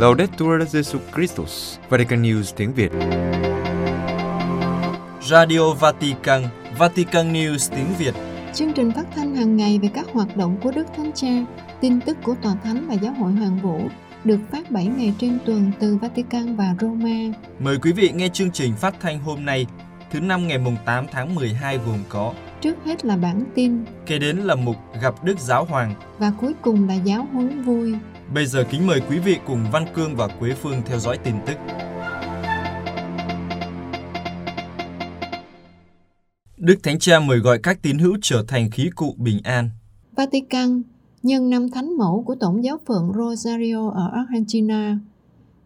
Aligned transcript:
Laudetur 0.00 0.62
Jesus 0.62 1.00
Christus, 1.14 1.78
Vatican 1.88 2.22
News 2.22 2.52
tiếng 2.56 2.72
Việt. 2.74 2.92
Radio 5.22 5.72
Vatican, 5.80 6.42
Vatican 6.78 7.32
News 7.32 7.70
tiếng 7.76 7.86
Việt. 7.98 8.14
Chương 8.54 8.72
trình 8.72 8.92
phát 8.92 9.04
thanh 9.14 9.36
hàng 9.36 9.56
ngày 9.56 9.78
về 9.82 9.88
các 9.94 10.06
hoạt 10.12 10.36
động 10.36 10.56
của 10.62 10.72
Đức 10.72 10.86
Thánh 10.96 11.12
Cha, 11.14 11.28
tin 11.80 12.00
tức 12.00 12.16
của 12.22 12.34
Tòa 12.42 12.54
Thánh 12.64 12.86
và 12.88 12.94
Giáo 12.94 13.12
hội 13.12 13.32
Hoàng 13.32 13.58
Vũ 13.62 13.80
được 14.24 14.38
phát 14.52 14.70
7 14.70 14.84
ngày 14.84 15.14
trên 15.18 15.38
tuần 15.46 15.72
từ 15.80 15.96
Vatican 15.96 16.56
và 16.56 16.74
Roma. 16.80 17.32
Mời 17.58 17.78
quý 17.82 17.92
vị 17.92 18.10
nghe 18.14 18.28
chương 18.28 18.50
trình 18.50 18.76
phát 18.76 18.94
thanh 19.00 19.18
hôm 19.18 19.44
nay, 19.44 19.66
thứ 20.10 20.20
năm 20.20 20.48
ngày 20.48 20.58
mùng 20.58 20.76
8 20.84 21.06
tháng 21.12 21.34
12 21.34 21.78
gồm 21.78 21.98
có 22.08 22.32
Trước 22.60 22.76
hết 22.84 23.04
là 23.04 23.16
bản 23.16 23.44
tin 23.54 23.84
Kế 24.06 24.18
đến 24.18 24.36
là 24.36 24.54
mục 24.54 24.76
Gặp 25.02 25.24
Đức 25.24 25.38
Giáo 25.38 25.64
Hoàng. 25.64 25.94
và 26.18 26.32
cuối 26.40 26.54
cùng 26.62 26.88
là 26.88 26.94
giáo 26.94 27.26
huấn 27.32 27.62
vui. 27.62 27.94
Bây 28.34 28.46
giờ 28.46 28.64
kính 28.70 28.86
mời 28.86 29.00
quý 29.08 29.18
vị 29.18 29.36
cùng 29.46 29.58
Văn 29.72 29.84
Cương 29.94 30.16
và 30.16 30.28
Quế 30.40 30.54
Phương 30.54 30.82
theo 30.86 30.98
dõi 30.98 31.18
tin 31.24 31.34
tức. 31.46 31.56
Đức 36.56 36.74
Thánh 36.82 36.98
Cha 36.98 37.20
mời 37.20 37.38
gọi 37.38 37.58
các 37.62 37.82
tín 37.82 37.98
hữu 37.98 38.16
trở 38.22 38.44
thành 38.48 38.70
khí 38.70 38.90
cụ 38.94 39.14
bình 39.18 39.38
an. 39.42 39.70
Vatican 40.16 40.82
nhân 41.22 41.50
năm 41.50 41.70
thánh 41.70 41.96
mẫu 41.98 42.22
của 42.26 42.34
Tổng 42.34 42.64
giáo 42.64 42.78
phận 42.86 43.12
Rosario 43.16 43.90
ở 43.90 44.10
Argentina. 44.12 44.98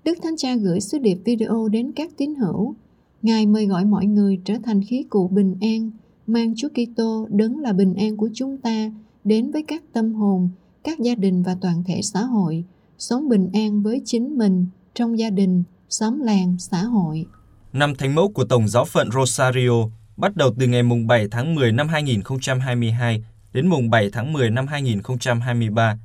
Đức 0.05 0.19
Thánh 0.22 0.36
Cha 0.36 0.55
gửi 0.55 0.80
sứ 0.80 0.98
điệp 0.98 1.19
video 1.24 1.69
đến 1.69 1.92
các 1.96 2.10
tín 2.16 2.34
hữu. 2.34 2.74
Ngài 3.22 3.46
mời 3.46 3.66
gọi 3.66 3.84
mọi 3.84 4.06
người 4.06 4.41
trở 4.44 4.55
thành 4.64 4.80
khí 4.88 5.06
cụ 5.10 5.28
bình 5.28 5.56
an, 5.60 5.91
mang 6.27 6.55
Chúa 6.56 6.69
Kitô 6.69 7.27
đấng 7.30 7.58
là 7.58 7.72
bình 7.72 7.94
an 7.94 8.16
của 8.16 8.28
chúng 8.34 8.58
ta 8.58 8.91
đến 9.24 9.50
với 9.50 9.62
các 9.62 9.83
tâm 9.92 10.14
hồn, 10.14 10.48
các 10.84 10.98
gia 11.00 11.14
đình 11.14 11.42
và 11.42 11.56
toàn 11.60 11.84
thể 11.86 12.02
xã 12.02 12.20
hội, 12.20 12.64
sống 12.98 13.28
bình 13.28 13.50
an 13.52 13.82
với 13.82 14.02
chính 14.04 14.38
mình, 14.38 14.66
trong 14.94 15.18
gia 15.18 15.30
đình, 15.30 15.64
xóm 15.88 16.20
làng, 16.20 16.56
xã 16.58 16.82
hội. 16.82 17.26
Năm 17.72 17.94
Thánh 17.94 18.14
mẫu 18.14 18.32
của 18.32 18.44
Tổng 18.44 18.68
giáo 18.68 18.84
phận 18.84 19.10
Rosario 19.10 19.88
bắt 20.16 20.36
đầu 20.36 20.54
từ 20.58 20.66
ngày 20.66 20.82
mùng 20.82 21.06
7 21.06 21.28
tháng 21.30 21.54
10 21.54 21.72
năm 21.72 21.88
2022 21.88 23.24
đến 23.52 23.66
mùng 23.66 23.91
7 23.91 24.10
tháng 24.12 24.32
10 24.32 24.50
năm 24.50 24.66
2023. 24.66 25.98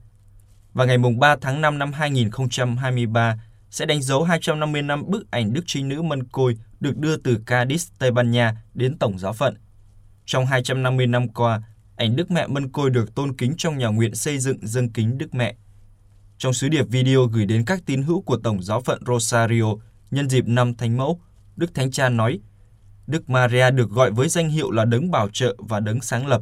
Và 0.73 0.85
ngày 0.85 0.97
mùng 0.97 1.19
3 1.19 1.35
tháng 1.41 1.61
5 1.61 1.79
năm 1.79 1.93
2023 1.93 3.39
sẽ 3.71 3.85
đánh 3.85 4.01
dấu 4.01 4.23
250 4.23 4.81
năm 4.81 5.03
bức 5.07 5.31
ảnh 5.31 5.53
Đức 5.53 5.63
Trinh 5.65 5.87
Nữ 5.87 6.01
Mân 6.01 6.23
Côi 6.23 6.57
được 6.79 6.97
đưa 6.97 7.17
từ 7.17 7.37
Cadiz, 7.45 7.89
Tây 7.99 8.11
Ban 8.11 8.31
Nha 8.31 8.55
đến 8.73 8.97
Tổng 8.97 9.19
giáo 9.19 9.33
phận. 9.33 9.55
Trong 10.25 10.45
250 10.45 11.07
năm 11.07 11.27
qua, 11.27 11.61
ảnh 11.99 12.15
Đức 12.15 12.31
Mẹ 12.31 12.47
Mân 12.47 12.69
Côi 12.69 12.89
được 12.89 13.15
tôn 13.15 13.33
kính 13.37 13.53
trong 13.57 13.77
nhà 13.77 13.87
nguyện 13.87 14.15
xây 14.15 14.37
dựng 14.37 14.67
dân 14.67 14.89
kính 14.89 15.17
Đức 15.17 15.35
Mẹ. 15.35 15.55
Trong 16.37 16.53
sứ 16.53 16.69
điệp 16.69 16.83
video 16.89 17.25
gửi 17.25 17.45
đến 17.45 17.65
các 17.65 17.85
tín 17.85 18.03
hữu 18.03 18.21
của 18.21 18.37
Tổng 18.37 18.63
giáo 18.63 18.81
phận 18.81 19.01
Rosario 19.07 19.65
nhân 20.11 20.29
dịp 20.29 20.47
năm 20.47 20.75
Thánh 20.75 20.97
Mẫu, 20.97 21.21
Đức 21.55 21.73
Thánh 21.73 21.91
Cha 21.91 22.09
nói, 22.09 22.39
Đức 23.07 23.29
Maria 23.29 23.71
được 23.71 23.89
gọi 23.89 24.11
với 24.11 24.29
danh 24.29 24.49
hiệu 24.49 24.71
là 24.71 24.85
đấng 24.85 25.11
bảo 25.11 25.29
trợ 25.33 25.55
và 25.57 25.79
đấng 25.79 26.01
sáng 26.01 26.27
lập. 26.27 26.41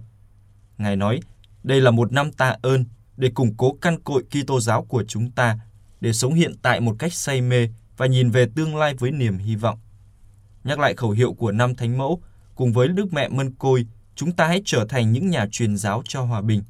Ngài 0.78 0.96
nói, 0.96 1.20
đây 1.64 1.82
là 1.82 1.92
một 1.92 2.12
năm 2.12 2.32
tạ 2.32 2.56
ơn 2.62 2.86
để 3.18 3.30
củng 3.30 3.58
cố 3.58 3.78
căn 3.82 4.00
cội 4.04 4.24
Kitô 4.24 4.60
giáo 4.60 4.86
của 4.86 5.04
chúng 5.08 5.32
ta, 5.32 5.60
để 6.02 6.14
sống 6.14 6.34
hiện 6.34 6.54
tại 6.62 6.80
một 6.82 6.96
cách 7.00 7.14
say 7.14 7.42
mê 7.42 7.70
và 7.98 8.06
nhìn 8.06 8.30
về 8.30 8.48
tương 8.56 8.76
lai 8.76 8.94
với 8.94 9.12
niềm 9.12 9.38
hy 9.38 9.56
vọng. 9.56 9.80
Nhắc 10.64 10.80
lại 10.80 10.96
khẩu 10.96 11.12
hiệu 11.12 11.34
của 11.34 11.52
năm 11.52 11.76
Thánh 11.76 11.98
Mẫu, 11.98 12.22
cùng 12.56 12.74
với 12.74 12.88
Đức 12.88 13.14
Mẹ 13.14 13.30
Mân 13.30 13.56
Côi, 13.56 13.86
chúng 14.18 14.32
ta 14.32 14.48
hãy 14.48 14.62
trở 14.66 14.86
thành 14.90 15.12
những 15.12 15.30
nhà 15.30 15.48
truyền 15.52 15.78
giáo 15.78 16.04
cho 16.06 16.22
hòa 16.22 16.42
bình. 16.42 16.64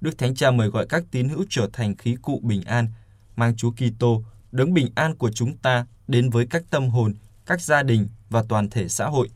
Đức 0.00 0.18
Thánh 0.18 0.34
Cha 0.34 0.50
mời 0.50 0.68
gọi 0.68 0.86
các 0.88 1.04
tín 1.10 1.28
hữu 1.28 1.44
trở 1.50 1.68
thành 1.72 1.96
khí 1.96 2.16
cụ 2.22 2.40
bình 2.42 2.62
an, 2.62 2.88
mang 3.36 3.56
Chúa 3.56 3.70
Kitô, 3.70 4.22
đấng 4.52 4.74
bình 4.74 4.88
an 4.94 5.14
của 5.16 5.30
chúng 5.32 5.56
ta 5.56 5.86
đến 6.08 6.30
với 6.30 6.46
các 6.46 6.62
tâm 6.70 6.88
hồn, 6.88 7.14
các 7.46 7.60
gia 7.60 7.82
đình 7.82 8.08
và 8.30 8.44
toàn 8.48 8.70
thể 8.70 8.88
xã 8.88 9.06
hội. 9.06 9.28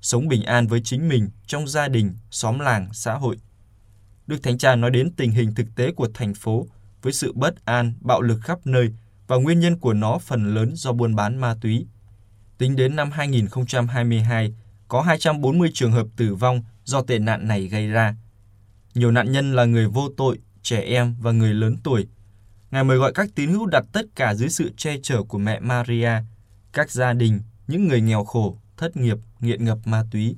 Sống 0.00 0.28
bình 0.28 0.42
an 0.42 0.66
với 0.66 0.80
chính 0.84 1.08
mình 1.08 1.28
trong 1.46 1.68
gia 1.68 1.88
đình, 1.88 2.14
xóm 2.30 2.58
làng, 2.58 2.88
xã 2.92 3.14
hội. 3.14 3.36
Đức 4.26 4.42
Thánh 4.42 4.58
Cha 4.58 4.76
nói 4.76 4.90
đến 4.90 5.10
tình 5.16 5.30
hình 5.30 5.54
thực 5.54 5.66
tế 5.76 5.92
của 5.92 6.08
thành 6.14 6.34
phố 6.34 6.66
với 7.02 7.12
sự 7.12 7.32
bất 7.32 7.64
an, 7.64 7.94
bạo 8.00 8.20
lực 8.20 8.40
khắp 8.42 8.58
nơi 8.64 8.92
và 9.26 9.36
nguyên 9.36 9.60
nhân 9.60 9.78
của 9.78 9.92
nó 9.92 10.18
phần 10.18 10.54
lớn 10.54 10.72
do 10.74 10.92
buôn 10.92 11.14
bán 11.14 11.38
ma 11.38 11.56
túy. 11.60 11.86
Tính 12.58 12.76
đến 12.76 12.96
năm 12.96 13.10
2022, 13.10 14.54
có 14.88 15.02
240 15.02 15.70
trường 15.74 15.92
hợp 15.92 16.06
tử 16.16 16.34
vong 16.34 16.62
do 16.88 17.02
tệ 17.02 17.18
nạn 17.18 17.48
này 17.48 17.66
gây 17.66 17.88
ra. 17.88 18.14
Nhiều 18.94 19.10
nạn 19.10 19.32
nhân 19.32 19.52
là 19.52 19.64
người 19.64 19.88
vô 19.88 20.08
tội, 20.16 20.38
trẻ 20.62 20.80
em 20.80 21.14
và 21.20 21.32
người 21.32 21.54
lớn 21.54 21.76
tuổi. 21.84 22.06
Ngài 22.70 22.84
mời 22.84 22.96
gọi 22.96 23.12
các 23.14 23.30
tín 23.34 23.50
hữu 23.50 23.66
đặt 23.66 23.84
tất 23.92 24.06
cả 24.14 24.34
dưới 24.34 24.48
sự 24.48 24.70
che 24.76 24.96
chở 25.02 25.22
của 25.22 25.38
mẹ 25.38 25.60
Maria, 25.60 26.10
các 26.72 26.90
gia 26.90 27.12
đình, 27.12 27.40
những 27.66 27.88
người 27.88 28.00
nghèo 28.00 28.24
khổ, 28.24 28.58
thất 28.76 28.96
nghiệp, 28.96 29.18
nghiện 29.40 29.64
ngập 29.64 29.78
ma 29.84 30.04
túy. 30.10 30.36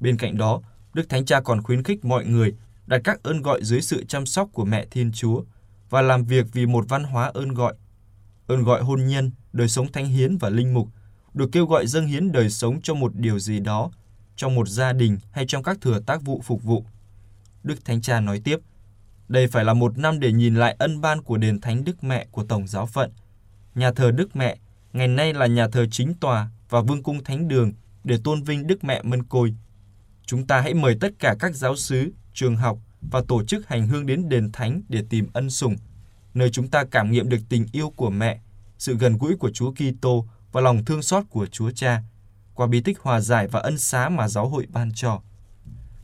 Bên 0.00 0.16
cạnh 0.16 0.36
đó, 0.36 0.62
Đức 0.94 1.08
Thánh 1.08 1.24
Cha 1.24 1.40
còn 1.40 1.62
khuyến 1.62 1.82
khích 1.82 2.04
mọi 2.04 2.24
người 2.26 2.54
đặt 2.86 3.00
các 3.04 3.22
ơn 3.22 3.42
gọi 3.42 3.64
dưới 3.64 3.82
sự 3.82 4.04
chăm 4.04 4.26
sóc 4.26 4.48
của 4.52 4.64
mẹ 4.64 4.86
Thiên 4.90 5.12
Chúa 5.12 5.42
và 5.90 6.02
làm 6.02 6.24
việc 6.24 6.46
vì 6.52 6.66
một 6.66 6.84
văn 6.88 7.04
hóa 7.04 7.30
ơn 7.34 7.54
gọi. 7.54 7.74
Ơn 8.46 8.62
gọi 8.62 8.82
hôn 8.82 9.06
nhân, 9.06 9.30
đời 9.52 9.68
sống 9.68 9.92
thánh 9.92 10.06
hiến 10.06 10.36
và 10.36 10.50
linh 10.50 10.74
mục 10.74 10.88
được 11.34 11.48
kêu 11.52 11.66
gọi 11.66 11.86
dâng 11.86 12.06
hiến 12.06 12.32
đời 12.32 12.50
sống 12.50 12.80
cho 12.82 12.94
một 12.94 13.12
điều 13.14 13.38
gì 13.38 13.60
đó, 13.60 13.90
trong 14.42 14.54
một 14.54 14.68
gia 14.68 14.92
đình 14.92 15.18
hay 15.30 15.46
trong 15.48 15.62
các 15.62 15.78
thừa 15.80 16.00
tác 16.06 16.22
vụ 16.22 16.40
phục 16.44 16.62
vụ. 16.62 16.84
Đức 17.62 17.84
Thánh 17.84 18.00
Cha 18.00 18.20
nói 18.20 18.40
tiếp, 18.44 18.58
đây 19.28 19.46
phải 19.46 19.64
là 19.64 19.74
một 19.74 19.98
năm 19.98 20.20
để 20.20 20.32
nhìn 20.32 20.54
lại 20.54 20.76
ân 20.78 21.00
ban 21.00 21.22
của 21.22 21.36
đền 21.36 21.60
thánh 21.60 21.84
Đức 21.84 22.04
Mẹ 22.04 22.26
của 22.30 22.44
Tổng 22.44 22.66
giáo 22.66 22.86
phận. 22.86 23.10
Nhà 23.74 23.92
thờ 23.92 24.10
Đức 24.10 24.36
Mẹ 24.36 24.56
ngày 24.92 25.08
nay 25.08 25.34
là 25.34 25.46
nhà 25.46 25.68
thờ 25.68 25.86
chính 25.90 26.14
tòa 26.14 26.48
và 26.68 26.80
vương 26.80 27.02
cung 27.02 27.24
thánh 27.24 27.48
đường 27.48 27.72
để 28.04 28.18
tôn 28.24 28.42
vinh 28.42 28.66
Đức 28.66 28.84
Mẹ 28.84 29.02
Mân 29.02 29.22
Côi. 29.22 29.54
Chúng 30.26 30.46
ta 30.46 30.60
hãy 30.60 30.74
mời 30.74 30.96
tất 31.00 31.12
cả 31.18 31.34
các 31.38 31.54
giáo 31.56 31.76
sứ, 31.76 32.12
trường 32.34 32.56
học 32.56 32.78
và 33.00 33.22
tổ 33.28 33.44
chức 33.44 33.68
hành 33.68 33.86
hương 33.86 34.06
đến 34.06 34.28
đền 34.28 34.52
thánh 34.52 34.82
để 34.88 35.04
tìm 35.10 35.26
ân 35.32 35.50
sủng, 35.50 35.76
nơi 36.34 36.50
chúng 36.50 36.68
ta 36.68 36.84
cảm 36.90 37.12
nghiệm 37.12 37.28
được 37.28 37.40
tình 37.48 37.66
yêu 37.72 37.90
của 37.96 38.10
mẹ, 38.10 38.40
sự 38.78 38.96
gần 38.96 39.18
gũi 39.18 39.36
của 39.36 39.50
Chúa 39.50 39.72
Kitô 39.72 40.26
và 40.52 40.60
lòng 40.60 40.84
thương 40.84 41.02
xót 41.02 41.24
của 41.30 41.46
Chúa 41.46 41.70
Cha 41.70 42.02
qua 42.54 42.66
bí 42.66 42.80
tích 42.80 42.98
hòa 43.00 43.20
giải 43.20 43.48
và 43.48 43.60
ân 43.60 43.78
xá 43.78 44.08
mà 44.08 44.28
giáo 44.28 44.48
hội 44.48 44.66
ban 44.72 44.90
cho. 44.94 45.20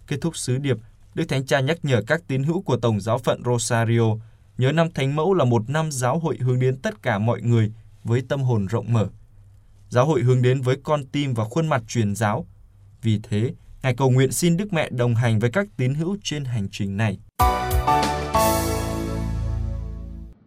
Kết 0.06 0.16
thúc 0.20 0.36
sứ 0.36 0.58
điệp, 0.58 0.76
Đức 1.14 1.24
Thánh 1.28 1.46
Cha 1.46 1.60
nhắc 1.60 1.78
nhở 1.82 2.02
các 2.06 2.22
tín 2.26 2.42
hữu 2.42 2.62
của 2.62 2.76
Tổng 2.76 3.00
giáo 3.00 3.18
phận 3.18 3.42
Rosario 3.44 4.16
nhớ 4.58 4.72
năm 4.72 4.88
Thánh 4.94 5.16
Mẫu 5.16 5.34
là 5.34 5.44
một 5.44 5.70
năm 5.70 5.92
giáo 5.92 6.18
hội 6.18 6.36
hướng 6.40 6.58
đến 6.58 6.76
tất 6.76 7.02
cả 7.02 7.18
mọi 7.18 7.42
người 7.42 7.72
với 8.04 8.22
tâm 8.28 8.42
hồn 8.42 8.66
rộng 8.66 8.92
mở. 8.92 9.08
Giáo 9.88 10.06
hội 10.06 10.22
hướng 10.22 10.42
đến 10.42 10.60
với 10.60 10.76
con 10.82 11.06
tim 11.06 11.34
và 11.34 11.44
khuôn 11.44 11.66
mặt 11.66 11.82
truyền 11.88 12.14
giáo. 12.14 12.46
Vì 13.02 13.20
thế, 13.22 13.52
Ngài 13.82 13.94
cầu 13.94 14.10
nguyện 14.10 14.32
xin 14.32 14.56
Đức 14.56 14.72
Mẹ 14.72 14.90
đồng 14.90 15.14
hành 15.14 15.38
với 15.38 15.50
các 15.50 15.68
tín 15.76 15.94
hữu 15.94 16.16
trên 16.22 16.44
hành 16.44 16.68
trình 16.70 16.96
này. 16.96 17.18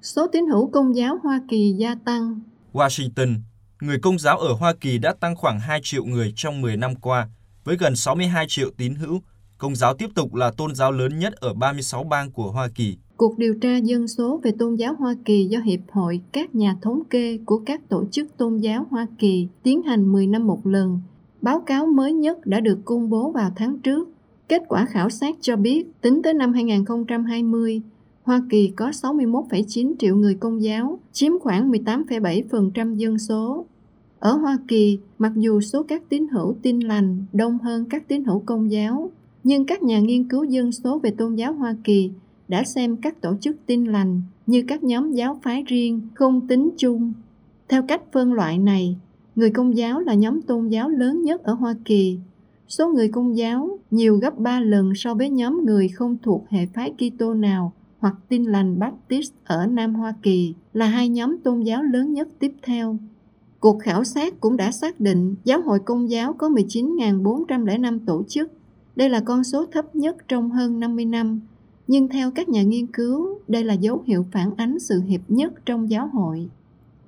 Số 0.01 0.27
tín 0.33 0.45
hữu 0.51 0.71
công 0.71 0.95
giáo 0.95 1.19
Hoa 1.23 1.41
Kỳ 1.49 1.75
gia 1.77 1.95
tăng. 2.05 2.39
Washington, 2.73 3.35
người 3.81 3.99
công 3.99 4.19
giáo 4.19 4.37
ở 4.37 4.53
Hoa 4.53 4.73
Kỳ 4.81 4.97
đã 4.97 5.13
tăng 5.13 5.35
khoảng 5.35 5.59
2 5.59 5.79
triệu 5.83 6.05
người 6.05 6.33
trong 6.35 6.61
10 6.61 6.77
năm 6.77 6.95
qua, 6.95 7.27
với 7.63 7.77
gần 7.79 7.95
62 7.95 8.45
triệu 8.49 8.69
tín 8.77 8.95
hữu. 8.95 9.19
Công 9.57 9.75
giáo 9.75 9.93
tiếp 9.93 10.07
tục 10.15 10.35
là 10.35 10.51
tôn 10.51 10.75
giáo 10.75 10.91
lớn 10.91 11.19
nhất 11.19 11.33
ở 11.33 11.53
36 11.53 12.03
bang 12.03 12.31
của 12.31 12.51
Hoa 12.51 12.67
Kỳ. 12.75 12.97
Cuộc 13.17 13.37
điều 13.37 13.53
tra 13.61 13.77
dân 13.77 14.07
số 14.07 14.41
về 14.43 14.51
tôn 14.59 14.75
giáo 14.75 14.95
Hoa 14.99 15.15
Kỳ 15.25 15.45
do 15.45 15.59
Hiệp 15.59 15.79
hội 15.91 16.21
các 16.31 16.55
nhà 16.55 16.75
thống 16.81 17.03
kê 17.09 17.37
của 17.45 17.61
các 17.65 17.89
tổ 17.89 18.05
chức 18.11 18.37
tôn 18.37 18.57
giáo 18.57 18.85
Hoa 18.89 19.07
Kỳ 19.19 19.47
tiến 19.63 19.81
hành 19.81 20.11
10 20.11 20.27
năm 20.27 20.47
một 20.47 20.67
lần. 20.67 20.99
Báo 21.41 21.63
cáo 21.65 21.85
mới 21.85 22.13
nhất 22.13 22.45
đã 22.45 22.59
được 22.59 22.79
công 22.85 23.09
bố 23.09 23.31
vào 23.31 23.51
tháng 23.55 23.79
trước. 23.79 24.09
Kết 24.49 24.61
quả 24.67 24.85
khảo 24.85 25.09
sát 25.09 25.35
cho 25.41 25.55
biết, 25.55 26.01
tính 26.01 26.21
tới 26.23 26.33
năm 26.33 26.53
2020, 26.53 27.81
Hoa 28.23 28.41
Kỳ 28.49 28.73
có 28.75 28.89
61,9 28.89 29.93
triệu 29.99 30.15
người 30.15 30.35
công 30.35 30.63
giáo, 30.63 30.99
chiếm 31.11 31.39
khoảng 31.39 31.71
18,7% 31.71 32.95
dân 32.95 33.19
số. 33.19 33.65
Ở 34.21 34.33
Hoa 34.33 34.57
Kỳ, 34.67 34.99
mặc 35.19 35.31
dù 35.35 35.61
số 35.61 35.83
các 35.83 36.03
tín 36.09 36.27
hữu 36.27 36.55
tin 36.61 36.79
lành 36.79 37.25
đông 37.33 37.57
hơn 37.57 37.85
các 37.89 38.07
tín 38.07 38.23
hữu 38.23 38.39
công 38.45 38.71
giáo, 38.71 39.11
nhưng 39.43 39.65
các 39.65 39.83
nhà 39.83 39.99
nghiên 39.99 40.29
cứu 40.29 40.43
dân 40.43 40.71
số 40.71 40.99
về 40.99 41.11
tôn 41.11 41.35
giáo 41.35 41.53
Hoa 41.53 41.75
Kỳ 41.83 42.11
đã 42.47 42.63
xem 42.63 42.97
các 42.97 43.21
tổ 43.21 43.35
chức 43.41 43.57
tin 43.65 43.85
lành 43.85 44.21
như 44.47 44.63
các 44.67 44.83
nhóm 44.83 45.11
giáo 45.11 45.39
phái 45.43 45.63
riêng 45.63 46.01
không 46.13 46.47
tính 46.47 46.69
chung. 46.77 47.13
Theo 47.69 47.81
cách 47.87 48.01
phân 48.11 48.33
loại 48.33 48.57
này, 48.57 48.95
người 49.35 49.49
công 49.49 49.77
giáo 49.77 49.99
là 49.99 50.13
nhóm 50.13 50.41
tôn 50.41 50.67
giáo 50.67 50.89
lớn 50.89 51.21
nhất 51.21 51.43
ở 51.43 51.53
Hoa 51.53 51.75
Kỳ. 51.85 52.19
Số 52.67 52.89
người 52.89 53.07
công 53.07 53.37
giáo 53.37 53.79
nhiều 53.91 54.17
gấp 54.17 54.39
3 54.39 54.59
lần 54.59 54.95
so 54.95 55.13
với 55.13 55.29
nhóm 55.29 55.65
người 55.65 55.87
không 55.87 56.17
thuộc 56.23 56.45
hệ 56.49 56.65
phái 56.65 56.93
Kitô 56.97 57.33
nào 57.33 57.73
hoặc 57.99 58.15
tin 58.29 58.43
lành 58.43 58.79
Baptist 58.79 59.33
ở 59.45 59.65
Nam 59.65 59.95
Hoa 59.95 60.13
Kỳ 60.23 60.53
là 60.73 60.85
hai 60.85 61.09
nhóm 61.09 61.37
tôn 61.43 61.61
giáo 61.61 61.83
lớn 61.83 62.13
nhất 62.13 62.27
tiếp 62.39 62.51
theo. 62.61 62.97
Cuộc 63.61 63.79
khảo 63.79 64.03
sát 64.03 64.39
cũng 64.39 64.57
đã 64.57 64.71
xác 64.71 64.99
định 64.99 65.35
giáo 65.43 65.61
hội 65.61 65.79
công 65.79 66.09
giáo 66.09 66.33
có 66.33 66.49
19.405 66.49 67.99
tổ 68.05 68.23
chức. 68.27 68.51
Đây 68.95 69.09
là 69.09 69.19
con 69.19 69.43
số 69.43 69.65
thấp 69.65 69.95
nhất 69.95 70.15
trong 70.27 70.51
hơn 70.51 70.79
50 70.79 71.05
năm, 71.05 71.41
nhưng 71.87 72.07
theo 72.07 72.31
các 72.31 72.49
nhà 72.49 72.63
nghiên 72.63 72.87
cứu, 72.87 73.39
đây 73.47 73.63
là 73.63 73.73
dấu 73.73 74.03
hiệu 74.05 74.25
phản 74.31 74.51
ánh 74.57 74.79
sự 74.79 75.01
hiệp 75.01 75.21
nhất 75.27 75.53
trong 75.65 75.89
giáo 75.89 76.07
hội. 76.07 76.49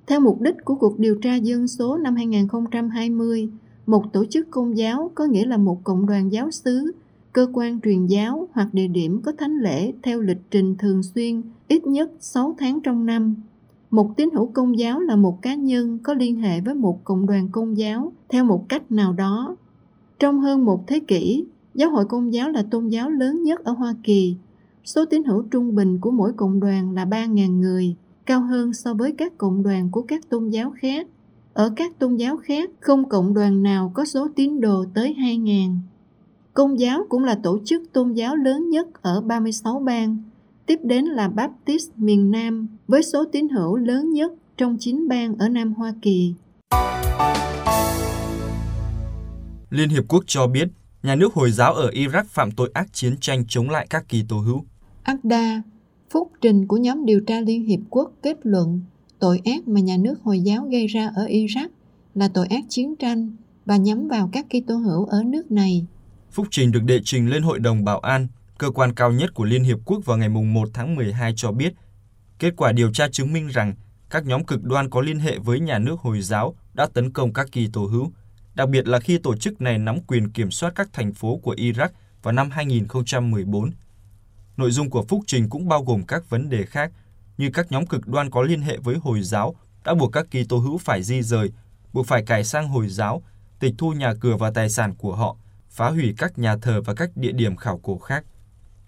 Theo 0.06 0.20
mục 0.20 0.40
đích 0.40 0.54
của 0.64 0.74
cuộc 0.74 0.98
điều 0.98 1.16
tra 1.16 1.36
dân 1.36 1.68
số 1.68 1.96
năm 1.96 2.16
2020, 2.16 3.48
một 3.86 4.12
tổ 4.12 4.24
chức 4.24 4.50
công 4.50 4.76
giáo 4.76 5.10
có 5.14 5.24
nghĩa 5.24 5.46
là 5.46 5.56
một 5.56 5.84
cộng 5.84 6.06
đoàn 6.06 6.32
giáo 6.32 6.50
xứ, 6.50 6.92
cơ 7.32 7.46
quan 7.52 7.80
truyền 7.80 8.06
giáo 8.06 8.48
hoặc 8.52 8.68
địa 8.72 8.88
điểm 8.88 9.22
có 9.22 9.32
thánh 9.38 9.58
lễ 9.58 9.92
theo 10.02 10.20
lịch 10.20 10.50
trình 10.50 10.76
thường 10.78 11.02
xuyên 11.02 11.42
ít 11.68 11.86
nhất 11.86 12.10
6 12.20 12.54
tháng 12.58 12.80
trong 12.80 13.06
năm. 13.06 13.34
Một 13.94 14.16
tín 14.16 14.30
hữu 14.34 14.46
công 14.46 14.78
giáo 14.78 15.00
là 15.00 15.16
một 15.16 15.42
cá 15.42 15.54
nhân 15.54 15.98
có 16.02 16.14
liên 16.14 16.36
hệ 16.36 16.60
với 16.60 16.74
một 16.74 17.04
cộng 17.04 17.26
đoàn 17.26 17.48
công 17.52 17.78
giáo 17.78 18.12
theo 18.28 18.44
một 18.44 18.68
cách 18.68 18.92
nào 18.92 19.12
đó. 19.12 19.56
Trong 20.18 20.40
hơn 20.40 20.64
một 20.64 20.86
thế 20.86 21.00
kỷ, 21.00 21.44
giáo 21.74 21.90
hội 21.90 22.04
công 22.04 22.32
giáo 22.32 22.48
là 22.48 22.64
tôn 22.70 22.88
giáo 22.88 23.10
lớn 23.10 23.42
nhất 23.42 23.64
ở 23.64 23.72
Hoa 23.72 23.94
Kỳ. 24.02 24.36
Số 24.84 25.04
tín 25.04 25.24
hữu 25.24 25.42
trung 25.42 25.74
bình 25.74 25.98
của 26.00 26.10
mỗi 26.10 26.32
cộng 26.32 26.60
đoàn 26.60 26.92
là 26.92 27.04
3.000 27.04 27.60
người, 27.60 27.94
cao 28.26 28.40
hơn 28.40 28.72
so 28.72 28.94
với 28.94 29.12
các 29.12 29.38
cộng 29.38 29.62
đoàn 29.62 29.88
của 29.90 30.02
các 30.02 30.28
tôn 30.28 30.48
giáo 30.48 30.70
khác. 30.76 31.06
Ở 31.52 31.72
các 31.76 31.98
tôn 31.98 32.16
giáo 32.16 32.36
khác, 32.36 32.70
không 32.80 33.08
cộng 33.08 33.34
đoàn 33.34 33.62
nào 33.62 33.90
có 33.94 34.04
số 34.04 34.28
tín 34.36 34.60
đồ 34.60 34.84
tới 34.94 35.16
2.000. 35.18 35.76
Công 36.54 36.80
giáo 36.80 37.06
cũng 37.08 37.24
là 37.24 37.38
tổ 37.42 37.58
chức 37.64 37.92
tôn 37.92 38.12
giáo 38.12 38.36
lớn 38.36 38.70
nhất 38.70 39.02
ở 39.02 39.20
36 39.20 39.78
bang. 39.78 40.16
Tiếp 40.66 40.78
đến 40.82 41.04
là 41.04 41.28
Baptist 41.28 41.90
miền 41.96 42.30
Nam 42.30 42.68
với 42.88 43.02
số 43.02 43.24
tín 43.32 43.48
hữu 43.48 43.76
lớn 43.76 44.10
nhất 44.12 44.32
trong 44.56 44.76
9 44.80 45.08
bang 45.08 45.36
ở 45.38 45.48
Nam 45.48 45.72
Hoa 45.72 45.94
Kỳ. 46.02 46.34
Liên 49.70 49.88
Hiệp 49.88 50.04
Quốc 50.08 50.24
cho 50.26 50.46
biết 50.46 50.68
nhà 51.02 51.14
nước 51.14 51.34
Hồi 51.34 51.50
giáo 51.50 51.74
ở 51.74 51.90
Iraq 51.90 52.24
phạm 52.24 52.50
tội 52.50 52.70
ác 52.74 52.92
chiến 52.92 53.16
tranh 53.20 53.44
chống 53.48 53.70
lại 53.70 53.86
các 53.90 54.08
kỳ 54.08 54.24
tố 54.28 54.36
hữu. 54.36 54.64
Akda, 55.02 55.62
phúc 56.10 56.32
trình 56.40 56.66
của 56.66 56.76
nhóm 56.76 57.04
điều 57.04 57.20
tra 57.26 57.40
Liên 57.40 57.64
Hiệp 57.64 57.80
Quốc 57.90 58.12
kết 58.22 58.36
luận 58.42 58.80
tội 59.18 59.40
ác 59.44 59.68
mà 59.68 59.80
nhà 59.80 59.96
nước 59.96 60.22
Hồi 60.22 60.40
giáo 60.40 60.68
gây 60.70 60.86
ra 60.86 61.10
ở 61.14 61.26
Iraq 61.26 61.68
là 62.14 62.28
tội 62.28 62.46
ác 62.46 62.64
chiến 62.68 62.96
tranh 62.96 63.30
và 63.66 63.76
nhắm 63.76 64.08
vào 64.08 64.30
các 64.32 64.46
Kitô 64.48 64.76
hữu 64.76 65.04
ở 65.06 65.22
nước 65.26 65.50
này. 65.50 65.86
Phúc 66.32 66.46
trình 66.50 66.72
được 66.72 66.82
đệ 66.84 67.00
trình 67.04 67.30
lên 67.30 67.42
Hội 67.42 67.58
đồng 67.58 67.84
Bảo 67.84 67.98
an, 67.98 68.28
cơ 68.64 68.70
quan 68.70 68.94
cao 68.94 69.12
nhất 69.12 69.34
của 69.34 69.44
Liên 69.44 69.64
Hiệp 69.64 69.78
Quốc 69.84 70.04
vào 70.04 70.16
ngày 70.16 70.28
1 70.28 70.68
tháng 70.74 70.94
12 70.94 71.32
cho 71.36 71.52
biết, 71.52 71.72
kết 72.38 72.54
quả 72.56 72.72
điều 72.72 72.92
tra 72.92 73.08
chứng 73.08 73.32
minh 73.32 73.48
rằng 73.48 73.74
các 74.10 74.26
nhóm 74.26 74.44
cực 74.44 74.62
đoan 74.62 74.90
có 74.90 75.00
liên 75.00 75.18
hệ 75.18 75.38
với 75.38 75.60
nhà 75.60 75.78
nước 75.78 76.00
Hồi 76.00 76.20
giáo 76.20 76.54
đã 76.74 76.86
tấn 76.94 77.12
công 77.12 77.32
các 77.32 77.48
kỳ 77.52 77.68
tổ 77.72 77.86
hữu, 77.86 78.12
đặc 78.54 78.68
biệt 78.68 78.88
là 78.88 79.00
khi 79.00 79.18
tổ 79.18 79.36
chức 79.36 79.60
này 79.60 79.78
nắm 79.78 80.00
quyền 80.00 80.30
kiểm 80.30 80.50
soát 80.50 80.72
các 80.74 80.88
thành 80.92 81.12
phố 81.12 81.36
của 81.36 81.54
Iraq 81.54 81.88
vào 82.22 82.32
năm 82.32 82.50
2014. 82.50 83.70
Nội 84.56 84.70
dung 84.70 84.90
của 84.90 85.04
phúc 85.08 85.20
trình 85.26 85.48
cũng 85.50 85.68
bao 85.68 85.84
gồm 85.84 86.02
các 86.06 86.30
vấn 86.30 86.48
đề 86.48 86.64
khác 86.64 86.92
như 87.38 87.50
các 87.54 87.72
nhóm 87.72 87.86
cực 87.86 88.08
đoan 88.08 88.30
có 88.30 88.42
liên 88.42 88.60
hệ 88.60 88.76
với 88.76 88.96
Hồi 89.02 89.22
giáo 89.22 89.54
đã 89.84 89.94
buộc 89.94 90.12
các 90.12 90.26
kỳ 90.30 90.44
tô 90.44 90.56
hữu 90.56 90.78
phải 90.78 91.02
di 91.02 91.22
rời, 91.22 91.52
buộc 91.92 92.06
phải 92.06 92.22
cải 92.26 92.44
sang 92.44 92.68
Hồi 92.68 92.88
giáo, 92.88 93.22
tịch 93.58 93.74
thu 93.78 93.92
nhà 93.92 94.14
cửa 94.20 94.36
và 94.36 94.50
tài 94.50 94.70
sản 94.70 94.94
của 94.94 95.16
họ, 95.16 95.36
phá 95.70 95.90
hủy 95.90 96.14
các 96.18 96.38
nhà 96.38 96.56
thờ 96.56 96.82
và 96.84 96.94
các 96.94 97.16
địa 97.16 97.32
điểm 97.32 97.56
khảo 97.56 97.78
cổ 97.82 97.98
khác. 97.98 98.24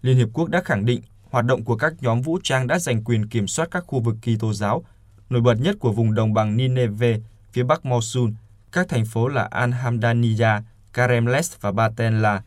Liên 0.07 0.17
Hiệp 0.17 0.29
Quốc 0.33 0.49
đã 0.49 0.63
khẳng 0.65 0.85
định 0.85 1.01
hoạt 1.31 1.45
động 1.45 1.65
của 1.65 1.77
các 1.77 1.95
nhóm 2.01 2.23
vũ 2.23 2.39
trang 2.43 2.67
đã 2.67 2.79
giành 2.79 3.05
quyền 3.05 3.27
kiểm 3.27 3.47
soát 3.47 3.69
các 3.71 3.85
khu 3.87 4.01
vực 4.01 4.17
Kitô 4.23 4.53
giáo, 4.53 4.85
nổi 5.31 5.41
bật 5.41 5.55
nhất 5.55 5.77
của 5.81 5.93
vùng 5.93 6.15
đồng 6.15 6.35
bằng 6.35 6.57
Nineveh, 6.57 7.21
phía 7.53 7.63
bắc 7.63 7.85
Mosul, 7.85 8.31
các 8.73 8.89
thành 8.89 9.05
phố 9.05 9.29
là 9.29 9.49
Al-Hamdaniya, 9.51 10.63
Karemles 10.93 11.55
và 11.61 11.73
Batenla. 11.73 12.43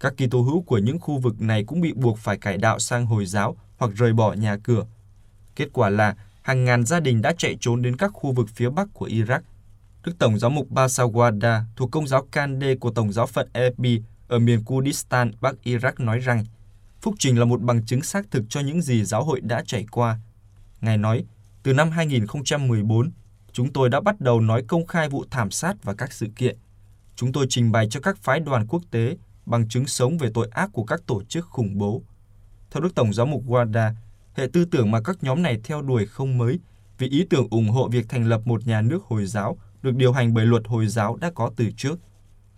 Các 0.00 0.14
Kitô 0.16 0.42
hữu 0.42 0.62
của 0.62 0.78
những 0.78 1.00
khu 1.00 1.18
vực 1.18 1.40
này 1.40 1.64
cũng 1.64 1.80
bị 1.80 1.92
buộc 1.92 2.18
phải 2.18 2.38
cải 2.38 2.56
đạo 2.56 2.78
sang 2.78 3.06
Hồi 3.06 3.26
giáo 3.26 3.56
hoặc 3.76 3.90
rời 3.94 4.12
bỏ 4.12 4.32
nhà 4.32 4.56
cửa. 4.56 4.84
Kết 5.56 5.68
quả 5.72 5.90
là 5.90 6.16
hàng 6.42 6.64
ngàn 6.64 6.84
gia 6.84 7.00
đình 7.00 7.22
đã 7.22 7.32
chạy 7.38 7.56
trốn 7.60 7.82
đến 7.82 7.96
các 7.96 8.10
khu 8.14 8.32
vực 8.32 8.48
phía 8.54 8.70
bắc 8.70 8.88
của 8.92 9.06
Iraq. 9.06 9.40
Đức 10.04 10.12
Tổng 10.18 10.38
giáo 10.38 10.50
mục 10.50 10.70
Basawada 10.70 11.60
thuộc 11.76 11.90
công 11.90 12.06
giáo 12.06 12.26
Kande 12.32 12.74
của 12.74 12.90
Tổng 12.90 13.12
giáo 13.12 13.26
phận 13.26 13.48
Erbil 13.52 14.00
ở 14.28 14.38
miền 14.38 14.64
Kurdistan, 14.64 15.30
Bắc 15.40 15.54
Iraq 15.64 15.92
nói 15.98 16.18
rằng 16.18 16.44
Phúc 17.04 17.14
trình 17.18 17.38
là 17.38 17.44
một 17.44 17.60
bằng 17.62 17.86
chứng 17.86 18.02
xác 18.02 18.30
thực 18.30 18.44
cho 18.48 18.60
những 18.60 18.82
gì 18.82 19.04
giáo 19.04 19.24
hội 19.24 19.40
đã 19.40 19.62
trải 19.66 19.86
qua. 19.90 20.18
Ngài 20.80 20.98
nói, 20.98 21.24
từ 21.62 21.72
năm 21.72 21.90
2014, 21.90 23.10
chúng 23.52 23.72
tôi 23.72 23.88
đã 23.88 24.00
bắt 24.00 24.20
đầu 24.20 24.40
nói 24.40 24.64
công 24.68 24.86
khai 24.86 25.08
vụ 25.08 25.24
thảm 25.30 25.50
sát 25.50 25.76
và 25.82 25.94
các 25.94 26.12
sự 26.12 26.26
kiện. 26.36 26.58
Chúng 27.16 27.32
tôi 27.32 27.46
trình 27.48 27.72
bày 27.72 27.88
cho 27.90 28.00
các 28.00 28.18
phái 28.18 28.40
đoàn 28.40 28.66
quốc 28.66 28.82
tế 28.90 29.16
bằng 29.46 29.68
chứng 29.68 29.86
sống 29.86 30.18
về 30.18 30.30
tội 30.34 30.48
ác 30.50 30.70
của 30.72 30.84
các 30.84 31.00
tổ 31.06 31.22
chức 31.24 31.46
khủng 31.46 31.78
bố. 31.78 32.02
Theo 32.70 32.82
Đức 32.82 32.94
Tổng 32.94 33.12
giáo 33.12 33.26
mục 33.26 33.42
Wada, 33.46 33.92
hệ 34.34 34.46
tư 34.52 34.64
tưởng 34.64 34.90
mà 34.90 35.00
các 35.00 35.24
nhóm 35.24 35.42
này 35.42 35.60
theo 35.64 35.82
đuổi 35.82 36.06
không 36.06 36.38
mới, 36.38 36.58
vì 36.98 37.08
ý 37.08 37.26
tưởng 37.30 37.48
ủng 37.50 37.68
hộ 37.68 37.88
việc 37.88 38.08
thành 38.08 38.26
lập 38.26 38.40
một 38.44 38.66
nhà 38.66 38.80
nước 38.80 39.04
Hồi 39.04 39.26
giáo 39.26 39.58
được 39.82 39.94
điều 39.96 40.12
hành 40.12 40.34
bởi 40.34 40.46
luật 40.46 40.62
Hồi 40.66 40.86
giáo 40.86 41.16
đã 41.16 41.30
có 41.34 41.50
từ 41.56 41.70
trước. 41.76 41.98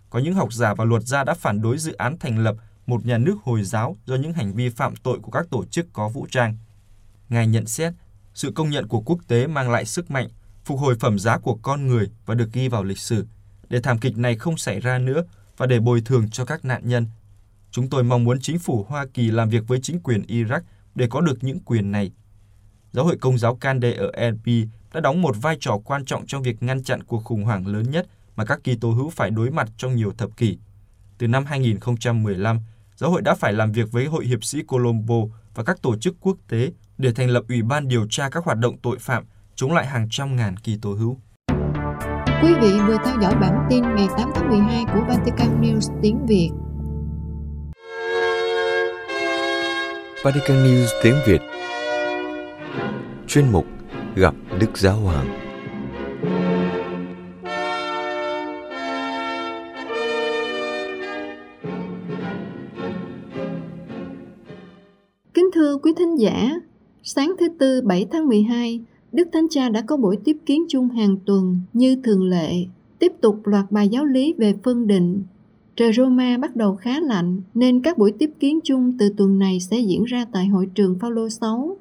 Có 0.09 0.19
những 0.19 0.33
học 0.33 0.53
giả 0.53 0.73
và 0.73 0.85
luật 0.85 1.03
gia 1.03 1.23
đã 1.23 1.33
phản 1.33 1.61
đối 1.61 1.77
dự 1.77 1.93
án 1.93 2.17
thành 2.19 2.39
lập 2.39 2.55
một 2.87 3.05
nhà 3.05 3.17
nước 3.17 3.35
Hồi 3.43 3.63
giáo 3.63 3.97
do 4.05 4.15
những 4.15 4.33
hành 4.33 4.53
vi 4.53 4.69
phạm 4.69 4.95
tội 4.95 5.19
của 5.19 5.31
các 5.31 5.45
tổ 5.49 5.65
chức 5.65 5.87
có 5.93 6.09
vũ 6.09 6.27
trang. 6.31 6.57
Ngài 7.29 7.47
nhận 7.47 7.65
xét, 7.65 7.93
sự 8.33 8.51
công 8.51 8.69
nhận 8.69 8.87
của 8.87 9.01
quốc 9.01 9.19
tế 9.27 9.47
mang 9.47 9.69
lại 9.69 9.85
sức 9.85 10.11
mạnh, 10.11 10.27
phục 10.65 10.79
hồi 10.79 10.95
phẩm 10.99 11.19
giá 11.19 11.37
của 11.37 11.55
con 11.61 11.87
người 11.87 12.09
và 12.25 12.35
được 12.35 12.53
ghi 12.53 12.67
vào 12.67 12.83
lịch 12.83 12.99
sử, 12.99 13.25
để 13.69 13.79
thảm 13.81 13.97
kịch 13.97 14.17
này 14.17 14.35
không 14.35 14.57
xảy 14.57 14.79
ra 14.79 14.97
nữa 14.97 15.23
và 15.57 15.65
để 15.65 15.79
bồi 15.79 16.01
thường 16.01 16.29
cho 16.29 16.45
các 16.45 16.65
nạn 16.65 16.81
nhân. 16.89 17.07
Chúng 17.71 17.89
tôi 17.89 18.03
mong 18.03 18.23
muốn 18.23 18.39
chính 18.39 18.59
phủ 18.59 18.85
Hoa 18.89 19.05
Kỳ 19.13 19.31
làm 19.31 19.49
việc 19.49 19.67
với 19.67 19.79
chính 19.81 19.99
quyền 19.99 20.21
Iraq 20.21 20.61
để 20.95 21.07
có 21.09 21.21
được 21.21 21.43
những 21.43 21.59
quyền 21.59 21.91
này. 21.91 22.11
Giáo 22.91 23.05
hội 23.05 23.17
Công 23.17 23.37
giáo 23.37 23.55
Kande 23.55 23.93
ở 23.93 24.11
LP 24.29 24.45
đã 24.93 24.99
đóng 24.99 25.21
một 25.21 25.35
vai 25.41 25.57
trò 25.59 25.77
quan 25.85 26.05
trọng 26.05 26.25
trong 26.25 26.43
việc 26.43 26.63
ngăn 26.63 26.83
chặn 26.83 27.03
cuộc 27.03 27.23
khủng 27.23 27.43
hoảng 27.43 27.67
lớn 27.67 27.91
nhất 27.91 28.07
mà 28.35 28.45
các 28.45 28.59
Kitô 28.63 28.91
hữu 28.91 29.09
phải 29.09 29.31
đối 29.31 29.51
mặt 29.51 29.69
trong 29.77 29.95
nhiều 29.95 30.13
thập 30.17 30.37
kỷ. 30.37 30.57
Từ 31.17 31.27
năm 31.27 31.45
2015, 31.45 32.59
giáo 32.97 33.11
hội 33.11 33.21
đã 33.21 33.35
phải 33.35 33.53
làm 33.53 33.71
việc 33.71 33.91
với 33.91 34.05
Hội 34.05 34.25
hiệp 34.25 34.43
sĩ 34.43 34.63
Colombo 34.63 35.15
và 35.55 35.63
các 35.63 35.81
tổ 35.81 35.97
chức 35.97 36.15
quốc 36.21 36.37
tế 36.49 36.71
để 36.97 37.11
thành 37.13 37.29
lập 37.29 37.43
Ủy 37.49 37.61
ban 37.61 37.87
điều 37.87 38.07
tra 38.09 38.29
các 38.29 38.43
hoạt 38.45 38.57
động 38.57 38.77
tội 38.81 38.97
phạm 38.99 39.25
chống 39.55 39.73
lại 39.73 39.85
hàng 39.85 40.07
trăm 40.11 40.35
ngàn 40.35 40.55
Kitô 40.57 40.93
hữu. 40.93 41.17
Quý 42.41 42.53
vị 42.61 42.71
vừa 42.87 42.97
theo 43.05 43.15
dõi 43.21 43.35
bản 43.41 43.67
tin 43.69 43.83
ngày 43.95 44.07
8 44.17 44.29
tháng 44.35 44.49
12 44.49 44.85
của 44.93 45.01
Vatican 45.07 45.61
News 45.61 45.99
tiếng 46.01 46.25
Việt. 46.25 46.49
Vatican 50.23 50.57
News 50.57 50.87
tiếng 51.03 51.15
Việt 51.25 51.41
Chuyên 53.27 53.51
mục 53.51 53.65
Gặp 54.15 54.33
Đức 54.59 54.77
Giáo 54.77 54.95
Hoàng 54.95 55.46
thính 66.17 66.23
giả, 66.23 66.59
sáng 67.03 67.33
thứ 67.39 67.47
Tư 67.59 67.81
7 67.81 68.05
tháng 68.11 68.27
12, 68.27 68.79
Đức 69.11 69.27
Thánh 69.33 69.47
Cha 69.49 69.69
đã 69.69 69.81
có 69.81 69.97
buổi 69.97 70.17
tiếp 70.23 70.37
kiến 70.45 70.65
chung 70.69 70.89
hàng 70.89 71.17
tuần 71.25 71.59
như 71.73 71.95
thường 72.03 72.29
lệ, 72.29 72.53
tiếp 72.99 73.13
tục 73.21 73.47
loạt 73.47 73.71
bài 73.71 73.89
giáo 73.89 74.05
lý 74.05 74.33
về 74.37 74.53
phân 74.63 74.87
định. 74.87 75.23
Trời 75.75 75.93
Roma 75.93 76.37
bắt 76.37 76.55
đầu 76.55 76.75
khá 76.75 76.99
lạnh 76.99 77.41
nên 77.53 77.81
các 77.81 77.97
buổi 77.97 78.11
tiếp 78.11 78.31
kiến 78.39 78.59
chung 78.63 78.97
từ 78.99 79.13
tuần 79.17 79.39
này 79.39 79.59
sẽ 79.59 79.79
diễn 79.79 80.03
ra 80.03 80.25
tại 80.31 80.47
hội 80.47 80.69
trường 80.75 80.99
Phaolô 80.99 81.29
6. 81.29 81.77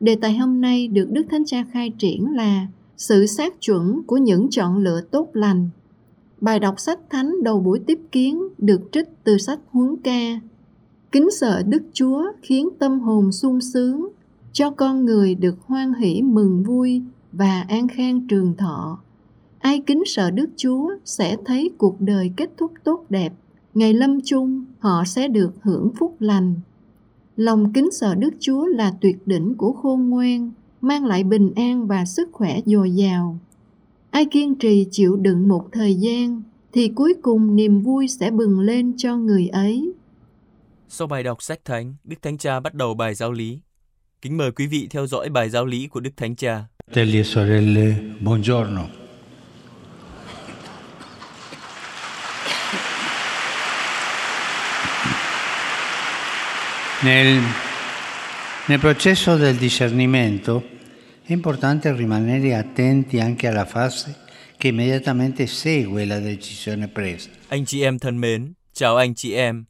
Đề 0.00 0.16
tài 0.16 0.36
hôm 0.38 0.60
nay 0.60 0.88
được 0.88 1.08
Đức 1.10 1.26
Thánh 1.30 1.44
Cha 1.44 1.64
khai 1.72 1.92
triển 1.98 2.26
là 2.34 2.66
sự 2.96 3.26
xác 3.26 3.60
chuẩn 3.60 4.02
của 4.06 4.16
những 4.16 4.50
chọn 4.50 4.78
lựa 4.78 5.00
tốt 5.10 5.28
lành. 5.32 5.68
Bài 6.40 6.60
đọc 6.60 6.74
sách 6.80 7.00
thánh 7.10 7.42
đầu 7.42 7.60
buổi 7.60 7.78
tiếp 7.86 8.00
kiến 8.12 8.42
được 8.58 8.80
trích 8.92 9.08
từ 9.24 9.38
sách 9.38 9.58
Huấn 9.70 9.96
Ca. 10.04 10.40
Kính 11.12 11.30
sợ 11.30 11.62
Đức 11.62 11.82
Chúa 11.92 12.22
khiến 12.42 12.68
tâm 12.78 13.00
hồn 13.00 13.32
sung 13.32 13.60
sướng, 13.60 14.08
cho 14.52 14.70
con 14.70 15.04
người 15.04 15.34
được 15.34 15.56
hoan 15.66 15.94
hỷ 15.94 16.22
mừng 16.22 16.62
vui 16.62 17.02
và 17.32 17.64
an 17.68 17.88
khang 17.88 18.26
trường 18.28 18.56
thọ. 18.56 18.98
Ai 19.58 19.82
kính 19.86 20.02
sợ 20.06 20.30
Đức 20.30 20.50
Chúa 20.56 20.90
sẽ 21.04 21.36
thấy 21.44 21.70
cuộc 21.78 22.00
đời 22.00 22.30
kết 22.36 22.50
thúc 22.56 22.72
tốt 22.84 23.04
đẹp. 23.08 23.32
Ngày 23.74 23.94
lâm 23.94 24.20
chung, 24.20 24.64
họ 24.78 25.04
sẽ 25.06 25.28
được 25.28 25.52
hưởng 25.62 25.90
phúc 25.98 26.16
lành. 26.20 26.54
Lòng 27.36 27.72
kính 27.72 27.90
sợ 27.92 28.14
Đức 28.14 28.34
Chúa 28.40 28.66
là 28.66 28.94
tuyệt 29.00 29.26
đỉnh 29.26 29.54
của 29.54 29.72
khôn 29.72 30.10
ngoan, 30.10 30.50
mang 30.80 31.04
lại 31.04 31.24
bình 31.24 31.52
an 31.56 31.86
và 31.86 32.04
sức 32.04 32.28
khỏe 32.32 32.60
dồi 32.66 32.90
dào. 32.90 33.38
Ai 34.10 34.24
kiên 34.26 34.54
trì 34.54 34.86
chịu 34.90 35.16
đựng 35.16 35.48
một 35.48 35.68
thời 35.72 35.94
gian, 35.94 36.42
thì 36.72 36.88
cuối 36.88 37.14
cùng 37.22 37.56
niềm 37.56 37.80
vui 37.80 38.08
sẽ 38.08 38.30
bừng 38.30 38.60
lên 38.60 38.92
cho 38.96 39.16
người 39.16 39.48
ấy. 39.48 39.92
Sau 40.88 41.06
bài 41.06 41.22
đọc 41.22 41.42
sách 41.42 41.58
thánh, 41.64 41.96
Đức 42.04 42.16
Thánh 42.22 42.38
Cha 42.38 42.60
bắt 42.60 42.74
đầu 42.74 42.94
bài 42.94 43.14
giáo 43.14 43.32
lý. 43.32 43.60
Kính 44.22 44.36
mời 44.36 44.52
quý 44.52 44.66
vị 44.66 44.88
theo 44.90 45.06
dõi 45.06 45.28
bài 45.28 45.50
giáo 45.50 45.66
lý 45.66 45.86
của 45.86 46.00
Đức 46.00 46.10
Thánh 46.16 46.36
Cha. 46.36 46.64
Fratelli 46.86 47.18
e 47.18 47.24
sorelle, 47.24 47.94
buongiorno. 48.20 48.82
Nel, 57.04 57.42
nel 58.68 58.80
processo 58.80 59.36
del 59.38 59.58
discernimento, 59.58 60.62
È 61.28 61.32
importante 61.32 61.92
rimanere 61.92 62.54
attenti 62.54 63.18
anche 63.18 63.48
alla 63.48 63.64
fase 63.64 64.14
che 64.56 64.68
immediatamente 64.68 65.48
segue 65.48 66.04
la 66.04 66.20
decisione 66.20 66.86
presa. 66.86 67.30
Anh 67.48 67.64
chị 67.64 67.82
em 67.82 67.98
thân 67.98 68.20
mến, 68.20 68.52
chào 68.72 68.96
anh 68.96 69.14
chị 69.14 69.32
em. 69.32 69.64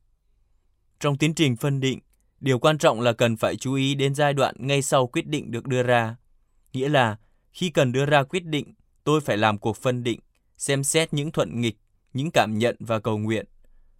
Trong 1.00 1.18
tiến 1.18 1.34
trình 1.34 1.56
phân 1.56 1.80
định, 1.80 2.00
điều 2.40 2.58
quan 2.58 2.78
trọng 2.78 3.00
là 3.00 3.12
cần 3.12 3.36
phải 3.36 3.56
chú 3.56 3.74
ý 3.74 3.94
đến 3.94 4.14
giai 4.14 4.34
đoạn 4.34 4.54
ngay 4.58 4.82
sau 4.82 5.06
quyết 5.06 5.26
định 5.26 5.50
được 5.50 5.66
đưa 5.66 5.82
ra. 5.82 6.16
Nghĩa 6.72 6.88
là 6.88 7.16
khi 7.52 7.70
cần 7.70 7.92
đưa 7.92 8.06
ra 8.06 8.22
quyết 8.22 8.44
định, 8.44 8.74
tôi 9.04 9.20
phải 9.20 9.36
làm 9.36 9.58
cuộc 9.58 9.76
phân 9.76 10.02
định, 10.02 10.20
xem 10.56 10.84
xét 10.84 11.14
những 11.14 11.30
thuận 11.30 11.60
nghịch, 11.60 11.76
những 12.12 12.30
cảm 12.30 12.58
nhận 12.58 12.76
và 12.80 12.98
cầu 12.98 13.18
nguyện. 13.18 13.46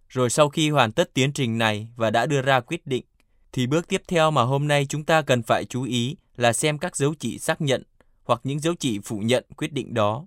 Rồi 0.09 0.29
sau 0.29 0.49
khi 0.49 0.69
hoàn 0.69 0.91
tất 0.91 1.13
tiến 1.13 1.33
trình 1.33 1.57
này 1.57 1.87
và 1.95 2.09
đã 2.09 2.25
đưa 2.25 2.41
ra 2.41 2.59
quyết 2.59 2.87
định, 2.87 3.05
thì 3.51 3.67
bước 3.67 3.87
tiếp 3.87 4.01
theo 4.07 4.31
mà 4.31 4.41
hôm 4.43 4.67
nay 4.67 4.85
chúng 4.89 5.03
ta 5.03 5.21
cần 5.21 5.43
phải 5.43 5.65
chú 5.65 5.83
ý 5.83 6.17
là 6.35 6.53
xem 6.53 6.77
các 6.77 6.95
dấu 6.95 7.13
chỉ 7.19 7.39
xác 7.39 7.61
nhận 7.61 7.83
hoặc 8.23 8.41
những 8.43 8.59
dấu 8.59 8.75
chỉ 8.79 8.99
phủ 8.99 9.19
nhận 9.19 9.45
quyết 9.57 9.73
định 9.73 9.93
đó. 9.93 10.25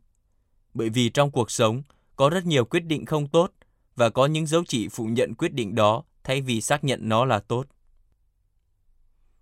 Bởi 0.75 0.89
vì 0.89 1.09
trong 1.09 1.31
cuộc 1.31 1.51
sống 1.51 1.83
có 2.17 2.31
rất 2.31 2.47
nhiều 2.47 2.65
quyết 2.65 2.85
định 2.85 3.07
không 3.07 3.29
tốt 3.29 3.53
và 3.97 4.11
có 4.11 4.27
những 4.27 4.47
dấu 4.47 4.65
chỉ 4.69 4.89
phủ 4.89 5.05
nhận 5.05 5.35
quyết 5.35 5.53
định 5.53 5.75
đó 5.75 6.03
thay 6.25 6.41
vì 6.41 6.61
xác 6.61 6.85
nhận 6.85 7.09
nó 7.09 7.25
là 7.25 7.39
tốt. 7.39 7.67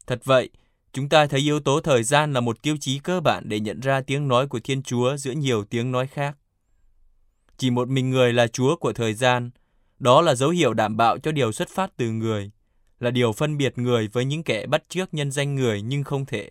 Thật 0.06 0.20
vậy, 0.24 0.50
chúng 0.92 1.08
ta 1.08 1.26
thấy 1.26 1.40
yếu 1.40 1.60
tố 1.60 1.80
thời 1.80 2.02
gian 2.02 2.32
là 2.32 2.40
một 2.40 2.62
tiêu 2.62 2.76
chí 2.80 2.98
cơ 2.98 3.20
bản 3.20 3.48
để 3.48 3.60
nhận 3.60 3.80
ra 3.80 4.00
tiếng 4.00 4.28
nói 4.28 4.48
của 4.48 4.60
Thiên 4.64 4.82
Chúa 4.82 5.16
giữa 5.16 5.32
nhiều 5.32 5.64
tiếng 5.64 5.92
nói 5.92 6.06
khác. 6.06 6.36
Chỉ 7.56 7.70
một 7.70 7.88
mình 7.88 8.10
người 8.10 8.32
là 8.32 8.46
Chúa 8.46 8.76
của 8.76 8.92
thời 8.92 9.14
gian, 9.14 9.50
đó 9.98 10.22
là 10.22 10.34
dấu 10.34 10.50
hiệu 10.50 10.74
đảm 10.74 10.96
bảo 10.96 11.18
cho 11.18 11.32
điều 11.32 11.52
xuất 11.52 11.68
phát 11.68 11.92
từ 11.96 12.10
người, 12.10 12.50
là 13.00 13.10
điều 13.10 13.32
phân 13.32 13.56
biệt 13.56 13.78
người 13.78 14.08
với 14.08 14.24
những 14.24 14.42
kẻ 14.42 14.66
bắt 14.66 14.82
chước 14.88 15.14
nhân 15.14 15.30
danh 15.30 15.54
người 15.54 15.82
nhưng 15.82 16.04
không 16.04 16.26
thể. 16.26 16.50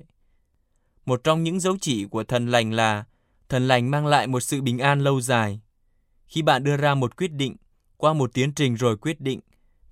Một 1.05 1.23
trong 1.23 1.43
những 1.43 1.59
dấu 1.59 1.77
chỉ 1.81 2.05
của 2.05 2.23
thần 2.23 2.47
lành 2.47 2.73
là 2.73 3.03
thần 3.49 3.67
lành 3.67 3.91
mang 3.91 4.05
lại 4.05 4.27
một 4.27 4.39
sự 4.39 4.61
bình 4.61 4.79
an 4.79 4.99
lâu 4.99 5.21
dài. 5.21 5.61
Khi 6.27 6.41
bạn 6.41 6.63
đưa 6.63 6.77
ra 6.77 6.95
một 6.95 7.17
quyết 7.17 7.31
định, 7.31 7.55
qua 7.97 8.13
một 8.13 8.33
tiến 8.33 8.53
trình 8.53 8.75
rồi 8.75 8.97
quyết 8.97 9.21
định, 9.21 9.39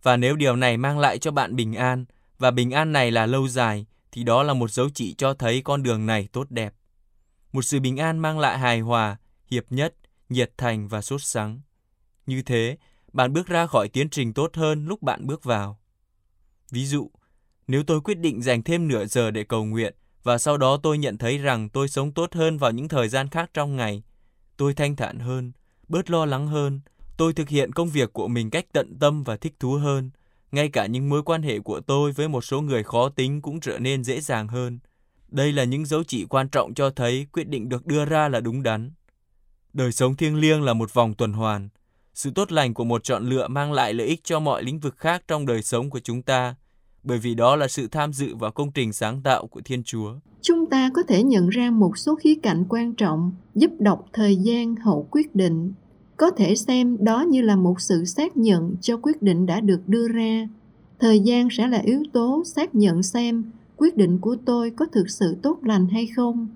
và 0.06 0.18
nếu 0.18 0.36
điều 0.36 0.56
này 0.56 0.78
mang 0.78 1.00
lại 1.00 1.18
cho 1.20 1.32
bạn 1.32 1.56
bình 1.56 1.74
an, 1.74 2.06
và 2.40 2.52
bình 2.52 2.72
an 2.72 2.92
này 2.92 3.12
là 3.12 3.26
lâu 3.26 3.48
dài, 3.48 3.86
thì 4.12 4.24
đó 4.24 4.44
là 4.44 4.54
một 4.54 4.72
dấu 4.72 4.90
chỉ 4.94 5.14
cho 5.14 5.34
thấy 5.34 5.62
con 5.62 5.84
đường 5.84 6.06
này 6.06 6.28
tốt 6.32 6.48
đẹp. 6.50 6.74
Một 7.52 7.62
sự 7.62 7.80
bình 7.80 7.98
an 7.98 8.20
mang 8.20 8.40
lại 8.40 8.58
hài 8.58 8.80
hòa, 8.80 9.18
hiệp 9.52 9.64
nhất, 9.70 9.96
nhiệt 10.30 10.52
thành 10.58 10.88
và 10.88 11.02
sốt 11.02 11.24
sắng. 11.24 11.62
Như 12.26 12.42
thế, 12.42 12.78
bạn 13.14 13.34
bước 13.34 13.48
ra 13.48 13.68
khỏi 13.68 13.90
tiến 13.90 14.10
trình 14.10 14.34
tốt 14.34 14.56
hơn 14.56 14.86
lúc 14.86 15.02
bạn 15.02 15.28
bước 15.28 15.44
vào. 15.44 15.80
Ví 16.72 16.86
dụ, 16.86 17.12
nếu 17.68 17.84
tôi 17.84 18.02
quyết 18.02 18.20
định 18.20 18.42
dành 18.42 18.64
thêm 18.64 18.88
nửa 18.88 19.06
giờ 19.06 19.32
để 19.32 19.44
cầu 19.44 19.66
nguyện 19.66 19.96
và 20.24 20.38
sau 20.38 20.58
đó 20.58 20.78
tôi 20.84 20.98
nhận 20.98 21.18
thấy 21.18 21.38
rằng 21.38 21.70
tôi 21.70 21.88
sống 21.88 22.12
tốt 22.12 22.34
hơn 22.34 22.58
vào 22.58 22.72
những 22.72 22.88
thời 22.88 23.10
gian 23.10 23.30
khác 23.30 23.50
trong 23.54 23.76
ngày, 23.76 24.04
tôi 24.58 24.74
thanh 24.74 24.96
thản 24.96 25.20
hơn, 25.20 25.52
bớt 25.88 26.10
lo 26.10 26.26
lắng 26.26 26.48
hơn, 26.48 26.82
tôi 27.18 27.34
thực 27.34 27.50
hiện 27.50 27.74
công 27.74 27.90
việc 27.90 28.14
của 28.14 28.28
mình 28.28 28.50
cách 28.50 28.66
tận 28.74 29.00
tâm 29.00 29.24
và 29.24 29.38
thích 29.38 29.54
thú 29.60 29.74
hơn, 29.74 30.12
ngay 30.52 30.70
cả 30.70 30.86
những 30.86 31.10
mối 31.10 31.24
quan 31.24 31.44
hệ 31.44 31.60
của 31.60 31.80
tôi 31.80 32.12
với 32.12 32.28
một 32.28 32.42
số 32.42 32.62
người 32.62 32.84
khó 32.84 33.10
tính 33.10 33.42
cũng 33.42 33.60
trở 33.60 33.80
nên 33.80 34.04
dễ 34.04 34.22
dàng 34.22 34.48
hơn. 34.48 34.80
Đây 35.28 35.52
là 35.52 35.64
những 35.64 35.86
dấu 35.86 36.04
chỉ 36.04 36.26
quan 36.26 36.50
trọng 36.50 36.74
cho 36.74 36.90
thấy 36.90 37.28
quyết 37.32 37.48
định 37.48 37.70
được 37.70 37.86
đưa 37.86 38.06
ra 38.06 38.30
là 38.30 38.40
đúng 38.40 38.64
đắn. 38.64 38.92
Đời 39.74 39.92
sống 39.92 40.16
thiêng 40.16 40.36
liêng 40.36 40.64
là 40.64 40.74
một 40.74 40.94
vòng 40.94 41.14
tuần 41.14 41.34
hoàn. 41.34 41.70
Sự 42.14 42.32
tốt 42.32 42.52
lành 42.52 42.74
của 42.74 42.84
một 42.84 43.04
chọn 43.04 43.30
lựa 43.30 43.48
mang 43.48 43.72
lại 43.74 43.94
lợi 43.94 44.08
ích 44.08 44.24
cho 44.24 44.40
mọi 44.40 44.64
lĩnh 44.64 44.80
vực 44.80 44.98
khác 44.98 45.24
trong 45.28 45.46
đời 45.46 45.62
sống 45.62 45.90
của 45.90 46.00
chúng 46.00 46.22
ta, 46.22 46.56
bởi 47.04 47.18
vì 47.18 47.36
đó 47.36 47.56
là 47.56 47.68
sự 47.68 47.88
tham 47.88 48.14
dự 48.14 48.36
vào 48.36 48.52
công 48.52 48.72
trình 48.72 48.94
sáng 48.94 49.22
tạo 49.22 49.48
của 49.48 49.62
Thiên 49.66 49.84
Chúa. 49.84 50.14
Chúng 50.42 50.66
ta 50.70 50.90
có 50.94 51.02
thể 51.08 51.24
nhận 51.24 51.50
ra 51.50 51.72
một 51.72 51.98
số 51.98 52.16
khía 52.16 52.36
cạnh 52.44 52.66
quan 52.70 52.96
trọng 52.96 53.32
giúp 53.56 53.72
đọc 53.80 54.06
thời 54.14 54.36
gian 54.36 54.76
hậu 54.76 55.08
quyết 55.12 55.36
định. 55.36 55.74
Có 56.18 56.32
thể 56.32 56.56
xem 56.56 56.98
đó 57.00 57.22
như 57.22 57.42
là 57.42 57.56
một 57.56 57.82
sự 57.82 58.06
xác 58.06 58.38
nhận 58.38 58.76
cho 58.82 58.98
quyết 58.98 59.22
định 59.22 59.46
đã 59.46 59.60
được 59.60 59.82
đưa 59.88 60.08
ra. 60.08 60.50
Thời 61.00 61.20
gian 61.20 61.48
sẽ 61.52 61.68
là 61.68 61.78
yếu 61.78 62.04
tố 62.14 62.44
xác 62.46 62.76
nhận 62.76 63.04
xem 63.04 63.44
quyết 63.78 63.98
định 63.98 64.18
của 64.18 64.36
tôi 64.46 64.70
có 64.70 64.86
thực 64.86 65.10
sự 65.10 65.36
tốt 65.42 65.60
lành 65.64 65.88
hay 65.88 66.08
không 66.16 66.48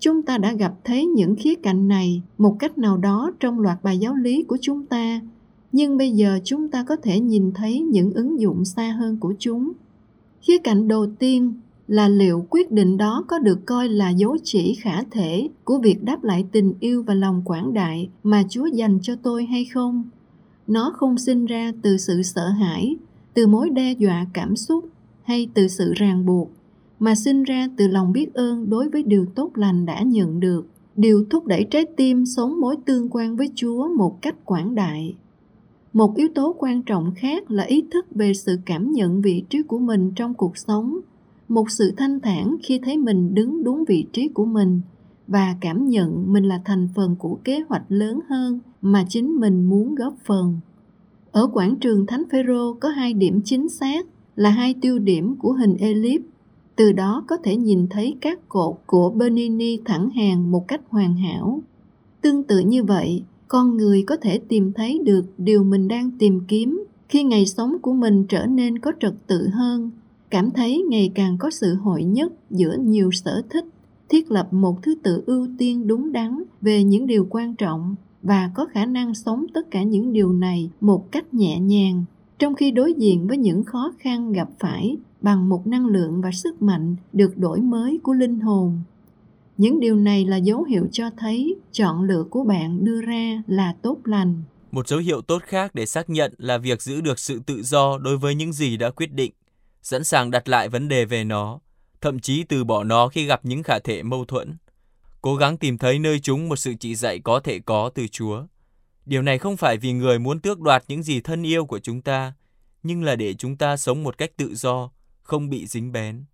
chúng 0.00 0.22
ta 0.22 0.38
đã 0.38 0.52
gặp 0.52 0.74
thấy 0.84 1.06
những 1.06 1.36
khía 1.36 1.54
cạnh 1.54 1.88
này 1.88 2.22
một 2.38 2.56
cách 2.58 2.78
nào 2.78 2.96
đó 2.96 3.30
trong 3.40 3.60
loạt 3.60 3.78
bài 3.82 3.98
giáo 3.98 4.14
lý 4.14 4.42
của 4.42 4.58
chúng 4.60 4.86
ta, 4.86 5.20
nhưng 5.72 5.96
bây 5.96 6.12
giờ 6.12 6.38
chúng 6.44 6.68
ta 6.68 6.84
có 6.84 6.96
thể 6.96 7.20
nhìn 7.20 7.52
thấy 7.54 7.80
những 7.80 8.12
ứng 8.12 8.40
dụng 8.40 8.64
xa 8.64 8.96
hơn 8.98 9.16
của 9.16 9.34
chúng 9.38 9.72
khía 10.42 10.58
cạnh 10.58 10.88
đầu 10.88 11.06
tiên 11.18 11.52
là 11.88 12.08
liệu 12.08 12.46
quyết 12.50 12.72
định 12.72 12.96
đó 12.96 13.24
có 13.28 13.38
được 13.38 13.66
coi 13.66 13.88
là 13.88 14.10
dấu 14.10 14.36
chỉ 14.42 14.74
khả 14.74 15.02
thể 15.02 15.48
của 15.64 15.78
việc 15.78 16.02
đáp 16.02 16.24
lại 16.24 16.44
tình 16.52 16.74
yêu 16.80 17.02
và 17.02 17.14
lòng 17.14 17.42
quảng 17.44 17.74
đại 17.74 18.08
mà 18.22 18.42
chúa 18.48 18.66
dành 18.66 18.98
cho 19.02 19.16
tôi 19.22 19.44
hay 19.44 19.64
không? 19.64 20.04
Nó 20.66 20.92
không 20.96 21.18
sinh 21.18 21.46
ra 21.46 21.72
từ 21.82 21.96
sự 21.96 22.22
sợ 22.22 22.48
hãi, 22.48 22.96
từ 23.34 23.46
mối 23.46 23.70
đe 23.70 23.92
dọa 23.92 24.26
cảm 24.32 24.56
xúc 24.56 24.84
hay 25.22 25.48
từ 25.54 25.68
sự 25.68 25.92
ràng 25.96 26.26
buộc, 26.26 26.50
mà 26.98 27.14
sinh 27.14 27.42
ra 27.42 27.68
từ 27.76 27.88
lòng 27.88 28.12
biết 28.12 28.34
ơn 28.34 28.70
đối 28.70 28.88
với 28.88 29.02
điều 29.02 29.26
tốt 29.34 29.50
lành 29.54 29.86
đã 29.86 30.02
nhận 30.02 30.40
được, 30.40 30.66
điều 30.96 31.24
thúc 31.30 31.46
đẩy 31.46 31.66
trái 31.70 31.86
tim 31.96 32.26
sống 32.26 32.60
mối 32.60 32.76
tương 32.84 33.08
quan 33.10 33.36
với 33.36 33.50
chúa 33.54 33.88
một 33.88 34.22
cách 34.22 34.44
quảng 34.44 34.74
đại. 34.74 35.16
Một 35.92 36.16
yếu 36.16 36.28
tố 36.34 36.56
quan 36.58 36.82
trọng 36.82 37.12
khác 37.16 37.50
là 37.50 37.62
ý 37.62 37.84
thức 37.90 38.06
về 38.10 38.34
sự 38.34 38.58
cảm 38.66 38.92
nhận 38.92 39.22
vị 39.22 39.44
trí 39.50 39.62
của 39.62 39.78
mình 39.78 40.12
trong 40.16 40.34
cuộc 40.34 40.56
sống 40.56 40.98
một 41.48 41.70
sự 41.70 41.92
thanh 41.96 42.20
thản 42.20 42.56
khi 42.62 42.80
thấy 42.84 42.96
mình 42.96 43.34
đứng 43.34 43.64
đúng 43.64 43.84
vị 43.88 44.06
trí 44.12 44.28
của 44.28 44.44
mình 44.44 44.80
và 45.26 45.56
cảm 45.60 45.88
nhận 45.88 46.32
mình 46.32 46.44
là 46.44 46.60
thành 46.64 46.88
phần 46.94 47.16
của 47.18 47.38
kế 47.44 47.60
hoạch 47.68 47.84
lớn 47.88 48.20
hơn 48.28 48.60
mà 48.82 49.04
chính 49.08 49.36
mình 49.36 49.68
muốn 49.68 49.94
góp 49.94 50.14
phần. 50.26 50.60
Ở 51.32 51.46
quảng 51.52 51.76
trường 51.76 52.06
thánh 52.06 52.22
phêrô 52.32 52.74
có 52.74 52.88
hai 52.88 53.14
điểm 53.14 53.40
chính 53.44 53.68
xác 53.68 54.06
là 54.36 54.50
hai 54.50 54.74
tiêu 54.80 54.98
điểm 54.98 55.36
của 55.36 55.52
hình 55.52 55.76
elip. 55.76 56.22
Từ 56.76 56.92
đó 56.92 57.24
có 57.28 57.36
thể 57.36 57.56
nhìn 57.56 57.86
thấy 57.90 58.16
các 58.20 58.48
cột 58.48 58.76
của 58.86 59.10
Bernini 59.10 59.78
thẳng 59.84 60.10
hàng 60.10 60.50
một 60.50 60.68
cách 60.68 60.80
hoàn 60.88 61.16
hảo. 61.16 61.62
Tương 62.20 62.42
tự 62.42 62.58
như 62.58 62.84
vậy, 62.84 63.22
con 63.48 63.76
người 63.76 64.04
có 64.06 64.16
thể 64.16 64.40
tìm 64.48 64.72
thấy 64.72 65.00
được 65.04 65.24
điều 65.38 65.64
mình 65.64 65.88
đang 65.88 66.10
tìm 66.18 66.40
kiếm 66.48 66.84
khi 67.08 67.22
ngày 67.24 67.46
sống 67.46 67.76
của 67.82 67.92
mình 67.92 68.26
trở 68.28 68.46
nên 68.46 68.78
có 68.78 68.92
trật 69.00 69.14
tự 69.26 69.48
hơn, 69.48 69.90
cảm 70.30 70.50
thấy 70.50 70.84
ngày 70.88 71.12
càng 71.14 71.36
có 71.38 71.50
sự 71.50 71.74
hội 71.74 72.04
nhất 72.04 72.32
giữa 72.50 72.76
nhiều 72.80 73.10
sở 73.10 73.42
thích, 73.50 73.64
thiết 74.08 74.30
lập 74.30 74.52
một 74.52 74.82
thứ 74.82 74.94
tự 75.02 75.22
ưu 75.26 75.48
tiên 75.58 75.86
đúng 75.86 76.12
đắn 76.12 76.42
về 76.60 76.84
những 76.84 77.06
điều 77.06 77.26
quan 77.30 77.54
trọng 77.54 77.96
và 78.22 78.50
có 78.54 78.66
khả 78.66 78.86
năng 78.86 79.14
sống 79.14 79.46
tất 79.54 79.70
cả 79.70 79.82
những 79.82 80.12
điều 80.12 80.32
này 80.32 80.70
một 80.80 81.12
cách 81.12 81.34
nhẹ 81.34 81.58
nhàng 81.58 82.04
trong 82.38 82.54
khi 82.54 82.70
đối 82.70 82.92
diện 82.92 83.26
với 83.26 83.36
những 83.36 83.64
khó 83.64 83.92
khăn 83.98 84.32
gặp 84.32 84.48
phải 84.58 84.96
bằng 85.20 85.48
một 85.48 85.66
năng 85.66 85.86
lượng 85.86 86.20
và 86.20 86.30
sức 86.32 86.62
mạnh 86.62 86.96
được 87.12 87.38
đổi 87.38 87.60
mới 87.60 88.00
của 88.02 88.12
linh 88.12 88.40
hồn. 88.40 88.82
Những 89.56 89.80
điều 89.80 89.96
này 89.96 90.24
là 90.24 90.36
dấu 90.36 90.62
hiệu 90.62 90.88
cho 90.92 91.10
thấy 91.16 91.56
chọn 91.72 92.02
lựa 92.02 92.24
của 92.30 92.44
bạn 92.44 92.84
đưa 92.84 93.00
ra 93.00 93.42
là 93.46 93.74
tốt 93.82 93.98
lành. 94.04 94.42
Một 94.72 94.88
dấu 94.88 94.98
hiệu 94.98 95.20
tốt 95.20 95.42
khác 95.42 95.74
để 95.74 95.86
xác 95.86 96.10
nhận 96.10 96.34
là 96.38 96.58
việc 96.58 96.82
giữ 96.82 97.00
được 97.00 97.18
sự 97.18 97.40
tự 97.46 97.62
do 97.62 97.98
đối 97.98 98.16
với 98.16 98.34
những 98.34 98.52
gì 98.52 98.76
đã 98.76 98.90
quyết 98.90 99.12
định 99.12 99.32
sẵn 99.82 100.04
sàng 100.04 100.30
đặt 100.30 100.48
lại 100.48 100.68
vấn 100.68 100.88
đề 100.88 101.04
về 101.04 101.24
nó 101.24 101.60
thậm 102.00 102.20
chí 102.20 102.44
từ 102.44 102.64
bỏ 102.64 102.84
nó 102.84 103.08
khi 103.08 103.26
gặp 103.26 103.40
những 103.42 103.62
khả 103.62 103.78
thể 103.78 104.02
mâu 104.02 104.24
thuẫn 104.24 104.56
cố 105.20 105.36
gắng 105.36 105.56
tìm 105.56 105.78
thấy 105.78 105.98
nơi 105.98 106.20
chúng 106.20 106.48
một 106.48 106.56
sự 106.56 106.74
chỉ 106.80 106.94
dạy 106.94 107.18
có 107.18 107.40
thể 107.40 107.58
có 107.58 107.90
từ 107.94 108.08
chúa 108.08 108.46
điều 109.06 109.22
này 109.22 109.38
không 109.38 109.56
phải 109.56 109.76
vì 109.76 109.92
người 109.92 110.18
muốn 110.18 110.40
tước 110.40 110.60
đoạt 110.60 110.84
những 110.88 111.02
gì 111.02 111.20
thân 111.20 111.46
yêu 111.46 111.66
của 111.66 111.78
chúng 111.78 112.02
ta 112.02 112.32
nhưng 112.82 113.02
là 113.02 113.16
để 113.16 113.34
chúng 113.34 113.56
ta 113.56 113.76
sống 113.76 114.04
một 114.04 114.18
cách 114.18 114.30
tự 114.36 114.54
do 114.54 114.90
không 115.22 115.48
bị 115.48 115.66
dính 115.66 115.92
bén. 115.92 116.24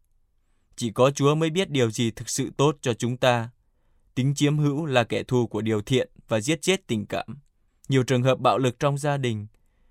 Chỉ 0.77 0.91
có 0.91 1.11
Chúa 1.11 1.35
mới 1.35 1.51
biết 1.51 1.71
điều 1.71 1.91
gì 1.91 2.11
thực 2.11 2.29
sự 2.29 2.51
tốt 2.57 2.77
cho 2.81 2.95
chúng 2.95 3.17
ta. 3.17 3.51
Tính 4.15 4.35
chiếm 4.35 4.59
hữu 4.59 4.87
là 4.87 5.05
kẻ 5.05 5.23
thù 5.23 5.47
của 5.47 5.61
điều 5.61 5.83
thiện 5.83 6.11
và 6.29 6.41
giết 6.41 6.63
chết 6.63 6.87
tình 6.87 7.07
cảm. 7.07 7.39
Nhiều 7.89 8.03
trường 8.03 8.23
hợp 8.23 8.41
bạo 8.41 8.59
lực 8.59 8.79
trong 8.79 8.99
gia 8.99 9.17
đình, 9.17 9.47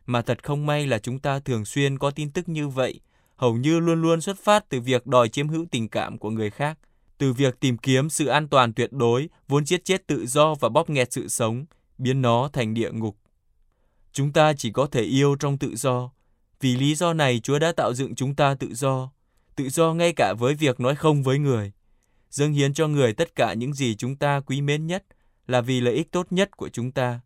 mà 0.06 0.22
thật 0.22 0.44
không 0.44 0.66
may 0.66 0.88
là 0.88 1.00
chúng 1.00 1.20
ta 1.20 1.40
thường 1.40 1.66
xuyên 1.66 1.98
có 1.98 2.12
tin 2.12 2.32
tức 2.32 2.50
như 2.50 2.68
vậy, 2.68 3.00
hầu 3.44 3.58
như 3.58 3.80
luôn 3.80 4.02
luôn 4.02 4.22
xuất 4.22 4.40
phát 4.40 4.70
từ 4.70 4.82
việc 4.82 5.08
đòi 5.08 5.30
chiếm 5.30 5.48
hữu 5.48 5.66
tình 5.72 5.90
cảm 5.90 6.18
của 6.18 6.30
người 6.30 6.50
khác, 6.50 6.80
từ 7.18 7.34
việc 7.34 7.60
tìm 7.60 7.78
kiếm 7.78 8.10
sự 8.10 8.26
an 8.26 8.48
toàn 8.48 8.74
tuyệt 8.74 8.94
đối, 8.94 9.30
vốn 9.48 9.66
giết 9.66 9.86
chết 9.86 10.08
tự 10.08 10.26
do 10.26 10.56
và 10.56 10.70
bóp 10.70 10.90
nghẹt 10.90 11.14
sự 11.14 11.28
sống, 11.28 11.66
biến 11.98 12.22
nó 12.22 12.50
thành 12.54 12.74
địa 12.74 12.92
ngục. 12.92 13.18
Chúng 14.14 14.34
ta 14.34 14.54
chỉ 14.54 14.72
có 14.72 14.86
thể 14.86 15.02
yêu 15.02 15.36
trong 15.36 15.58
tự 15.58 15.76
do, 15.76 16.12
vì 16.62 16.76
lý 16.76 16.96
do 16.96 17.14
này 17.14 17.40
Chúa 17.40 17.60
đã 17.60 17.72
tạo 17.72 17.94
dựng 17.94 18.16
chúng 18.16 18.36
ta 18.36 18.56
tự 18.56 18.74
do, 18.74 19.12
tự 19.56 19.70
do 19.70 19.94
ngay 19.94 20.14
cả 20.16 20.34
với 20.40 20.54
việc 20.54 20.80
nói 20.80 20.96
không 20.96 21.24
với 21.24 21.40
người. 21.40 21.72
Dâng 22.30 22.54
hiến 22.54 22.74
cho 22.74 22.88
người 22.88 23.14
tất 23.14 23.36
cả 23.36 23.54
những 23.54 23.74
gì 23.74 23.96
chúng 23.96 24.16
ta 24.16 24.40
quý 24.40 24.62
mến 24.62 24.88
nhất 24.88 25.04
là 25.48 25.62
vì 25.62 25.82
lợi 25.82 25.94
ích 25.94 26.12
tốt 26.12 26.28
nhất 26.30 26.58
của 26.58 26.70
chúng 26.70 26.92
ta. 26.92 27.20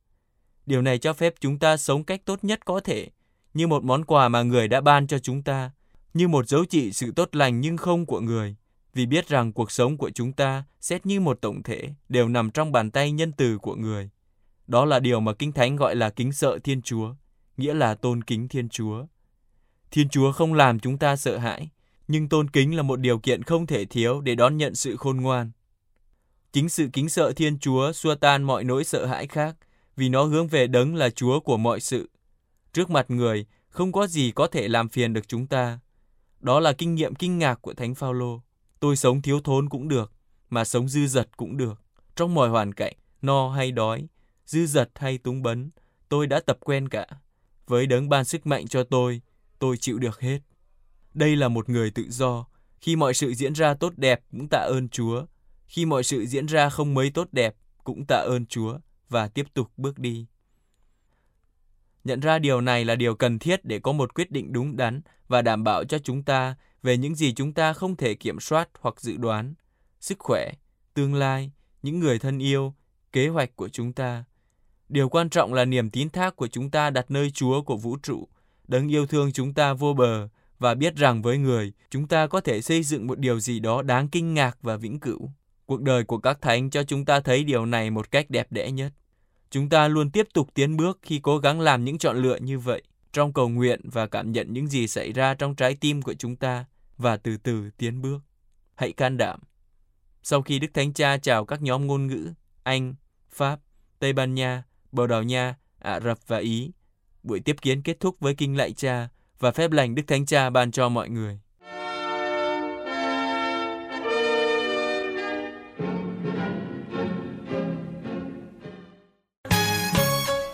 Điều 0.65 0.81
này 0.81 0.97
cho 0.97 1.13
phép 1.13 1.33
chúng 1.39 1.59
ta 1.59 1.77
sống 1.77 2.03
cách 2.03 2.21
tốt 2.25 2.43
nhất 2.43 2.65
có 2.65 2.79
thể, 2.79 3.09
như 3.53 3.67
một 3.67 3.83
món 3.83 4.05
quà 4.05 4.29
mà 4.29 4.43
người 4.43 4.67
đã 4.67 4.81
ban 4.81 5.07
cho 5.07 5.19
chúng 5.19 5.43
ta, 5.43 5.71
như 6.14 6.28
một 6.28 6.48
dấu 6.48 6.66
chỉ 6.66 6.94
sự 6.94 7.12
tốt 7.12 7.36
lành 7.36 7.62
nhưng 7.62 7.78
không 7.78 8.06
của 8.06 8.20
người, 8.20 8.56
vì 8.94 9.06
biết 9.06 9.28
rằng 9.28 9.54
cuộc 9.54 9.72
sống 9.72 9.98
của 9.98 10.10
chúng 10.10 10.34
ta 10.34 10.64
xét 10.82 11.06
như 11.06 11.20
một 11.20 11.42
tổng 11.42 11.64
thể 11.64 11.90
đều 12.10 12.30
nằm 12.30 12.52
trong 12.52 12.72
bàn 12.72 12.92
tay 12.92 13.12
nhân 13.12 13.32
từ 13.32 13.58
của 13.58 13.76
người. 13.76 14.10
Đó 14.68 14.86
là 14.86 15.00
điều 15.00 15.20
mà 15.20 15.34
Kinh 15.34 15.52
Thánh 15.52 15.76
gọi 15.76 15.96
là 15.96 16.10
kính 16.10 16.32
sợ 16.32 16.60
Thiên 16.64 16.82
Chúa, 16.82 17.16
nghĩa 17.58 17.74
là 17.74 17.96
tôn 17.96 18.24
kính 18.24 18.48
Thiên 18.48 18.70
Chúa. 18.70 19.06
Thiên 19.92 20.10
Chúa 20.10 20.32
không 20.32 20.54
làm 20.54 20.80
chúng 20.80 20.98
ta 20.98 21.16
sợ 21.16 21.38
hãi, 21.38 21.70
nhưng 22.08 22.30
tôn 22.30 22.50
kính 22.50 22.76
là 22.76 22.84
một 22.84 23.00
điều 23.00 23.20
kiện 23.20 23.44
không 23.44 23.68
thể 23.68 23.86
thiếu 23.86 24.22
để 24.22 24.36
đón 24.36 24.58
nhận 24.58 24.76
sự 24.76 24.96
khôn 24.96 25.18
ngoan. 25.18 25.52
Chính 26.52 26.70
sự 26.70 26.90
kính 26.94 27.10
sợ 27.10 27.34
Thiên 27.36 27.60
Chúa 27.60 27.92
xua 27.92 28.16
tan 28.16 28.44
mọi 28.44 28.64
nỗi 28.64 28.84
sợ 28.84 29.06
hãi 29.06 29.28
khác, 29.28 29.56
vì 29.96 30.10
nó 30.10 30.24
hướng 30.24 30.48
về 30.48 30.68
đấng 30.68 30.96
là 30.96 31.10
Chúa 31.10 31.40
của 31.40 31.58
mọi 31.58 31.80
sự. 31.80 32.10
Trước 32.74 32.90
mặt 32.90 33.12
người, 33.12 33.46
không 33.70 33.92
có 33.92 34.08
gì 34.08 34.32
có 34.32 34.48
thể 34.48 34.68
làm 34.68 34.90
phiền 34.90 35.14
được 35.14 35.28
chúng 35.28 35.48
ta. 35.48 35.80
Đó 36.39 36.60
là 36.60 36.74
kinh 36.74 36.96
nghiệm 36.96 37.15
kinh 37.15 37.38
ngạc 37.38 37.62
của 37.62 37.74
Thánh 37.74 37.96
Phaolô. 37.96 38.41
Tôi 38.79 38.96
sống 38.96 39.22
thiếu 39.22 39.39
thốn 39.44 39.70
cũng 39.70 39.88
được, 39.88 40.12
mà 40.50 40.63
sống 40.65 40.88
dư 40.88 41.08
dật 41.08 41.38
cũng 41.38 41.58
được. 41.58 41.82
Trong 42.15 42.34
mọi 42.34 42.50
hoàn 42.50 42.74
cảnh, 42.74 42.94
no 43.22 43.50
hay 43.50 43.72
đói, 43.72 44.08
dư 44.46 44.65
dật 44.65 44.89
hay 44.96 45.17
túng 45.17 45.44
bấn, 45.44 45.70
tôi 46.10 46.27
đã 46.27 46.39
tập 46.39 46.58
quen 46.60 46.89
cả. 46.89 47.08
Với 47.67 47.86
đấng 47.86 48.10
ban 48.10 48.25
sức 48.25 48.48
mạnh 48.48 48.67
cho 48.67 48.84
tôi, 48.84 49.22
tôi 49.60 49.77
chịu 49.77 50.00
được 50.00 50.20
hết. 50.20 50.39
Đây 51.13 51.36
là 51.36 51.48
một 51.48 51.70
người 51.70 51.91
tự 51.91 52.06
do. 52.10 52.46
Khi 52.79 52.96
mọi 52.96 53.13
sự 53.13 53.34
diễn 53.34 53.53
ra 53.53 53.74
tốt 53.74 53.94
đẹp 53.98 54.22
cũng 54.32 54.48
tạ 54.48 54.58
ơn 54.58 54.89
Chúa. 54.89 55.25
Khi 55.67 55.86
mọi 55.86 56.03
sự 56.03 56.25
diễn 56.25 56.46
ra 56.46 56.70
không 56.70 56.94
mấy 56.94 57.10
tốt 57.10 57.27
đẹp 57.32 57.56
cũng 57.84 58.06
tạ 58.06 58.15
ơn 58.15 58.46
Chúa 58.46 58.79
và 59.10 59.27
tiếp 59.27 59.46
tục 59.53 59.72
bước 59.77 60.00
đi. 60.00 60.25
Nhận 62.03 62.20
ra 62.20 62.39
điều 62.39 62.62
này 62.62 62.86
là 62.86 62.96
điều 62.96 63.15
cần 63.15 63.39
thiết 63.39 63.65
để 63.65 63.79
có 63.79 63.91
một 63.91 64.13
quyết 64.13 64.32
định 64.32 64.53
đúng 64.53 64.77
đắn 64.77 65.01
và 65.27 65.41
đảm 65.41 65.63
bảo 65.63 65.84
cho 65.84 66.00
chúng 66.00 66.24
ta 66.24 66.55
về 66.84 66.98
những 66.98 67.15
gì 67.15 67.34
chúng 67.34 67.53
ta 67.53 67.74
không 67.74 67.96
thể 67.96 68.13
kiểm 68.13 68.39
soát 68.39 68.69
hoặc 68.79 69.01
dự 69.01 69.17
đoán. 69.17 69.53
Sức 70.00 70.19
khỏe, 70.19 70.51
tương 70.93 71.13
lai, 71.13 71.51
những 71.81 72.00
người 72.00 72.19
thân 72.19 72.39
yêu, 72.39 72.74
kế 73.12 73.27
hoạch 73.27 73.55
của 73.55 73.69
chúng 73.69 73.93
ta. 73.93 74.24
Điều 74.89 75.10
quan 75.10 75.29
trọng 75.29 75.53
là 75.53 75.65
niềm 75.65 75.89
tín 75.89 76.10
thác 76.10 76.36
của 76.36 76.48
chúng 76.48 76.72
ta 76.72 76.89
đặt 76.89 77.12
nơi 77.12 77.31
Chúa 77.31 77.62
của 77.62 77.77
vũ 77.77 77.98
trụ, 78.03 78.27
đấng 78.67 78.88
yêu 78.88 79.07
thương 79.07 79.31
chúng 79.31 79.53
ta 79.53 79.74
vô 79.74 79.93
bờ 79.93 80.27
và 80.60 80.75
biết 80.75 80.96
rằng 80.96 81.22
với 81.22 81.38
người, 81.38 81.74
chúng 81.89 82.07
ta 82.07 82.27
có 82.27 82.41
thể 82.41 82.62
xây 82.62 82.84
dựng 82.84 83.07
một 83.07 83.19
điều 83.19 83.39
gì 83.39 83.60
đó 83.60 83.81
đáng 83.81 84.07
kinh 84.10 84.34
ngạc 84.34 84.57
và 84.62 84.77
vĩnh 84.77 85.00
cửu. 85.00 85.31
Cuộc 85.65 85.81
đời 85.81 86.03
của 86.03 86.17
các 86.17 86.41
thánh 86.41 86.69
cho 86.69 86.84
chúng 86.84 87.05
ta 87.05 87.19
thấy 87.19 87.43
điều 87.43 87.65
này 87.65 87.89
một 87.89 88.12
cách 88.12 88.29
đẹp 88.29 88.48
đẽ 88.51 88.72
nhất. 88.72 88.93
Chúng 89.50 89.69
ta 89.69 89.88
luôn 89.88 90.12
tiếp 90.12 90.27
tục 90.34 90.50
tiến 90.53 90.77
bước 90.77 91.00
khi 91.01 91.19
cố 91.19 91.38
gắng 91.38 91.60
làm 91.60 91.86
những 91.86 91.98
chọn 91.98 92.17
lựa 92.17 92.38
như 92.38 92.60
vậy, 92.60 92.84
trong 93.17 93.33
cầu 93.33 93.50
nguyện 93.50 93.81
và 93.83 94.07
cảm 94.07 94.31
nhận 94.31 94.53
những 94.53 94.67
gì 94.67 94.88
xảy 94.88 95.12
ra 95.12 95.33
trong 95.33 95.55
trái 95.55 95.75
tim 95.75 96.01
của 96.01 96.13
chúng 96.13 96.36
ta 96.36 96.65
và 96.97 97.17
từ 97.17 97.38
từ 97.38 97.69
tiến 97.77 98.01
bước. 98.01 98.19
Hãy 98.75 98.91
can 98.91 99.17
đảm. 99.17 99.39
Sau 100.24 100.41
khi 100.41 100.59
Đức 100.59 100.67
Thánh 100.74 100.93
Cha 100.93 101.17
chào 101.17 101.45
các 101.45 101.62
nhóm 101.62 101.88
ngôn 101.88 102.07
ngữ 102.07 102.33
Anh, 102.63 102.95
Pháp, 103.29 103.59
Tây 104.00 104.13
Ban 104.13 104.36
Nha, 104.36 104.63
Bồ 104.91 105.07
Đào 105.07 105.24
Nha, 105.24 105.55
Ả 105.79 106.00
Rập 106.00 106.27
và 106.27 106.38
Ý, 106.38 106.71
buổi 107.24 107.39
tiếp 107.39 107.55
kiến 107.62 107.81
kết 107.81 108.00
thúc 108.00 108.19
với 108.19 108.36
kinh 108.36 108.57
lạy 108.57 108.71
cha 108.71 109.09
và 109.39 109.51
phép 109.51 109.71
lành 109.71 109.95
Đức 109.95 110.03
Thánh 110.07 110.25
Cha 110.25 110.50
ban 110.50 110.71
cho 110.71 110.89
mọi 110.89 111.09
người. 111.09 111.39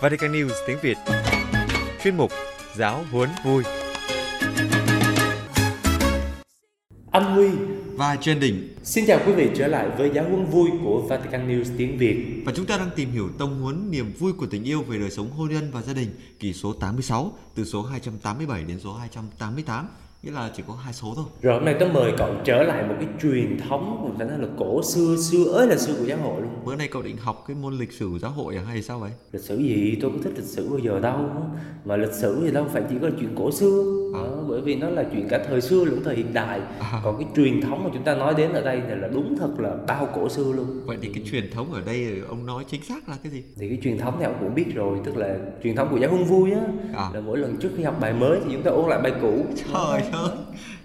Vatican 0.00 0.32
News 0.32 0.54
tiếng 0.66 0.78
Việt 0.82 0.96
Chuyên 2.02 2.16
mục 2.16 2.30
Giáo 2.76 3.04
huấn 3.10 3.30
vui. 3.44 3.62
Anh 7.10 7.34
Huy. 7.34 7.48
Và 7.96 8.16
trên 8.20 8.40
đỉnh 8.40 8.68
Xin 8.82 9.04
chào 9.06 9.20
quý 9.26 9.32
vị 9.32 9.50
trở 9.56 9.66
lại 9.66 9.88
với 9.98 10.10
giáo 10.14 10.24
huấn 10.28 10.46
vui 10.46 10.70
của 10.84 11.02
Vatican 11.08 11.48
News 11.48 11.64
tiếng 11.78 11.98
Việt. 11.98 12.42
Và 12.46 12.52
chúng 12.56 12.66
ta 12.66 12.78
đang 12.78 12.90
tìm 12.96 13.10
hiểu 13.10 13.28
tông 13.38 13.60
huấn 13.60 13.90
niềm 13.90 14.12
vui 14.18 14.32
của 14.32 14.46
tình 14.46 14.64
yêu 14.64 14.82
về 14.82 14.98
đời 14.98 15.10
sống 15.10 15.30
hôn 15.30 15.50
nhân 15.50 15.70
và 15.72 15.82
gia 15.82 15.92
đình 15.92 16.08
kỳ 16.38 16.52
số 16.52 16.72
86 16.72 17.32
từ 17.54 17.64
số 17.64 17.82
287 17.82 18.64
đến 18.64 18.80
số 18.80 18.94
288 18.94 19.88
nghĩa 20.24 20.30
là 20.30 20.50
chỉ 20.56 20.62
có 20.68 20.74
hai 20.74 20.92
số 20.92 21.12
thôi. 21.16 21.24
Rồi 21.42 21.54
hôm 21.54 21.64
nay 21.64 21.74
tớ 21.80 21.86
mời 21.86 22.12
cậu 22.18 22.34
trở 22.44 22.62
lại 22.62 22.82
một 22.88 22.94
cái 23.00 23.08
truyền 23.22 23.58
thống 23.68 24.00
mình 24.04 24.14
phải 24.18 24.26
nói 24.26 24.38
là 24.38 24.48
cổ 24.58 24.82
xưa 24.82 25.16
xưa 25.16 25.44
ơi 25.44 25.66
là 25.66 25.76
xưa 25.76 25.94
của 25.98 26.04
giáo 26.04 26.18
hội 26.18 26.40
luôn. 26.40 26.50
Bữa 26.64 26.76
nay 26.76 26.88
cậu 26.88 27.02
định 27.02 27.16
học 27.16 27.44
cái 27.48 27.56
môn 27.56 27.74
lịch 27.74 27.92
sử 27.92 28.18
giáo 28.22 28.30
hội 28.30 28.56
à 28.56 28.62
hay 28.62 28.82
sao 28.82 28.98
vậy? 28.98 29.10
Lịch 29.32 29.42
sử 29.42 29.56
gì 29.56 29.98
tôi 30.00 30.10
có 30.10 30.18
thích 30.22 30.32
lịch 30.36 30.44
sử 30.44 30.68
bao 30.68 30.78
giờ 30.78 31.00
đâu 31.00 31.20
mà 31.84 31.96
lịch 31.96 32.12
sử 32.12 32.40
thì 32.44 32.50
đâu 32.52 32.66
phải 32.72 32.82
chỉ 32.90 32.96
có 33.02 33.10
chuyện 33.20 33.34
cổ 33.36 33.50
xưa 33.50 33.84
à. 34.14 34.20
đó, 34.22 34.44
bởi 34.48 34.60
vì 34.60 34.76
nó 34.76 34.90
là 34.90 35.04
chuyện 35.12 35.28
cả 35.28 35.44
thời 35.48 35.60
xưa 35.60 35.84
lẫn 35.84 36.04
thời 36.04 36.16
hiện 36.16 36.32
đại 36.34 36.60
à. 36.80 37.00
còn 37.04 37.18
cái 37.18 37.28
truyền 37.36 37.60
thống 37.60 37.84
mà 37.84 37.90
chúng 37.92 38.02
ta 38.02 38.14
nói 38.14 38.34
đến 38.34 38.52
ở 38.52 38.60
đây 38.60 38.82
thì 38.88 38.94
là 38.94 39.08
đúng 39.08 39.36
thật 39.38 39.50
là 39.58 39.76
bao 39.86 40.08
cổ 40.14 40.28
xưa 40.28 40.52
luôn 40.52 40.80
vậy 40.86 40.96
thì 41.02 41.08
cái 41.14 41.24
truyền 41.30 41.50
thống 41.50 41.72
ở 41.72 41.80
đây 41.86 42.22
ông 42.28 42.46
nói 42.46 42.64
chính 42.70 42.82
xác 42.82 43.08
là 43.08 43.16
cái 43.22 43.32
gì 43.32 43.42
thì 43.56 43.68
cái 43.68 43.78
truyền 43.82 43.98
thống 43.98 44.16
thì 44.18 44.24
ông 44.24 44.36
cũng 44.40 44.54
biết 44.54 44.74
rồi 44.74 44.98
tức 45.04 45.16
là 45.16 45.36
truyền 45.62 45.76
thống 45.76 45.88
của 45.90 45.98
giáo 45.98 46.10
huấn 46.10 46.24
vui 46.24 46.52
á 46.52 46.60
à. 46.94 47.10
là 47.14 47.20
mỗi 47.20 47.38
lần 47.38 47.56
trước 47.56 47.70
khi 47.76 47.82
học 47.82 47.96
bài 48.00 48.12
mới 48.12 48.38
thì 48.44 48.52
chúng 48.52 48.62
ta 48.62 48.70
ôn 48.70 48.90
lại 48.90 49.00
bài 49.02 49.12
cũ 49.22 49.44
trời 49.56 50.02
ơi 50.14 50.30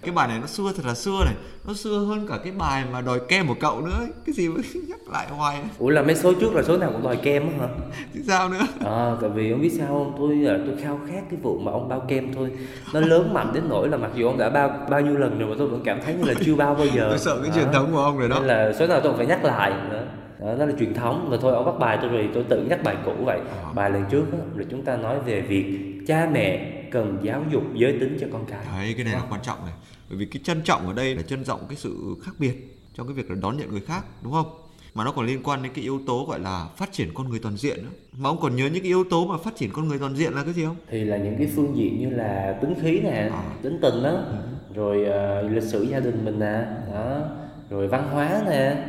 cái 0.01 0.11
bài 0.11 0.27
này 0.27 0.39
nó 0.41 0.47
xưa 0.47 0.71
thật 0.75 0.85
là 0.85 0.93
xưa 0.93 1.21
này. 1.25 1.33
Nó 1.67 1.73
xưa 1.73 1.99
hơn 1.99 2.27
cả 2.29 2.37
cái 2.43 2.53
bài 2.53 2.83
mà 2.91 3.01
đòi 3.01 3.19
kem 3.27 3.47
của 3.47 3.55
cậu 3.59 3.81
nữa 3.81 3.99
cái 4.25 4.33
gì 4.33 4.49
mới 4.49 4.63
nhắc 4.89 4.99
lại 5.11 5.27
hoài. 5.29 5.61
Ủa 5.79 5.89
là 5.89 6.01
mấy 6.01 6.15
số 6.15 6.33
trước 6.33 6.53
là 6.53 6.63
số 6.63 6.77
nào 6.77 6.91
cũng 6.91 7.03
đòi 7.03 7.15
kem 7.15 7.59
hả? 7.59 7.67
Thì 8.13 8.19
sao 8.27 8.49
nữa? 8.49 8.67
À 8.85 9.15
tại 9.21 9.29
vì 9.29 9.51
ông 9.51 9.61
biết 9.61 9.69
sao 9.69 9.87
không. 9.87 10.15
Tôi 10.17 10.35
là 10.35 10.57
tôi 10.65 10.75
khao 10.83 10.99
khát 11.07 11.21
cái 11.29 11.39
vụ 11.41 11.59
mà 11.59 11.71
ông 11.71 11.89
bao 11.89 12.05
kem 12.07 12.33
thôi. 12.33 12.51
Nó 12.93 12.99
lớn 12.99 13.33
mạnh 13.33 13.51
đến 13.53 13.63
nỗi 13.69 13.89
là 13.89 13.97
mặc 13.97 14.11
dù 14.15 14.27
ông 14.27 14.37
đã 14.37 14.49
bao 14.49 14.87
bao 14.89 15.01
nhiêu 15.01 15.17
lần 15.17 15.39
rồi 15.39 15.49
mà 15.49 15.55
tôi 15.57 15.67
vẫn 15.67 15.81
cảm 15.85 15.99
thấy 16.05 16.15
như 16.15 16.23
là 16.23 16.33
chưa 16.45 16.55
bao 16.55 16.75
bao 16.75 16.85
giờ. 16.85 17.07
Tôi 17.09 17.19
sợ 17.19 17.39
cái 17.41 17.51
à. 17.51 17.55
truyền 17.55 17.73
thống 17.73 17.89
của 17.91 17.99
ông 17.99 18.17
rồi 18.17 18.29
đó. 18.29 18.35
Nên 18.39 18.47
là 18.47 18.73
số 18.79 18.87
nào 18.87 18.99
tôi 19.03 19.13
phải 19.17 19.25
nhắc 19.25 19.45
lại. 19.45 19.71
Nữa 19.89 20.05
đó, 20.39 20.55
đó 20.59 20.65
là 20.65 20.73
truyền 20.79 20.93
thống. 20.93 21.27
Và 21.29 21.37
thôi 21.41 21.53
ông 21.53 21.65
bắt 21.65 21.79
bài 21.79 21.97
tôi 22.01 22.09
rồi 22.09 22.29
tôi 22.33 22.43
tự 22.43 22.61
nhắc 22.69 22.83
bài 22.83 22.95
cũ 23.05 23.13
vậy. 23.25 23.39
À. 23.63 23.73
bài 23.75 23.89
lần 23.89 24.05
trước 24.11 24.23
đó, 24.31 24.37
là 24.55 24.65
chúng 24.71 24.81
ta 24.81 24.97
nói 24.97 25.19
về 25.25 25.41
việc 25.41 25.77
cha 26.07 26.29
mẹ 26.31 26.78
cần 26.91 27.19
giáo 27.23 27.43
dục 27.51 27.63
giới 27.75 27.99
tính 27.99 28.17
cho 28.21 28.27
con 28.31 28.45
cái. 28.45 28.65
Đấy 28.65 28.93
cái 28.97 29.05
này 29.05 29.13
là 29.13 29.23
quan 29.29 29.41
trọng 29.41 29.65
này. 29.65 29.73
Bởi 30.09 30.17
vì 30.17 30.25
cái 30.25 30.41
trân 30.43 30.61
trọng 30.61 30.87
ở 30.87 30.93
đây 30.93 31.15
là 31.15 31.21
trân 31.21 31.43
trọng 31.43 31.59
cái 31.69 31.75
sự 31.75 32.15
khác 32.23 32.31
biệt 32.39 32.79
trong 32.93 33.07
cái 33.07 33.13
việc 33.13 33.29
là 33.29 33.35
đón 33.41 33.57
nhận 33.57 33.71
người 33.71 33.81
khác 33.81 34.05
đúng 34.23 34.33
không? 34.33 34.47
Mà 34.93 35.03
nó 35.03 35.11
còn 35.11 35.25
liên 35.25 35.43
quan 35.43 35.63
đến 35.63 35.71
cái 35.75 35.83
yếu 35.83 35.99
tố 36.07 36.25
gọi 36.29 36.39
là 36.39 36.67
phát 36.77 36.91
triển 36.91 37.09
con 37.13 37.29
người 37.29 37.39
toàn 37.39 37.57
diện 37.57 37.77
nữa. 37.83 37.89
mà 38.17 38.29
ông 38.29 38.39
còn 38.41 38.55
nhớ 38.55 38.65
những 38.65 38.83
cái 38.83 38.89
yếu 38.89 39.03
tố 39.03 39.25
mà 39.25 39.37
phát 39.37 39.55
triển 39.55 39.69
con 39.73 39.87
người 39.87 39.99
toàn 39.99 40.15
diện 40.15 40.33
là 40.33 40.43
cái 40.43 40.53
gì 40.53 40.65
không? 40.65 40.75
Thì 40.89 41.03
là 41.03 41.17
những 41.17 41.35
cái 41.37 41.47
phương 41.55 41.77
diện 41.77 41.99
như 41.99 42.09
là 42.09 42.57
tính 42.61 42.73
khí 42.81 42.99
nè 43.03 43.29
à. 43.31 43.43
tính 43.61 43.79
tình 43.81 44.03
đó. 44.03 44.09
Ừ. 44.09 44.35
rồi 44.75 45.05
uh, 45.45 45.51
lịch 45.51 45.63
sử 45.63 45.83
gia 45.83 45.99
đình 45.99 46.25
mình 46.25 46.39
nè 46.39 46.65
đó. 46.93 47.21
Rồi 47.69 47.87
văn 47.87 48.09
hóa 48.11 48.41
nè 48.49 48.85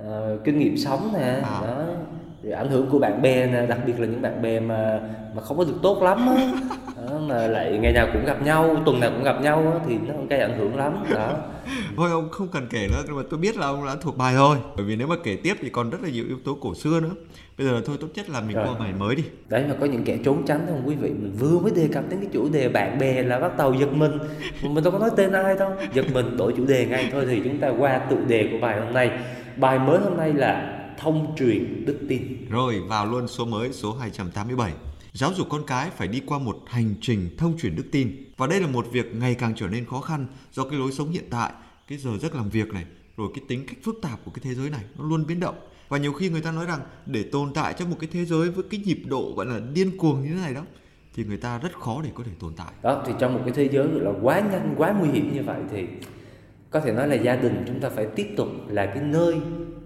uh, 0.00 0.44
kinh 0.44 0.58
nghiệm 0.58 0.76
sống 0.76 1.10
nè 1.12 1.20
à. 1.20 1.60
đó. 1.62 1.84
Rồi 2.42 2.52
ảnh 2.52 2.70
hưởng 2.70 2.90
của 2.90 2.98
bạn 2.98 3.22
bè 3.22 3.46
nè 3.46 3.66
đặc 3.66 3.78
biệt 3.86 4.00
là 4.00 4.06
những 4.06 4.22
bạn 4.22 4.42
bè 4.42 4.60
mà 4.60 5.00
mà 5.34 5.42
không 5.42 5.58
có 5.58 5.64
được 5.64 5.78
tốt 5.82 6.02
lắm 6.02 6.26
á 6.26 6.52
mà 7.28 7.46
lại 7.46 7.78
ngày 7.78 7.92
nào 7.92 8.08
cũng 8.12 8.24
gặp 8.24 8.42
nhau 8.42 8.82
tuần 8.86 9.00
nào 9.00 9.10
cũng 9.10 9.22
gặp 9.22 9.40
nhau 9.42 9.82
thì 9.88 9.94
nó 10.08 10.14
gây 10.30 10.40
ảnh 10.40 10.58
hưởng 10.58 10.76
lắm 10.76 10.92
đó. 11.14 11.36
Thôi 11.96 12.10
ông 12.10 12.28
không 12.30 12.48
cần 12.48 12.66
kể 12.70 12.88
nữa 12.88 13.02
nhưng 13.06 13.16
mà 13.16 13.22
tôi 13.30 13.40
biết 13.40 13.56
là 13.56 13.66
ông 13.66 13.86
đã 13.86 13.96
thuộc 14.00 14.16
bài 14.16 14.34
thôi 14.36 14.56
bởi 14.76 14.86
vì 14.86 14.96
nếu 14.96 15.06
mà 15.06 15.16
kể 15.24 15.36
tiếp 15.36 15.54
thì 15.60 15.70
còn 15.70 15.90
rất 15.90 15.98
là 16.02 16.08
nhiều 16.08 16.24
yếu 16.28 16.38
tố 16.44 16.58
cổ 16.60 16.74
xưa 16.74 17.00
nữa. 17.00 17.10
Bây 17.58 17.66
giờ 17.66 17.82
thôi 17.86 17.96
tốt 18.00 18.08
nhất 18.14 18.30
là 18.30 18.40
mình 18.40 18.56
qua 18.56 18.74
bài 18.78 18.92
mới 18.98 19.14
đi. 19.14 19.22
Đấy 19.48 19.64
mà 19.68 19.74
có 19.80 19.86
những 19.86 20.04
kẻ 20.04 20.18
trốn 20.24 20.42
tránh 20.46 20.66
không 20.68 20.82
quý 20.86 20.94
vị 20.94 21.08
mình 21.08 21.32
vừa 21.38 21.58
mới 21.58 21.70
đề 21.70 21.88
cập 21.92 22.04
đến 22.10 22.20
cái 22.20 22.28
chủ 22.32 22.48
đề 22.48 22.68
bạn 22.68 22.98
bè 22.98 23.22
là 23.22 23.38
bắt 23.40 23.56
đầu 23.56 23.74
giật 23.74 23.92
mình. 23.92 24.18
Mình 24.62 24.84
đâu 24.84 24.92
có 24.92 24.98
nói 24.98 25.10
tên 25.16 25.32
ai 25.32 25.54
đâu. 25.56 25.72
Giật 25.94 26.06
mình 26.12 26.36
đổi 26.36 26.52
chủ 26.56 26.64
đề 26.64 26.86
ngay 26.86 27.08
thôi 27.12 27.26
thì 27.30 27.40
chúng 27.44 27.58
ta 27.58 27.68
qua 27.68 27.98
tự 27.98 28.16
đề 28.28 28.48
của 28.52 28.58
bài 28.60 28.80
hôm 28.80 28.94
nay. 28.94 29.10
Bài 29.56 29.78
mới 29.78 29.98
hôm 29.98 30.16
nay 30.16 30.32
là 30.32 30.80
thông 30.98 31.34
truyền 31.38 31.84
đức 31.86 31.98
tin. 32.08 32.22
Rồi 32.50 32.80
vào 32.88 33.06
luôn 33.06 33.28
số 33.28 33.44
mới 33.44 33.72
số 33.72 33.92
287 34.00 34.72
giáo 35.14 35.32
dục 35.34 35.46
con 35.50 35.62
cái 35.66 35.90
phải 35.90 36.08
đi 36.08 36.22
qua 36.26 36.38
một 36.38 36.62
hành 36.66 36.94
trình 37.00 37.28
thông 37.38 37.58
truyền 37.58 37.76
đức 37.76 37.84
tin. 37.92 38.24
Và 38.36 38.46
đây 38.46 38.60
là 38.60 38.66
một 38.66 38.86
việc 38.92 39.14
ngày 39.14 39.34
càng 39.34 39.52
trở 39.56 39.68
nên 39.68 39.84
khó 39.84 40.00
khăn 40.00 40.26
do 40.52 40.64
cái 40.64 40.78
lối 40.78 40.92
sống 40.92 41.10
hiện 41.10 41.24
tại, 41.30 41.52
cái 41.88 41.98
giờ 41.98 42.10
giấc 42.18 42.34
làm 42.34 42.48
việc 42.48 42.68
này, 42.68 42.84
rồi 43.16 43.28
cái 43.34 43.44
tính 43.48 43.66
cách 43.66 43.76
phức 43.82 43.98
tạp 44.02 44.24
của 44.24 44.30
cái 44.30 44.40
thế 44.42 44.54
giới 44.54 44.70
này 44.70 44.80
nó 44.98 45.08
luôn 45.08 45.26
biến 45.26 45.40
động. 45.40 45.54
Và 45.88 45.98
nhiều 45.98 46.12
khi 46.12 46.28
người 46.28 46.40
ta 46.40 46.52
nói 46.52 46.66
rằng 46.66 46.80
để 47.06 47.22
tồn 47.32 47.52
tại 47.54 47.74
trong 47.78 47.90
một 47.90 47.96
cái 48.00 48.08
thế 48.12 48.24
giới 48.24 48.50
với 48.50 48.64
cái 48.70 48.80
nhịp 48.84 48.98
độ 49.06 49.34
gọi 49.36 49.46
là 49.46 49.60
điên 49.74 49.98
cuồng 49.98 50.22
như 50.22 50.28
thế 50.28 50.40
này 50.40 50.54
đó, 50.54 50.62
thì 51.14 51.24
người 51.24 51.36
ta 51.36 51.58
rất 51.58 51.72
khó 51.80 52.00
để 52.04 52.10
có 52.14 52.24
thể 52.24 52.32
tồn 52.40 52.52
tại. 52.56 52.72
Đó, 52.82 53.04
thì 53.06 53.12
trong 53.20 53.34
một 53.34 53.40
cái 53.44 53.54
thế 53.54 53.68
giới 53.72 53.88
là 53.88 54.12
quá 54.22 54.40
nhanh, 54.40 54.74
quá 54.76 54.94
nguy 55.00 55.08
hiểm 55.10 55.34
như 55.34 55.42
vậy 55.42 55.60
thì 55.72 55.86
có 56.70 56.80
thể 56.80 56.92
nói 56.92 57.08
là 57.08 57.14
gia 57.14 57.36
đình 57.36 57.64
chúng 57.66 57.80
ta 57.80 57.90
phải 57.90 58.06
tiếp 58.16 58.26
tục 58.36 58.48
là 58.68 58.86
cái 58.86 59.02
nơi 59.02 59.34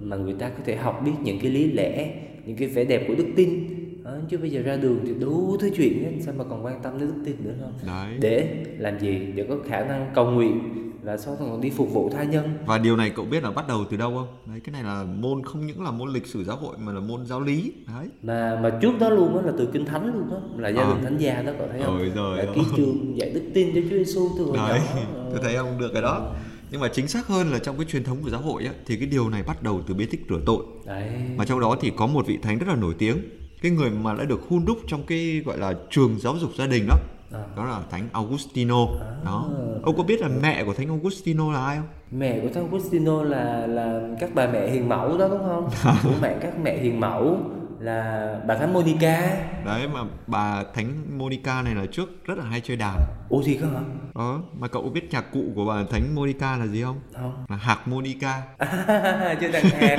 mà 0.00 0.16
người 0.16 0.34
ta 0.38 0.48
có 0.48 0.62
thể 0.64 0.76
học 0.76 1.02
biết 1.04 1.12
những 1.22 1.40
cái 1.40 1.50
lý 1.50 1.72
lẽ, 1.72 2.14
những 2.46 2.56
cái 2.56 2.68
vẻ 2.68 2.84
đẹp 2.84 3.04
của 3.08 3.14
đức 3.14 3.26
tin 3.36 3.77
à, 4.08 4.20
chứ 4.28 4.38
bây 4.38 4.50
giờ 4.50 4.62
ra 4.62 4.76
đường 4.76 5.00
thì 5.06 5.14
đủ 5.14 5.56
thứ 5.60 5.70
chuyện 5.76 6.04
hết 6.04 6.22
sao 6.24 6.34
mà 6.38 6.44
còn 6.50 6.64
quan 6.64 6.82
tâm 6.82 6.98
đến 6.98 7.08
đức 7.08 7.22
tin 7.24 7.36
nữa 7.44 7.54
không? 7.60 7.72
Đấy. 7.86 8.18
để 8.20 8.64
làm 8.78 8.98
gì 8.98 9.18
để 9.34 9.46
có 9.48 9.56
khả 9.68 9.84
năng 9.84 10.10
cầu 10.14 10.30
nguyện 10.30 10.60
và 11.02 11.16
sau 11.16 11.34
đó 11.40 11.46
còn 11.50 11.60
đi 11.60 11.70
phục 11.70 11.92
vụ 11.92 12.10
tha 12.10 12.24
nhân. 12.24 12.58
Và 12.66 12.78
điều 12.78 12.96
này 12.96 13.10
cậu 13.10 13.24
biết 13.24 13.42
là 13.42 13.50
bắt 13.50 13.68
đầu 13.68 13.84
từ 13.90 13.96
đâu 13.96 14.14
không? 14.16 14.26
Đấy 14.46 14.60
cái 14.64 14.72
này 14.72 14.82
là 14.82 15.04
môn 15.04 15.42
không 15.42 15.66
những 15.66 15.82
là 15.82 15.90
môn 15.90 16.12
lịch 16.12 16.26
sử 16.26 16.44
giáo 16.44 16.56
hội 16.56 16.76
mà 16.78 16.92
là 16.92 17.00
môn 17.00 17.26
giáo 17.26 17.40
lý. 17.40 17.72
Đấy. 17.86 18.08
Mà 18.22 18.60
mà 18.62 18.78
trước 18.82 18.92
đó 19.00 19.08
luôn 19.08 19.34
đó 19.34 19.40
là 19.40 19.52
từ 19.58 19.68
kinh 19.72 19.84
thánh 19.84 20.06
luôn 20.06 20.30
đó 20.30 20.40
là 20.56 20.68
gia 20.68 20.82
à. 20.82 20.88
đình 20.88 21.04
thánh 21.04 21.16
gia 21.18 21.42
đó 21.42 21.52
cậu 21.58 21.68
thấy 21.72 21.82
không? 21.82 21.98
Rồi 21.98 22.12
rồi 22.14 22.38
là 22.38 22.52
ký 22.54 22.60
trường 22.76 23.18
dạy 23.18 23.30
đức 23.30 23.42
tin 23.54 23.74
cho 23.74 23.80
Chúa 23.90 23.96
Giêsu 23.96 24.28
từ 24.38 24.44
hồi 24.44 24.56
đấy, 24.56 24.80
nhỏ. 24.96 25.02
tôi 25.30 25.40
thấy 25.42 25.54
ông 25.54 25.78
được 25.78 25.90
cái 25.92 26.02
đó. 26.02 26.34
Nhưng 26.70 26.80
mà 26.80 26.88
chính 26.88 27.08
xác 27.08 27.26
hơn 27.26 27.50
là 27.50 27.58
trong 27.58 27.76
cái 27.76 27.86
truyền 27.86 28.04
thống 28.04 28.18
của 28.22 28.30
giáo 28.30 28.40
hội 28.40 28.64
á, 28.64 28.72
thì 28.86 28.96
cái 28.96 29.08
điều 29.08 29.28
này 29.28 29.42
bắt 29.42 29.62
đầu 29.62 29.82
từ 29.86 29.94
bí 29.94 30.06
tích 30.06 30.20
rửa 30.28 30.40
tội. 30.46 30.64
Đấy. 30.86 31.08
Mà 31.36 31.44
trong 31.44 31.60
đó 31.60 31.76
thì 31.80 31.92
có 31.96 32.06
một 32.06 32.26
vị 32.26 32.38
thánh 32.42 32.58
rất 32.58 32.68
là 32.68 32.74
nổi 32.74 32.94
tiếng 32.98 33.16
cái 33.62 33.72
người 33.72 33.90
mà 33.90 34.14
đã 34.14 34.24
được 34.24 34.40
hun 34.48 34.64
đúc 34.64 34.78
trong 34.86 35.02
cái 35.06 35.42
gọi 35.44 35.58
là 35.58 35.74
trường 35.90 36.18
giáo 36.18 36.36
dục 36.36 36.50
gia 36.58 36.66
đình 36.66 36.86
đó. 36.88 36.96
À. 37.32 37.44
đó 37.56 37.64
là 37.64 37.80
thánh 37.90 38.08
Augustino. 38.12 38.86
Đó. 39.24 39.50
ông 39.82 39.96
có 39.96 40.02
biết 40.02 40.20
là 40.20 40.28
mẹ 40.42 40.64
của 40.64 40.72
thánh 40.74 40.88
Augustino 40.88 41.52
là 41.52 41.64
ai 41.64 41.76
không? 41.76 41.86
Mẹ 42.10 42.40
của 42.40 42.48
thằng 42.54 42.64
Agustino 42.64 43.22
là 43.22 43.66
là 43.66 44.00
các 44.20 44.30
bà 44.34 44.46
mẹ 44.46 44.70
hiền 44.70 44.88
mẫu 44.88 45.18
đó 45.18 45.28
đúng 45.28 45.38
không? 45.38 45.68
Của 46.04 46.14
mẹ 46.22 46.36
các 46.40 46.60
mẹ 46.62 46.78
hiền 46.78 47.00
mẫu 47.00 47.38
là 47.80 48.34
bà 48.46 48.54
thánh 48.54 48.72
Monica. 48.72 49.36
Đấy 49.66 49.88
mà 49.88 50.00
bà 50.26 50.64
thánh 50.74 51.18
Monica 51.18 51.62
này 51.62 51.74
là 51.74 51.86
trước 51.92 52.24
rất 52.24 52.38
là 52.38 52.44
hay 52.44 52.60
chơi 52.60 52.76
đàn. 52.76 52.96
Ủa 53.28 53.42
gì 53.42 53.58
cơ 53.60 53.66
hả? 53.66 53.80
Đó 54.14 54.42
mà 54.58 54.68
cậu 54.68 54.82
biết 54.82 55.10
nhạc 55.10 55.32
cụ 55.32 55.44
của 55.54 55.64
bà 55.64 55.84
thánh 55.90 56.14
Monica 56.14 56.56
là 56.56 56.66
gì 56.66 56.82
không? 56.82 57.00
Không. 57.12 57.44
Là 57.48 57.56
harmonica 57.56 58.42
à, 58.58 59.36
chơi 59.40 59.52
đàn 59.52 59.64
hạt 59.64 59.96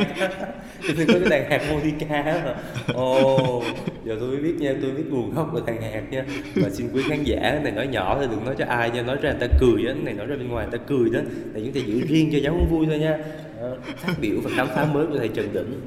tôi 0.81 0.95
thấy 0.95 1.05
có 1.07 1.13
cái 1.19 1.29
đàn 1.29 1.51
hạt 1.51 1.71
Monica 1.71 2.21
hả 2.21 2.55
ồ 2.93 3.63
giờ 4.05 4.17
tôi 4.19 4.29
mới 4.29 4.37
biết 4.37 4.55
nha 4.59 4.73
tôi 4.81 4.91
biết 4.91 5.03
nguồn 5.09 5.35
gốc 5.35 5.49
của 5.51 5.61
đàn 5.65 5.81
hạt 5.81 6.03
nha. 6.11 6.25
Và 6.55 6.69
xin 6.69 6.89
quý 6.93 7.03
khán 7.09 7.23
giả 7.23 7.59
này 7.63 7.71
nói 7.71 7.87
nhỏ 7.87 8.15
thôi 8.15 8.27
đừng 8.31 8.45
nói 8.45 8.55
cho 8.57 8.65
ai 8.65 8.91
nha. 8.91 9.01
Nói 9.01 9.17
ra 9.21 9.31
người 9.31 9.47
ta 9.47 9.57
cười 9.59 9.87
á 9.87 9.93
này 9.93 10.13
nói 10.13 10.25
ra 10.25 10.35
bên 10.35 10.47
ngoài 10.47 10.67
người 10.67 10.79
ta 10.79 10.85
cười 10.87 11.09
đó. 11.09 11.19
Là 11.53 11.59
chúng 11.65 11.73
ta 11.73 11.79
giữ 11.79 12.01
riêng 12.07 12.29
cho 12.31 12.39
giáo 12.39 12.67
vui 12.69 12.85
thôi 12.85 12.99
nha. 12.99 13.17
Ờ, 13.59 13.77
phát 13.97 14.13
biểu 14.21 14.35
và 14.43 14.51
khám 14.55 14.67
phá 14.67 14.85
mới 14.93 15.07
của 15.07 15.17
thầy 15.17 15.27
Trần 15.27 15.53
Đỉnh 15.53 15.81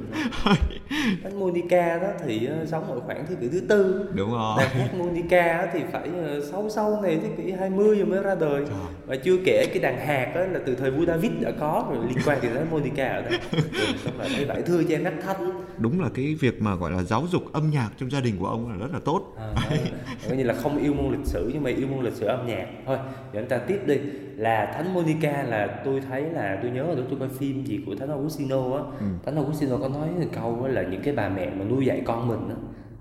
Thánh 1.23 1.41
Monica 1.41 1.99
đó 1.99 2.09
thì 2.27 2.47
ờ, 2.47 2.67
sống 2.67 2.93
ở 2.93 3.01
khoảng 3.01 3.27
thế 3.29 3.35
kỷ 3.41 3.49
thứ 3.49 3.61
tư. 3.69 4.11
Đúng 4.15 4.33
rồi. 4.33 4.57
Đàn 4.59 4.69
hát 4.69 4.95
Monica 4.99 5.69
thì 5.73 5.81
phải 5.93 6.09
ờ, 6.25 6.41
sâu 6.51 6.71
sâu 6.71 7.01
này 7.03 7.19
thế 7.23 7.29
kỷ 7.37 7.53
20 7.53 7.97
rồi 7.97 8.07
mới 8.07 8.23
ra 8.23 8.35
đời. 8.35 8.65
Trời. 8.69 8.77
và 9.07 9.17
chưa 9.17 9.37
kể 9.45 9.67
cái 9.67 9.79
đàn 9.83 10.07
hạt 10.07 10.33
đó 10.35 10.41
là 10.41 10.61
từ 10.67 10.75
thời 10.75 10.91
vua 10.91 11.05
David 11.05 11.33
đã 11.41 11.51
có 11.61 11.87
rồi 11.91 12.05
liên 12.09 12.19
quan 12.27 12.39
đến 12.43 12.67
Monica 12.71 13.09
ở 13.09 13.23
đây. 13.23 13.39
Xong 14.05 14.19
là 14.19 14.29
vải 14.49 14.63
thưa 14.63 14.83
cho 14.83 14.95
em 14.95 15.05
hát 15.05 15.15
thánh 15.27 15.63
đúng 15.79 16.01
là 16.01 16.09
cái 16.15 16.35
việc 16.41 16.63
mà 16.63 16.75
gọi 16.75 16.91
là 16.91 17.03
giáo 17.03 17.25
dục 17.31 17.53
âm 17.53 17.71
nhạc 17.71 17.91
trong 17.99 18.11
gia 18.11 18.21
đình 18.21 18.35
của 18.39 18.47
ông 18.47 18.71
là 18.71 18.77
rất 18.77 18.93
là 18.93 18.99
tốt. 19.05 19.35
À, 19.39 19.55
coi 20.29 20.37
như 20.37 20.45
là 20.45 20.55
không 20.55 20.79
yêu 20.79 20.95
môn 20.95 21.13
lịch 21.13 21.27
sử 21.27 21.51
nhưng 21.55 21.63
mà 21.63 21.71
yêu 21.71 21.87
môn 21.87 22.05
lịch 22.05 22.15
sử 22.15 22.27
âm 22.27 22.47
nhạc. 22.47 22.67
Thôi 22.87 22.99
để 23.33 23.41
chúng 23.41 23.49
ta 23.49 23.59
tiếp 23.59 23.81
đi. 23.87 23.97
Là 24.37 24.73
thánh 24.75 24.95
Monica 24.95 25.43
là 25.43 25.83
tôi 25.85 26.01
thấy 26.01 26.23
là 26.23 26.59
tôi 26.63 26.71
nhớ 26.71 26.83
là 26.83 27.03
tôi 27.11 27.19
coi 27.19 27.29
phim 27.29 27.65
gì 27.65 27.81
của 27.87 27.95
thánh 27.95 28.09
Augustino 28.09 28.77
á. 28.77 28.83
Ừ. 29.01 29.07
thánh 29.27 29.37
Augustino 29.37 29.77
có 29.77 29.89
nói 29.89 30.09
câu 30.35 30.69
là 30.73 30.83
những 30.83 31.03
cái 31.03 31.15
bà 31.15 31.29
mẹ 31.29 31.51
mà 31.51 31.65
nuôi 31.65 31.87
dạy 31.87 32.03
con 32.05 32.29
mình 32.29 32.49
á 32.49 32.57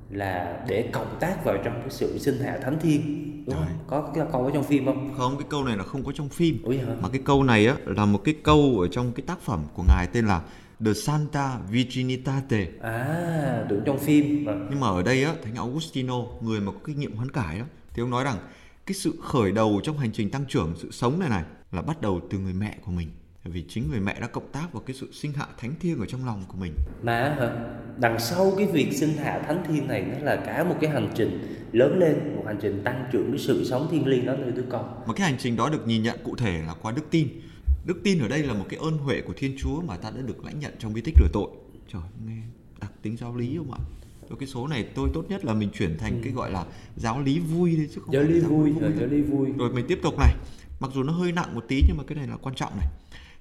là 0.10 0.64
để 0.68 0.90
cộng 0.92 1.18
tác 1.20 1.46
vào 1.46 1.58
trong 1.64 1.80
cái 1.82 1.90
sự 1.90 2.18
sinh 2.18 2.40
hạ 2.40 2.58
thánh 2.64 2.80
thiên 2.82 3.02
đúng 3.46 3.56
không? 3.56 3.66
Rồi. 3.66 3.76
có 3.88 4.12
cái 4.16 4.26
câu 4.32 4.46
ở 4.46 4.52
trong 4.54 4.64
phim 4.64 4.86
không? 4.86 5.14
Không 5.18 5.38
cái 5.38 5.48
câu 5.50 5.64
này 5.64 5.78
là 5.78 5.84
không 5.84 6.04
có 6.04 6.12
trong 6.12 6.30
phim. 6.30 6.64
Ủa 6.64 6.72
hả? 6.72 6.96
Mà 7.02 7.10
cái 7.10 7.22
câu 7.26 7.44
này 7.44 7.68
á 7.68 7.76
là 7.86 8.06
một 8.06 8.22
cái 8.24 8.36
câu 8.44 8.78
ở 8.82 8.88
trong 8.88 9.12
cái 9.12 9.24
tác 9.28 9.42
phẩm 9.42 9.64
của 9.74 9.84
ngài 9.88 10.08
tên 10.08 10.28
là 10.28 10.42
The 10.86 10.94
Santa 10.94 11.60
Virginitate. 11.70 12.68
À 12.82 13.66
tưởng 13.70 13.82
trong 13.86 14.00
phim. 14.00 14.46
Mà 14.46 14.54
nhưng 14.70 14.80
mà 14.80 14.88
ở 14.88 15.04
đây 15.04 15.24
á 15.24 15.34
thánh 15.44 15.56
Augustino 15.56 16.16
người 16.42 16.60
mà 16.60 16.72
có 16.72 16.78
kinh 16.86 17.00
nghiệm 17.00 17.16
hoán 17.16 17.32
cải 17.32 17.60
đó 17.60 17.66
thì 17.94 18.02
ông 18.02 18.10
nói 18.10 18.24
rằng 18.24 18.38
cái 18.86 18.96
sự 18.96 19.14
khởi 19.24 19.52
đầu 19.52 19.82
trong 19.84 19.98
hành 19.98 20.12
trình 20.14 20.32
tăng 20.32 20.46
trưởng 20.48 20.74
sự 20.78 20.92
sống 20.92 21.20
này 21.20 21.30
này 21.30 21.44
là 21.72 21.82
bắt 21.82 22.02
đầu 22.02 22.22
từ 22.30 22.38
người 22.38 22.54
mẹ 22.54 22.78
của 22.86 22.92
mình 22.92 23.08
vì 23.44 23.64
chính 23.68 23.90
người 23.90 24.00
mẹ 24.00 24.20
đã 24.20 24.28
cộng 24.28 24.52
tác 24.52 24.74
vào 24.74 24.84
cái 24.86 24.96
sự 24.96 25.12
sinh 25.12 25.34
hạ 25.34 25.48
thánh 25.58 25.74
thiêng 25.80 26.00
ở 26.00 26.06
trong 26.06 26.26
lòng 26.26 26.44
của 26.48 26.58
mình. 26.58 26.74
Mà 27.04 27.36
hả? 27.40 27.50
Đằng 27.98 28.20
sau 28.20 28.54
cái 28.58 28.66
việc 28.66 28.94
sinh 28.94 29.14
hạ 29.14 29.42
thánh 29.48 29.64
thiên 29.68 29.88
này 29.88 30.02
nó 30.02 30.26
là 30.26 30.36
cả 30.36 30.64
một 30.64 30.76
cái 30.82 30.90
hành 30.90 31.12
trình 31.16 31.56
lớn 31.72 32.00
lên 32.00 32.36
một 32.36 32.44
hành 32.46 32.58
trình 32.62 32.82
tăng 32.84 33.06
trưởng 33.12 33.32
cái 33.32 33.40
sự 33.40 33.66
sống 33.66 33.88
thiêng 33.92 34.08
liêng 34.08 34.26
đó 34.26 34.36
nơi 34.36 34.52
đứa 34.52 34.64
con. 34.70 35.04
Mà 35.08 35.14
cái 35.14 35.30
hành 35.30 35.40
trình 35.40 35.56
đó 35.56 35.70
được 35.70 35.88
nhìn 35.88 36.04
nhận 36.04 36.20
cụ 36.24 36.36
thể 36.36 36.62
là 36.68 36.74
qua 36.82 36.92
đức 36.92 37.04
tin. 37.12 37.28
Đức 37.86 38.02
tin 38.04 38.20
ở 38.20 38.28
đây 38.28 38.44
là 38.44 38.54
một 38.54 38.66
cái 38.70 38.80
ơn 38.80 38.98
huệ 38.98 39.22
của 39.22 39.34
thiên 39.38 39.56
chúa 39.58 39.82
mà 39.82 39.98
ta 39.98 40.10
đã 40.16 40.22
được 40.22 40.46
lãnh 40.46 40.60
nhận 40.60 40.74
trong 40.80 40.94
bí 40.94 41.02
tích 41.02 41.16
rửa 41.20 41.28
tội. 41.34 41.50
Trời 41.94 42.02
nghe 42.26 42.42
đặc 42.82 42.92
tính 43.02 43.18
giáo 43.18 43.36
lý 43.36 43.58
không 43.58 43.72
ạ? 43.72 43.80
Rồi 44.30 44.38
cái 44.40 44.48
số 44.48 44.68
này 44.68 44.88
tôi 44.96 45.10
tốt 45.14 45.24
nhất 45.30 45.46
là 45.46 45.54
mình 45.54 45.70
chuyển 45.74 45.98
thành 45.98 46.22
cái 46.24 46.34
gọi 46.34 46.52
là 46.52 46.66
giáo 46.96 47.22
lý 47.22 47.40
vui 47.40 47.76
đi 47.76 47.88
chứ 47.96 48.02
không 48.06 48.14
giáo 48.14 48.24
lý 48.24 48.40
là 48.40 48.48
vui 48.48 48.74
rồi 48.82 48.92
giáo 49.00 49.08
lý 49.08 49.22
vui. 49.22 49.50
Rồi 49.58 49.74
mình 49.74 49.86
tiếp 49.88 50.00
tục 50.04 50.14
này. 50.20 50.36
Mặc 50.80 50.92
dù 50.94 51.04
nó 51.04 51.14
hơi 51.14 51.32
nặng 51.32 51.56
một 51.56 51.66
tí 51.68 51.82
nhưng 51.88 51.98
mà 51.98 52.04
cái 52.08 52.16
này 52.16 52.28
là 52.28 52.38
quan 52.42 52.56
trọng 52.56 52.78
này 52.78 52.88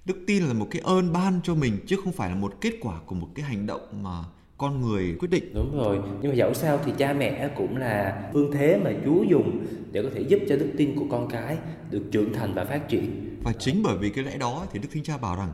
Đức 0.05 0.25
tin 0.27 0.43
là 0.43 0.53
một 0.53 0.67
cái 0.71 0.83
ơn 0.85 1.13
ban 1.13 1.41
cho 1.45 1.55
mình 1.55 1.79
Chứ 1.87 1.97
không 2.05 2.13
phải 2.13 2.29
là 2.29 2.35
một 2.35 2.55
kết 2.61 2.73
quả 2.81 3.01
của 3.07 3.15
một 3.15 3.29
cái 3.35 3.45
hành 3.45 3.67
động 3.67 4.03
mà 4.03 4.25
con 4.59 4.81
người 4.81 5.17
quyết 5.19 5.31
định. 5.31 5.55
Đúng 5.55 5.77
rồi 5.77 5.99
nhưng 6.23 6.31
mà 6.31 6.37
dẫu 6.37 6.55
sao 6.55 6.79
thì 6.85 6.93
cha 6.99 7.13
mẹ 7.13 7.51
cũng 7.57 7.77
là 7.77 8.23
phương 8.33 8.53
thế 8.53 8.81
mà 8.85 8.91
Chúa 9.05 9.23
dùng 9.23 9.67
để 9.93 10.03
có 10.03 10.09
thể 10.15 10.21
giúp 10.21 10.39
cho 10.49 10.57
đức 10.57 10.71
tin 10.77 10.97
của 10.97 11.07
con 11.11 11.29
cái 11.29 11.59
được 11.91 12.03
trưởng 12.13 12.33
thành 12.33 12.55
và 12.55 12.65
phát 12.65 12.89
triển. 12.89 13.37
Và 13.43 13.53
chính 13.53 13.83
bởi 13.83 13.99
vì 13.99 14.11
cái 14.11 14.25
lẽ 14.25 14.39
đó 14.39 14.67
thì 14.73 14.79
Đức 14.79 14.89
Thánh 14.95 15.03
Cha 15.03 15.17
bảo 15.17 15.37
rằng 15.37 15.53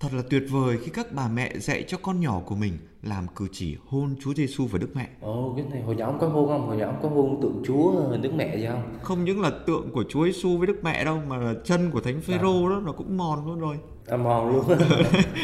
Thật 0.00 0.08
là 0.14 0.22
tuyệt 0.30 0.42
vời 0.50 0.78
khi 0.84 0.90
các 0.94 1.06
bà 1.12 1.28
mẹ 1.28 1.52
dạy 1.58 1.84
cho 1.88 1.98
con 2.02 2.20
nhỏ 2.20 2.40
của 2.46 2.54
mình 2.54 2.72
làm 3.02 3.26
cử 3.36 3.46
chỉ 3.52 3.76
hôn 3.86 4.14
Chúa 4.24 4.34
Giêsu 4.34 4.66
và 4.66 4.78
Đức 4.78 4.88
Mẹ. 4.96 5.08
ồ 5.20 5.52
cái 5.56 5.64
này 5.72 5.82
hồi 5.82 5.96
nhỏ 5.96 6.06
ông 6.06 6.18
có 6.18 6.28
hôn 6.28 6.48
không? 6.48 6.66
Hồi 6.66 6.76
nhỏ 6.76 6.86
ông 6.86 6.98
có 7.02 7.08
hôn 7.08 7.38
tượng 7.42 7.62
Chúa 7.66 7.92
hình 8.10 8.22
Đức 8.22 8.34
Mẹ 8.36 8.56
gì 8.56 8.66
không? 8.66 8.82
Không 9.02 9.24
những 9.24 9.40
là 9.40 9.50
tượng 9.66 9.90
của 9.92 10.04
Chúa 10.08 10.24
Giêsu 10.24 10.56
với 10.56 10.66
Đức 10.66 10.84
Mẹ 10.84 11.04
đâu 11.04 11.18
mà 11.28 11.36
là 11.36 11.54
chân 11.64 11.90
của 11.90 12.00
Thánh 12.00 12.20
Phêrô 12.20 12.68
đó 12.68 12.80
nó 12.84 12.92
cũng 12.92 13.16
mòn 13.16 13.46
luôn 13.46 13.60
rồi. 13.60 13.76
à, 14.06 14.16
mòn 14.16 14.52
luôn. 14.52 14.64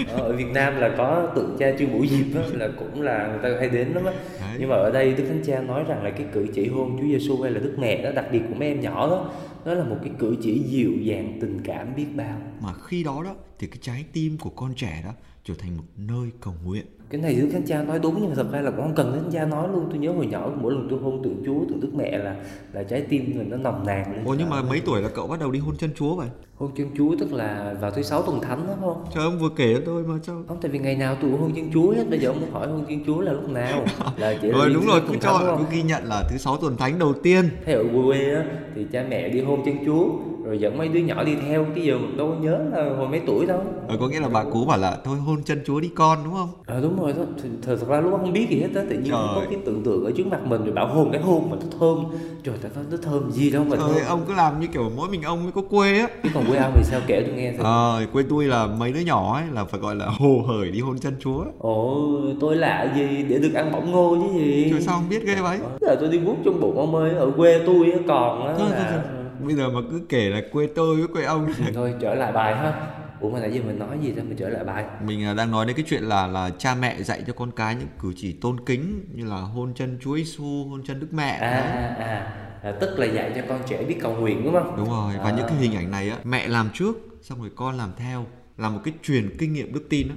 Ờ, 0.08 0.16
ở 0.16 0.32
Việt 0.32 0.50
Nam 0.54 0.76
là 0.76 0.94
có 0.98 1.32
tượng 1.36 1.56
cha 1.58 1.66
Trương 1.78 1.92
Bửu 1.92 2.06
Diệp 2.06 2.36
á, 2.36 2.42
là 2.52 2.68
cũng 2.78 3.02
là 3.02 3.26
người 3.28 3.38
ta 3.42 3.58
hay 3.58 3.68
đến 3.68 3.88
lắm 3.88 4.04
á. 4.04 4.12
Nhưng 4.58 4.68
mà 4.68 4.76
ở 4.76 4.90
đây 4.90 5.14
Đức 5.14 5.24
Thánh 5.28 5.42
Cha 5.46 5.60
nói 5.60 5.84
rằng 5.88 6.02
là 6.04 6.10
cái 6.10 6.26
cử 6.32 6.46
chỉ 6.54 6.68
hôn 6.68 6.96
Chúa 6.98 7.06
Giêsu 7.06 7.42
hay 7.42 7.52
là 7.52 7.60
Đức 7.60 7.74
Mẹ 7.78 8.02
đó 8.02 8.10
đặc 8.14 8.24
biệt 8.32 8.40
của 8.48 8.54
mấy 8.54 8.68
em 8.68 8.80
nhỏ 8.80 9.10
đó 9.10 9.30
đó 9.64 9.74
là 9.74 9.84
một 9.84 9.96
cái 10.02 10.12
cử 10.18 10.36
chỉ 10.42 10.62
dịu 10.66 10.92
dàng, 11.02 11.38
tình 11.40 11.60
cảm 11.64 11.94
biết 11.96 12.06
bao 12.16 12.40
Mà 12.60 12.74
khi 12.74 13.02
đó 13.02 13.22
đó, 13.24 13.34
thì 13.58 13.66
cái 13.66 13.78
trái 13.80 14.04
tim 14.12 14.38
của 14.38 14.50
con 14.50 14.74
trẻ 14.74 15.02
đó 15.04 15.14
trở 15.44 15.54
thành 15.58 15.76
một 15.76 15.84
nơi 15.96 16.30
cầu 16.40 16.54
nguyện 16.64 16.86
cái 17.10 17.20
này 17.20 17.34
Đức 17.34 17.48
Thánh 17.52 17.66
Cha 17.66 17.82
nói 17.82 17.98
đúng 17.98 18.16
nhưng 18.20 18.28
mà 18.28 18.34
thật 18.34 18.46
ra 18.52 18.60
là 18.60 18.70
cũng 18.70 18.80
không 18.80 18.94
cần 18.94 19.12
Thánh 19.12 19.30
Cha 19.32 19.44
nói 19.44 19.68
luôn. 19.72 19.86
Tôi 19.90 19.98
nhớ 19.98 20.12
hồi 20.12 20.26
nhỏ 20.26 20.50
mỗi 20.60 20.72
lần 20.72 20.86
tôi 20.90 20.98
hôn 20.98 21.22
tượng 21.24 21.42
Chúa 21.46 21.64
tượng 21.68 21.80
Đức 21.80 21.94
Mẹ 21.94 22.18
là 22.18 22.36
là 22.72 22.82
trái 22.82 23.00
tim 23.00 23.24
mình 23.38 23.50
nó 23.50 23.56
nồng 23.56 23.86
nàn 23.86 24.12
lên. 24.12 24.24
Ồ 24.24 24.34
nhưng 24.38 24.50
mà 24.50 24.62
mấy 24.62 24.80
tuổi 24.80 25.02
là 25.02 25.08
cậu 25.14 25.26
bắt 25.26 25.40
đầu 25.40 25.50
đi 25.50 25.58
hôn 25.58 25.76
chân 25.76 25.90
Chúa 25.96 26.14
vậy? 26.14 26.28
hôn 26.60 26.70
chân 26.76 26.86
Chúa 26.96 27.16
tức 27.20 27.32
là 27.32 27.74
vào 27.80 27.90
thứ 27.90 28.02
sáu 28.02 28.22
tuần 28.22 28.40
thánh 28.40 28.66
đó 28.66 28.74
không? 28.80 29.04
Trời 29.14 29.24
ông 29.24 29.38
vừa 29.38 29.48
kể 29.56 29.76
tôi 29.86 30.02
mà 30.02 30.14
sao? 30.22 30.42
Không 30.48 30.58
tại 30.60 30.70
vì 30.70 30.78
ngày 30.78 30.96
nào 30.96 31.16
tôi 31.22 31.30
cũng 31.30 31.40
hôn 31.40 31.52
chân 31.56 31.70
Chúa 31.72 31.90
hết 31.92 32.04
bây 32.10 32.18
giờ 32.18 32.28
ông 32.28 32.50
hỏi 32.52 32.68
hôn 32.68 32.84
chân 32.88 33.04
Chúa 33.06 33.20
là 33.20 33.32
lúc 33.32 33.50
nào? 33.50 33.84
Là 34.16 34.34
chỉ 34.42 34.50
Rồi 34.50 34.70
đúng 34.74 34.86
rồi, 34.86 35.00
cứ 35.00 35.06
đúng 35.12 35.20
cho 35.20 35.56
cứ 35.58 35.76
ghi 35.76 35.82
nhận 35.82 36.04
là 36.04 36.24
thứ 36.30 36.36
sáu 36.36 36.56
tuần 36.56 36.76
thánh 36.76 36.98
đầu 36.98 37.12
tiên. 37.22 37.48
Thế 37.64 37.72
ở 37.72 37.84
quê 37.94 38.34
á 38.34 38.44
thì 38.74 38.86
cha 38.92 39.04
mẹ 39.08 39.28
đi 39.28 39.40
hôn 39.40 39.62
chân 39.64 39.74
Chúa 39.86 40.08
rồi 40.50 40.58
dẫn 40.58 40.78
mấy 40.78 40.88
đứa 40.88 41.00
nhỏ 41.00 41.24
đi 41.24 41.36
theo 41.48 41.66
cái 41.74 41.84
giờ 41.84 41.98
mình 41.98 42.16
đâu 42.16 42.28
có 42.28 42.34
nhớ 42.40 42.58
là 42.72 42.96
hồi 42.96 43.08
mấy 43.08 43.20
tuổi 43.26 43.46
đâu 43.46 43.60
Ờ, 43.88 43.96
có 44.00 44.08
nghĩa 44.08 44.20
là 44.20 44.28
bà 44.28 44.44
cú 44.44 44.64
bảo 44.64 44.78
là 44.78 44.98
thôi 45.04 45.16
hôn 45.18 45.42
chân 45.44 45.60
Chúa 45.66 45.80
đi 45.80 45.88
con 45.94 46.18
đúng 46.24 46.32
không? 46.34 46.48
à, 46.66 46.80
đúng 46.82 47.00
rồi 47.02 47.12
thì, 47.42 47.48
thật 47.62 47.76
thật 47.80 47.88
ra 47.88 48.00
lúc 48.00 48.12
không 48.12 48.32
biết 48.32 48.46
gì 48.50 48.60
hết 48.60 48.68
á 48.74 48.82
tự 48.90 48.96
nhiên 48.96 49.10
Trời. 49.10 49.20
có 49.34 49.42
cái 49.50 49.58
tưởng 49.66 49.82
tượng 49.84 50.04
ở 50.04 50.10
trước 50.16 50.26
mặt 50.26 50.40
mình 50.46 50.64
rồi 50.64 50.72
bảo 50.74 50.86
hôn 50.86 51.12
cái 51.12 51.20
hôn 51.20 51.50
mà 51.50 51.56
nó 51.60 51.66
thơm 51.80 52.04
trời 52.44 52.54
ta 52.62 52.68
nói 52.74 52.84
nó 52.90 52.96
thơm 53.02 53.30
gì 53.32 53.50
đâu 53.50 53.64
mà 53.64 53.76
Trời 53.76 53.88
thơm 53.88 54.06
ông 54.08 54.24
cứ 54.28 54.34
làm 54.34 54.60
như 54.60 54.66
kiểu 54.66 54.90
mỗi 54.96 55.08
mình 55.08 55.22
ông 55.22 55.42
mới 55.42 55.52
có 55.52 55.62
quê 55.70 55.98
á. 55.98 56.08
chứ 56.22 56.28
còn 56.34 56.44
quê 56.48 56.58
ông 56.58 56.72
thì 56.76 56.84
sao 56.84 57.00
kể 57.06 57.22
tôi 57.26 57.36
nghe 57.36 57.52
thử 57.52 57.62
Ờ, 57.64 58.06
quê 58.12 58.24
tôi 58.30 58.44
là 58.44 58.66
mấy 58.66 58.92
đứa 58.92 59.00
nhỏ 59.00 59.34
ấy 59.36 59.44
là 59.52 59.64
phải 59.64 59.80
gọi 59.80 59.94
là 59.94 60.06
hồ 60.06 60.42
hởi 60.48 60.70
đi 60.70 60.80
hôn 60.80 60.98
chân 60.98 61.14
Chúa. 61.20 61.44
ồ 61.58 62.00
tôi 62.40 62.56
lạ 62.56 62.92
gì 62.96 63.24
để 63.28 63.38
được 63.38 63.54
ăn 63.54 63.72
bỏng 63.72 63.90
ngô 63.92 64.16
chứ 64.22 64.38
gì 64.38 64.66
Trời 64.70 64.80
sao 64.80 64.94
không 64.94 65.08
biết 65.08 65.26
ghê 65.26 65.34
vậy? 65.42 65.58
giờ 65.80 65.96
tôi 66.00 66.08
đi 66.08 66.18
vuốt 66.18 66.36
trong 66.44 66.60
bụng 66.60 66.76
ông 66.78 66.94
ơi 66.94 67.10
ở 67.10 67.30
quê 67.36 67.60
tôi 67.66 67.92
còn 68.08 68.46
á 68.46 68.54
Thôi, 68.58 68.68
thôi, 68.76 68.78
là 68.78 69.02
thôi. 69.04 69.19
Bây 69.46 69.54
giờ 69.54 69.68
mà 69.70 69.80
cứ 69.90 70.00
kể 70.08 70.28
là 70.28 70.40
quê 70.52 70.66
tôi 70.74 70.96
với 70.96 71.06
quê 71.08 71.24
ông 71.24 71.48
thôi 71.74 71.94
trở 72.00 72.14
lại 72.14 72.32
bài 72.32 72.56
ha 72.56 72.72
ủa 73.20 73.30
mà 73.30 73.40
nãy 73.40 73.50
giờ 73.54 73.60
mình 73.66 73.78
nói 73.78 73.98
gì 74.02 74.12
đó 74.12 74.22
mình 74.28 74.36
trở 74.36 74.48
lại 74.48 74.64
bài 74.64 74.84
Mình 75.04 75.24
à, 75.24 75.34
đang 75.34 75.50
nói 75.50 75.66
đến 75.66 75.76
cái 75.76 75.84
chuyện 75.88 76.02
là 76.02 76.26
là 76.26 76.50
cha 76.58 76.74
mẹ 76.74 77.02
dạy 77.02 77.22
cho 77.26 77.32
con 77.32 77.50
cái 77.50 77.74
những 77.74 77.88
cử 78.02 78.12
chỉ 78.16 78.32
tôn 78.32 78.60
kính 78.66 79.00
như 79.14 79.24
là 79.26 79.36
hôn 79.36 79.72
chân 79.74 79.98
Chúa 80.02 80.16
Giêsu, 80.16 80.64
hôn 80.70 80.82
chân 80.86 81.00
Đức 81.00 81.08
Mẹ. 81.12 81.30
à 81.30 81.50
à 81.50 82.04
à 82.06 82.32
là 82.64 82.72
tức 82.80 82.98
là 82.98 83.06
dạy 83.06 83.32
cho 83.36 83.42
con 83.48 83.60
trẻ 83.68 83.84
biết 83.84 83.96
cầu 84.00 84.14
nguyện 84.16 84.44
đúng 84.44 84.52
không 84.54 84.74
Đúng 84.76 84.88
rồi, 84.90 85.14
và 85.18 85.24
À. 85.30 85.34
những 85.36 85.46
cái 85.48 85.56
hình 85.56 85.74
ảnh 85.76 85.90
này 85.90 86.10
á, 86.10 86.16
mẹ 86.24 86.48
làm 86.48 86.70
trước 86.74 86.96
xong 87.22 87.40
rồi 87.40 87.50
con 87.56 87.76
làm 87.76 87.90
theo 87.96 88.26
là 88.58 88.68
một 88.68 88.80
cái 88.84 88.94
truyền 89.02 89.36
kinh 89.38 89.52
nghiệm 89.52 89.72
đức 89.72 89.86
tin 89.88 90.08
á 90.08 90.14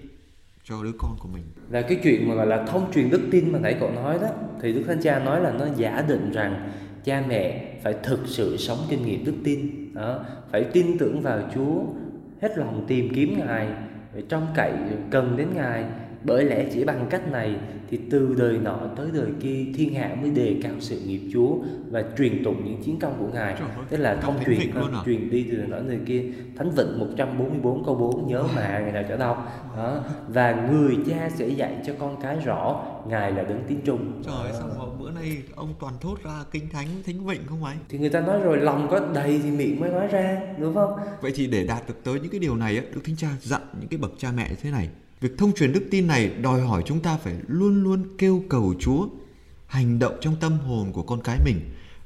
cho 0.64 0.84
đứa 0.84 0.92
con 1.00 1.16
của 1.20 1.28
mình. 1.34 1.44
là 1.70 1.82
cái 1.82 1.98
chuyện 2.04 2.30
mà 2.30 2.36
gọi 2.36 2.48
là 2.48 2.66
thông 2.68 2.92
truyền 2.94 3.10
đức 3.10 3.22
tin 3.32 3.52
mà 3.52 3.60
nãy 3.60 3.76
cậu 3.80 3.92
nói 3.92 4.18
đó 4.22 4.28
thì 4.62 4.74
đức 4.74 4.84
thánh 4.88 5.02
cha 5.04 5.20
nói 5.20 5.42
là 5.42 5.52
nó 5.52 5.66
giả 5.78 6.04
định 6.08 6.32
rằng 6.32 6.72
cha 7.04 7.24
mẹ 7.28 7.64
phải 7.84 7.96
thực 8.04 8.20
sự 8.26 8.58
sống 8.58 8.78
kinh 8.90 9.06
nghiệm 9.06 9.26
đức 9.26 9.34
tin. 9.44 9.94
Đó, 9.94 10.26
phải 10.52 10.64
tin 10.64 10.98
tưởng 10.98 11.22
vào 11.22 11.40
Chúa, 11.56 11.84
hết 12.42 12.58
lòng 12.58 12.86
tìm 12.88 13.10
kiếm 13.16 13.40
ngài 13.40 13.68
phải 14.14 14.24
trông 14.30 14.48
cậy 14.56 14.72
cần 15.12 15.38
đến 15.38 15.48
ngài. 15.56 15.86
Bởi 16.24 16.46
lẽ 16.46 16.66
chỉ 16.74 16.84
bằng 16.84 17.06
cách 17.10 17.32
này 17.32 17.56
thì 17.94 18.00
từ 18.10 18.36
đời 18.38 18.58
nọ 18.58 18.80
tới 18.96 19.08
đời 19.14 19.32
kia 19.42 19.66
thiên 19.76 19.94
hạ 19.94 20.16
mới 20.22 20.30
đề 20.30 20.56
cao 20.64 20.74
sự 20.80 21.00
nghiệp 21.00 21.22
Chúa 21.34 21.58
và 21.92 22.04
truyền 22.18 22.44
tụng 22.44 22.66
những 22.66 22.84
chiến 22.84 23.00
công 23.00 23.16
của 23.20 23.28
Ngài. 23.34 23.56
Tức 23.90 23.98
là 23.98 24.16
thông 24.16 24.36
truyền 24.46 24.72
à? 24.76 25.02
truyền 25.06 25.30
đi 25.30 25.48
từ 25.52 25.58
đời 25.58 25.68
nọ 25.68 25.80
đời 25.80 26.00
kia. 26.06 26.24
Thánh 26.58 26.72
Vịnh 26.72 27.00
144 27.00 27.86
câu 27.86 27.96
4 27.96 28.28
nhớ 28.28 28.44
mà 28.56 28.80
ngày 28.80 28.92
nào 28.92 29.04
cho 29.10 29.18
đọc. 29.18 29.48
Đó. 29.78 30.04
Và 30.28 30.70
người 30.72 30.98
cha 31.10 31.30
sẽ 31.36 31.48
dạy 31.48 31.78
cho 31.88 31.94
con 32.00 32.22
cái 32.22 32.38
rõ 32.46 32.86
Ngài 33.08 33.32
là 33.32 33.44
đấng 33.44 33.64
tín 33.68 33.78
trung. 33.86 34.22
Trời 34.26 34.52
sao 34.60 34.70
mà 34.80 34.86
bữa 35.00 35.12
nay 35.12 35.38
ông 35.56 35.74
toàn 35.80 35.94
thốt 36.02 36.16
ra 36.24 36.44
kinh 36.52 36.70
thánh 36.70 36.88
thánh 37.06 37.26
vịnh 37.26 37.42
không 37.46 37.64
ấy? 37.64 37.76
Thì 37.90 37.98
người 37.98 38.10
ta 38.10 38.22
nói 38.22 38.40
rồi 38.40 38.58
lòng 38.58 38.88
có 38.92 39.00
đầy 39.14 39.40
thì 39.44 39.52
miệng 39.52 39.80
mới 39.80 39.90
nói 39.90 40.08
ra, 40.08 40.42
đúng 40.60 40.74
không? 40.74 40.92
Vậy 41.22 41.32
thì 41.36 41.48
để 41.48 41.66
đạt 41.68 41.88
được 41.88 42.04
tới 42.04 42.20
những 42.20 42.32
cái 42.32 42.40
điều 42.40 42.56
này, 42.56 42.76
Đức 42.76 43.02
Thánh 43.06 43.16
Cha 43.16 43.28
dặn 43.42 43.62
những 43.80 43.90
cái 43.90 43.98
bậc 43.98 44.12
cha 44.18 44.32
mẹ 44.36 44.50
thế 44.62 44.72
này. 44.72 44.90
Việc 45.24 45.38
thông 45.38 45.54
truyền 45.54 45.74
đức 45.74 45.84
tin 45.92 46.08
này 46.08 46.30
đòi 46.42 46.62
hỏi 46.62 46.84
chúng 46.86 47.00
ta 47.00 47.18
phải 47.18 47.36
luôn 47.48 47.84
luôn 47.84 48.04
kêu 48.18 48.44
cầu 48.50 48.74
Chúa, 48.80 49.08
hành 49.68 50.00
động 50.00 50.14
trong 50.22 50.36
tâm 50.40 50.58
hồn 50.58 50.92
của 50.94 51.04
con 51.04 51.22
cái 51.24 51.40
mình, 51.46 51.60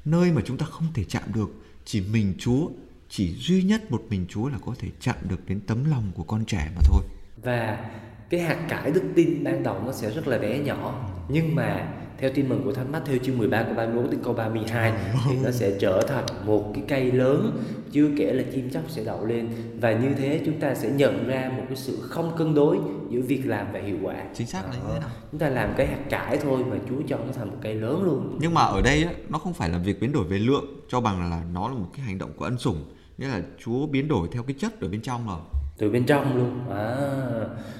nơi 0.05 0.31
mà 0.31 0.41
chúng 0.45 0.57
ta 0.57 0.65
không 0.65 0.87
thể 0.93 1.03
chạm 1.03 1.23
được, 1.33 1.49
chỉ 1.85 2.03
mình 2.11 2.33
Chúa, 2.39 2.69
chỉ 3.09 3.35
duy 3.35 3.63
nhất 3.63 3.91
một 3.91 4.03
mình 4.09 4.25
Chúa 4.29 4.49
là 4.49 4.57
có 4.65 4.75
thể 4.79 4.87
chạm 4.99 5.15
được 5.29 5.39
đến 5.47 5.59
tấm 5.67 5.91
lòng 5.91 6.11
của 6.15 6.23
con 6.23 6.45
trẻ 6.45 6.71
mà 6.75 6.81
thôi. 6.83 7.01
Và 7.43 7.89
cái 8.29 8.41
hạt 8.41 8.65
cải 8.69 8.91
đức 8.91 9.03
tin 9.15 9.43
ban 9.43 9.63
đầu 9.63 9.83
nó 9.85 9.91
sẽ 9.91 10.11
rất 10.11 10.27
là 10.27 10.37
bé 10.37 10.59
nhỏ, 10.59 11.09
nhưng 11.29 11.55
mà 11.55 11.93
theo 12.19 12.31
tin 12.33 12.49
mừng 12.49 12.63
của 12.63 12.73
Thánh 12.73 12.91
Mắt 12.91 13.01
theo 13.05 13.17
chương 13.23 13.37
13 13.37 13.63
câu 13.63 13.73
31 13.73 14.11
đến 14.11 14.19
câu 14.23 14.33
32 14.33 14.93
thì 15.29 15.35
nó 15.43 15.51
sẽ 15.51 15.71
trở 15.79 16.01
thành 16.07 16.25
một 16.45 16.71
cái 16.73 16.83
cây 16.87 17.11
lớn 17.11 17.63
chưa 17.91 18.09
kể 18.17 18.33
là 18.33 18.43
chim 18.53 18.69
chóc 18.69 18.83
sẽ 18.87 19.03
đậu 19.03 19.25
lên. 19.25 19.49
Và 19.79 19.91
như 19.91 20.13
thế 20.17 20.41
chúng 20.45 20.59
ta 20.59 20.75
sẽ 20.75 20.89
nhận 20.89 21.27
ra 21.27 21.51
một 21.57 21.63
cái 21.67 21.75
sự 21.75 21.97
không 22.01 22.31
cân 22.37 22.55
đối 22.55 22.77
giữa 23.09 23.21
việc 23.21 23.41
làm 23.45 23.67
và 23.73 23.79
hiệu 23.79 23.97
quả. 24.01 24.15
Chính 24.33 24.47
xác 24.47 24.63
là 24.65 24.71
như 24.71 24.93
thế 24.93 24.99
nào? 24.99 25.09
Chúng 25.31 25.39
ta 25.39 25.49
làm 25.49 25.73
cái 25.77 25.87
hạt 25.87 25.99
cải 26.09 26.37
thôi 26.37 26.63
mà 26.69 26.75
Chúa 26.89 27.01
cho 27.07 27.17
nó 27.17 27.31
thành 27.33 27.49
một 27.49 27.57
cây 27.61 27.75
lớn 27.75 28.03
luôn. 28.03 28.37
Nhưng 28.41 28.53
mà 28.53 28.61
ở 28.61 28.81
đây 28.81 29.03
á, 29.03 29.11
nó 29.29 29.39
không 29.39 29.53
phải 29.53 29.69
là 29.69 29.77
việc 29.77 30.01
biến 30.01 30.11
đổi 30.11 30.23
về 30.23 30.37
lượng 30.37 30.65
cho 30.89 31.01
bằng 31.01 31.29
là 31.29 31.41
nó 31.53 31.67
là 31.67 31.73
một 31.73 31.89
cái 31.95 32.05
hành 32.05 32.17
động 32.17 32.31
của 32.35 32.45
ân 32.45 32.57
sủng. 32.57 32.85
Nghĩa 33.17 33.27
là 33.27 33.41
Chúa 33.65 33.87
biến 33.87 34.07
đổi 34.07 34.27
theo 34.31 34.43
cái 34.43 34.55
chất 34.59 34.81
ở 34.81 34.87
bên 34.87 35.01
trong 35.01 35.27
rồi 35.27 35.39
từ 35.77 35.89
bên 35.89 36.05
trong 36.05 36.37
luôn. 36.37 36.59
À, 36.69 36.95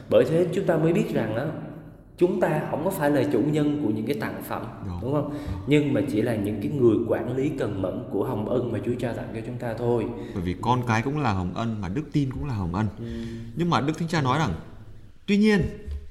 bởi 0.10 0.26
thế 0.30 0.48
chúng 0.54 0.66
ta 0.66 0.78
mới 0.78 0.94
biết 0.94 1.14
rằng 1.14 1.36
đó 1.36 1.46
chúng 2.18 2.40
ta 2.40 2.62
không 2.72 2.84
có 2.84 2.90
phải 2.90 3.12
là 3.12 3.24
chủ 3.34 3.40
nhân 3.40 3.82
của 3.84 3.90
những 3.90 4.06
cái 4.06 4.16
tặng 4.20 4.44
phẩm 4.48 4.64
đúng, 4.86 5.00
đúng 5.02 5.14
không? 5.14 5.34
Nhưng 5.68 5.94
mà 5.94 6.02
chỉ 6.12 6.22
là 6.22 6.36
những 6.36 6.62
cái 6.62 6.72
người 6.72 6.98
quản 7.08 7.38
lý 7.38 7.50
cần 7.50 7.82
mẫn 7.82 8.04
của 8.12 8.24
hồng 8.24 8.50
ân 8.50 8.72
mà 8.72 8.80
Chúa 8.86 8.94
trao 9.00 9.14
tặng 9.14 9.30
cho 9.34 9.42
chúng 9.46 9.58
ta 9.58 9.74
thôi. 9.78 10.06
Bởi 10.34 10.44
vì 10.44 10.56
con 10.62 10.82
cái 10.88 11.02
cũng 11.02 11.18
là 11.18 11.34
hồng 11.34 11.54
ân 11.54 11.82
mà 11.82 11.90
đức 11.90 12.04
tin 12.12 12.32
cũng 12.32 12.46
là 12.46 12.54
hồng 12.54 12.76
ân. 12.76 12.88
Ừ. 13.00 13.06
nhưng 13.56 13.70
mà 13.70 13.82
đức 13.82 13.98
thánh 13.98 14.08
cha 14.08 14.22
nói 14.22 14.40
rằng 14.40 14.54
tuy 15.26 15.38
nhiên 15.38 15.62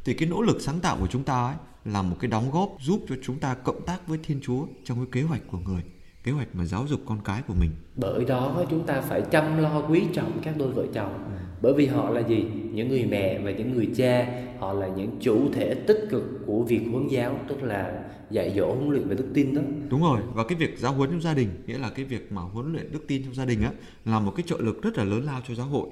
thì 0.04 0.14
cái 0.14 0.28
nỗ 0.28 0.42
lực 0.42 0.60
sáng 0.60 0.80
tạo 0.80 0.96
của 1.00 1.06
chúng 1.06 1.24
ta 1.24 1.46
ấy 1.46 1.56
là 1.84 2.02
một 2.02 2.16
cái 2.20 2.30
đóng 2.30 2.50
góp 2.52 2.76
giúp 2.80 3.00
cho 3.08 3.14
chúng 3.22 3.38
ta 3.38 3.54
cộng 3.54 3.86
tác 3.86 4.08
với 4.08 4.18
Thiên 4.22 4.40
Chúa 4.42 4.66
trong 4.84 4.98
cái 4.98 5.06
kế 5.12 5.22
hoạch 5.22 5.42
của 5.50 5.58
người 5.58 5.82
kế 6.26 6.32
hoạch 6.32 6.48
mà 6.54 6.64
giáo 6.64 6.86
dục 6.88 7.00
con 7.06 7.18
cái 7.24 7.42
của 7.48 7.54
mình. 7.54 7.70
Bởi 7.96 8.24
đó 8.24 8.64
chúng 8.70 8.86
ta 8.86 9.00
phải 9.00 9.22
chăm 9.30 9.58
lo 9.58 9.82
quý 9.88 10.02
trọng 10.12 10.40
các 10.42 10.54
đôi 10.58 10.72
vợ 10.72 10.86
chồng. 10.94 11.12
Ừ. 11.12 11.36
bởi 11.62 11.72
vì 11.74 11.86
họ 11.86 12.10
là 12.10 12.20
gì? 12.20 12.44
Những 12.72 12.88
người 12.88 13.06
mẹ 13.06 13.38
và 13.38 13.50
những 13.50 13.72
người 13.72 13.88
cha 13.96 14.26
họ 14.58 14.72
là 14.72 14.86
những 14.86 15.10
chủ 15.20 15.52
thể 15.52 15.74
tích 15.74 16.06
cực 16.10 16.22
của 16.46 16.62
việc 16.62 16.80
huấn 16.92 17.08
giáo 17.08 17.40
tức 17.48 17.62
là 17.62 18.04
dạy 18.30 18.52
dỗ 18.56 18.74
huấn 18.74 18.90
luyện 18.90 19.08
về 19.08 19.16
đức 19.16 19.28
tin 19.34 19.54
đó. 19.54 19.62
Đúng 19.88 20.02
rồi 20.02 20.20
và 20.34 20.44
cái 20.44 20.58
việc 20.58 20.78
giáo 20.78 20.92
huấn 20.92 21.10
trong 21.10 21.22
gia 21.22 21.34
đình 21.34 21.48
nghĩa 21.66 21.78
là 21.78 21.90
cái 21.90 22.04
việc 22.04 22.32
mà 22.32 22.42
huấn 22.42 22.72
luyện 22.72 22.92
đức 22.92 23.04
tin 23.08 23.24
trong 23.24 23.34
gia 23.34 23.44
đình 23.44 23.62
á 23.62 23.70
là 24.04 24.20
một 24.20 24.32
cái 24.36 24.44
trợ 24.46 24.56
lực 24.60 24.82
rất 24.82 24.98
là 24.98 25.04
lớn 25.04 25.24
lao 25.24 25.40
cho 25.48 25.54
giáo 25.54 25.66
hội. 25.66 25.88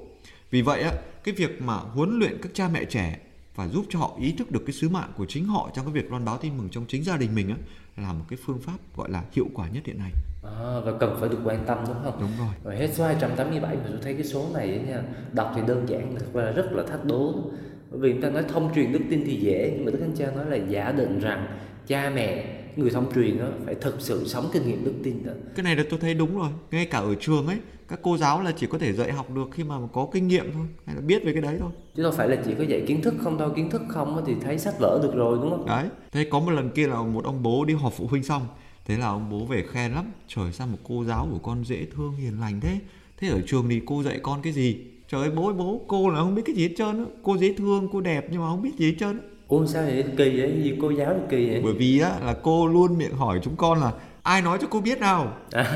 Vì 0.51 0.61
vậy 0.61 0.81
á 0.81 0.91
cái 1.23 1.35
việc 1.35 1.61
mà 1.61 1.73
huấn 1.73 2.19
luyện 2.19 2.37
các 2.41 2.51
cha 2.53 2.69
mẹ 2.73 2.85
trẻ 2.85 3.19
và 3.55 3.67
giúp 3.67 3.85
cho 3.89 3.99
họ 3.99 4.17
ý 4.19 4.31
thức 4.31 4.51
được 4.51 4.63
cái 4.65 4.73
sứ 4.73 4.89
mạng 4.89 5.11
của 5.17 5.25
chính 5.25 5.45
họ 5.45 5.69
trong 5.75 5.85
cái 5.85 5.93
việc 5.93 6.11
loan 6.11 6.25
báo 6.25 6.37
tin 6.37 6.57
mừng 6.57 6.69
trong 6.69 6.85
chính 6.87 7.03
gia 7.03 7.17
đình 7.17 7.35
mình 7.35 7.49
á 7.49 7.55
là 7.97 8.13
một 8.13 8.25
cái 8.29 8.39
phương 8.45 8.59
pháp 8.59 8.77
gọi 8.95 9.11
là 9.11 9.23
hiệu 9.31 9.47
quả 9.53 9.69
nhất 9.69 9.83
hiện 9.85 9.99
nay. 9.99 10.11
À, 10.43 10.79
và 10.85 10.91
cần 10.99 11.17
phải 11.19 11.29
được 11.29 11.39
quan 11.43 11.63
tâm 11.65 11.77
đúng 11.87 11.97
không? 12.03 12.17
Đúng 12.19 12.31
rồi. 12.39 12.53
Rồi 12.63 12.75
hết 12.75 12.89
số 12.93 13.05
287 13.05 13.75
mà 13.75 13.83
tôi 13.89 13.99
thấy 14.01 14.13
cái 14.13 14.23
số 14.23 14.45
này 14.53 14.81
nha, 14.87 15.01
đọc 15.31 15.51
thì 15.55 15.61
đơn 15.67 15.85
giản 15.89 16.15
ra 16.33 16.51
rất 16.51 16.71
là 16.71 16.83
thách 16.83 17.05
đố. 17.05 17.33
Bởi 17.91 17.99
vì 17.99 18.13
người 18.13 18.21
ta 18.21 18.29
nói 18.29 18.43
thông 18.47 18.73
truyền 18.75 18.91
đức 18.91 18.99
tin 19.09 19.23
thì 19.25 19.35
dễ, 19.35 19.71
nhưng 19.75 19.85
mà 19.85 19.91
Đức 19.91 19.97
Thánh 20.01 20.15
Cha 20.17 20.31
nói 20.31 20.45
là 20.49 20.57
giả 20.69 20.91
định 20.91 21.19
rằng 21.19 21.47
cha 21.87 22.11
mẹ 22.15 22.45
người 22.75 22.89
thông 22.89 23.13
truyền 23.13 23.39
đó 23.39 23.45
phải 23.65 23.75
thực 23.75 24.01
sự 24.01 24.27
sống 24.27 24.49
kinh 24.53 24.67
nghiệm 24.67 24.85
đức 24.85 24.93
tin 25.03 25.25
đó. 25.25 25.33
Cái 25.55 25.63
này 25.63 25.75
là 25.75 25.83
tôi 25.89 25.99
thấy 25.99 26.13
đúng 26.13 26.37
rồi. 26.37 26.49
Ngay 26.71 26.85
cả 26.85 26.97
ở 26.99 27.15
trường 27.19 27.47
ấy, 27.47 27.57
các 27.87 27.99
cô 28.03 28.17
giáo 28.17 28.41
là 28.41 28.51
chỉ 28.51 28.67
có 28.67 28.77
thể 28.77 28.93
dạy 28.93 29.11
học 29.11 29.31
được 29.31 29.49
khi 29.51 29.63
mà 29.63 29.75
có 29.93 30.07
kinh 30.13 30.27
nghiệm 30.27 30.51
thôi, 30.53 30.65
hay 30.85 30.95
là 30.95 31.01
biết 31.01 31.23
về 31.25 31.33
cái 31.33 31.41
đấy 31.41 31.57
thôi. 31.59 31.71
Chứ 31.95 32.03
đâu 32.03 32.11
phải 32.11 32.29
là 32.29 32.35
chỉ 32.45 32.55
có 32.57 32.63
dạy 32.63 32.83
kiến 32.87 33.01
thức 33.01 33.13
không 33.19 33.37
đâu, 33.37 33.49
kiến 33.55 33.69
thức 33.69 33.81
không 33.87 34.23
thì 34.25 34.33
thấy 34.41 34.59
sách 34.59 34.75
vở 34.79 34.99
được 35.03 35.15
rồi 35.15 35.37
đúng 35.41 35.49
không? 35.49 35.65
Đấy. 35.65 35.87
Thế 36.11 36.27
có 36.31 36.39
một 36.39 36.51
lần 36.51 36.69
kia 36.69 36.87
là 36.87 37.01
một 37.01 37.25
ông 37.25 37.43
bố 37.43 37.65
đi 37.65 37.73
họp 37.73 37.93
phụ 37.93 38.07
huynh 38.07 38.23
xong, 38.23 38.47
thế 38.85 38.97
là 38.97 39.07
ông 39.07 39.29
bố 39.29 39.45
về 39.45 39.63
khen 39.71 39.91
lắm, 39.91 40.05
trời 40.27 40.51
sao 40.51 40.67
một 40.67 40.77
cô 40.83 41.03
giáo 41.03 41.27
của 41.31 41.39
con 41.39 41.63
dễ 41.65 41.85
thương 41.95 42.15
hiền 42.15 42.39
lành 42.39 42.61
thế. 42.61 42.79
Thế 43.17 43.27
ở 43.27 43.41
trường 43.47 43.69
thì 43.69 43.81
cô 43.85 44.03
dạy 44.03 44.19
con 44.23 44.41
cái 44.41 44.53
gì? 44.53 44.77
Trời 45.09 45.21
ơi 45.21 45.31
bố 45.35 45.45
ơi 45.45 45.53
bố, 45.53 45.81
cô 45.87 46.09
là 46.09 46.19
không 46.19 46.35
biết 46.35 46.41
cái 46.45 46.55
gì 46.55 46.67
hết 46.67 46.73
trơn 46.77 46.97
á. 46.97 47.05
Cô 47.23 47.37
dễ 47.37 47.53
thương, 47.53 47.87
cô 47.93 48.01
đẹp 48.01 48.27
nhưng 48.31 48.41
mà 48.41 48.47
không 48.47 48.61
biết 48.61 48.71
gì 48.77 48.85
hết 48.85 48.95
trơn 48.99 49.17
á 49.17 49.25
Ủa 49.47 49.65
sao 49.65 49.83
vậy 49.83 50.03
kỳ 50.17 50.39
vậy? 50.39 50.61
Gì 50.63 50.73
cô 50.81 50.89
giáo 50.89 51.15
kỳ 51.29 51.49
vậy? 51.49 51.61
Bởi 51.63 51.73
vì 51.73 51.99
á 51.99 52.19
là 52.25 52.33
cô 52.43 52.67
luôn 52.67 52.97
miệng 52.97 53.13
hỏi 53.13 53.39
chúng 53.43 53.55
con 53.55 53.81
là 53.81 53.93
ai 54.25 54.41
nói 54.41 54.57
cho 54.61 54.67
cô 54.69 54.81
biết 54.81 54.99
nào? 54.99 55.33
À, 55.51 55.67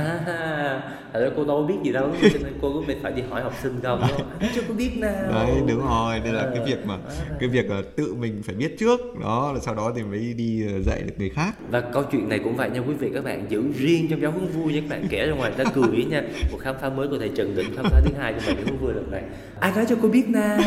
thật 1.14 1.20
ra 1.22 1.30
cô 1.36 1.46
đâu 1.46 1.64
biết 1.64 1.76
gì 1.84 1.92
đâu 1.92 2.10
cho 2.22 2.40
nên 2.44 2.54
cô 2.62 2.74
có 2.74 2.94
phải 3.02 3.12
đi 3.12 3.22
hỏi 3.30 3.42
học 3.42 3.54
sinh 3.62 3.80
không 3.84 4.02
ai 4.02 4.52
cho 4.56 4.62
cô 4.68 4.74
biết 4.74 4.92
nào. 4.98 5.32
Đấy 5.34 5.62
đúng 5.68 5.88
rồi 5.88 6.20
đây 6.20 6.34
là 6.34 6.50
cái 6.56 6.66
việc 6.66 6.86
mà 6.86 6.98
cái 7.40 7.50
việc 7.50 7.70
là 7.70 7.82
tự 7.96 8.14
mình 8.14 8.42
phải 8.44 8.56
biết 8.56 8.76
trước 8.80 9.00
đó 9.22 9.52
là 9.54 9.60
sau 9.60 9.76
đó 9.76 9.92
thì 9.96 10.04
mới 10.04 10.34
đi 10.34 10.68
ờ, 10.68 10.82
dạy 10.82 11.02
được 11.02 11.14
người 11.18 11.30
khác. 11.30 11.56
Và 11.70 11.82
câu 11.82 12.04
chuyện 12.12 12.30
này 12.30 12.40
cũng 12.40 12.56
vậy 12.56 12.70
nha 12.70 12.80
quý 12.80 12.94
vị 12.94 13.12
các 13.14 13.24
bạn 13.24 13.46
giữ 13.50 13.64
riêng 13.78 14.08
trong 14.10 14.22
giáo 14.22 14.32
huấn 14.32 14.48
vui 14.48 14.74
nha 14.74 14.82
các 14.82 14.90
bạn. 14.90 15.08
Kể 15.10 15.28
ra 15.28 15.34
ngoài 15.34 15.52
ta 15.58 15.64
cười 15.74 16.06
nha. 16.10 16.24
Một 16.52 16.58
khám 16.62 16.76
phá 16.82 16.90
mới 16.90 17.08
của 17.08 17.18
thầy 17.18 17.30
Trần 17.36 17.56
Định 17.56 17.76
khám 17.76 17.86
phá 17.86 18.02
thứ 18.06 18.12
hai 18.20 18.34
cho 18.34 18.40
giáo 18.46 18.56
huấn 18.64 18.78
vui 18.78 18.94
lần 18.94 19.12
này. 19.12 19.24
Ai 19.60 19.72
nói 19.76 19.86
cho 19.90 19.96
cô 20.02 20.08
biết 20.08 20.30
nào? 20.30 20.60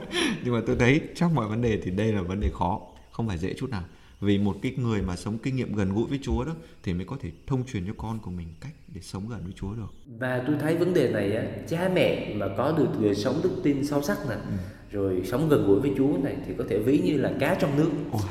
Nhưng 0.44 0.54
mà 0.54 0.60
tôi 0.66 0.76
thấy 0.78 1.00
trong 1.14 1.34
mọi 1.34 1.48
vấn 1.48 1.62
đề 1.62 1.78
thì 1.84 1.90
đây 1.90 2.12
là 2.12 2.22
vấn 2.22 2.40
đề 2.40 2.50
khó 2.58 2.80
không 3.10 3.28
phải 3.28 3.38
dễ 3.38 3.54
chút 3.58 3.70
nào 3.70 3.82
vì 4.20 4.38
một 4.38 4.56
cái 4.62 4.72
người 4.76 5.02
mà 5.02 5.16
sống 5.16 5.38
kinh 5.38 5.56
nghiệm 5.56 5.74
gần 5.74 5.94
gũi 5.94 6.06
với 6.06 6.18
Chúa 6.22 6.44
đó 6.44 6.52
thì 6.82 6.94
mới 6.94 7.04
có 7.04 7.16
thể 7.20 7.30
thông 7.46 7.66
truyền 7.66 7.86
cho 7.86 7.92
con 7.96 8.18
của 8.18 8.30
mình 8.30 8.48
cách 8.60 8.72
để 8.94 9.00
sống 9.00 9.28
gần 9.28 9.40
với 9.44 9.52
Chúa 9.56 9.74
được. 9.74 9.94
Và 10.18 10.44
tôi 10.46 10.56
thấy 10.60 10.76
vấn 10.76 10.94
đề 10.94 11.12
này 11.12 11.36
á, 11.36 11.44
cha 11.68 11.90
mẹ 11.94 12.34
mà 12.34 12.46
có 12.56 12.72
được 12.78 12.88
đời 13.00 13.14
sống 13.14 13.40
đức 13.42 13.60
tin 13.62 13.86
sâu 13.86 14.02
sắc 14.02 14.18
nè, 14.28 14.34
ừ. 14.34 14.56
rồi 14.90 15.22
sống 15.24 15.48
gần 15.48 15.66
gũi 15.66 15.80
với 15.80 15.92
Chúa 15.98 16.18
này 16.24 16.36
thì 16.46 16.52
có 16.58 16.64
thể 16.68 16.78
ví 16.78 16.98
như 16.98 17.16
là 17.16 17.32
cá 17.40 17.54
trong 17.54 17.76
nước. 17.76 17.90
Ôi. 18.12 18.22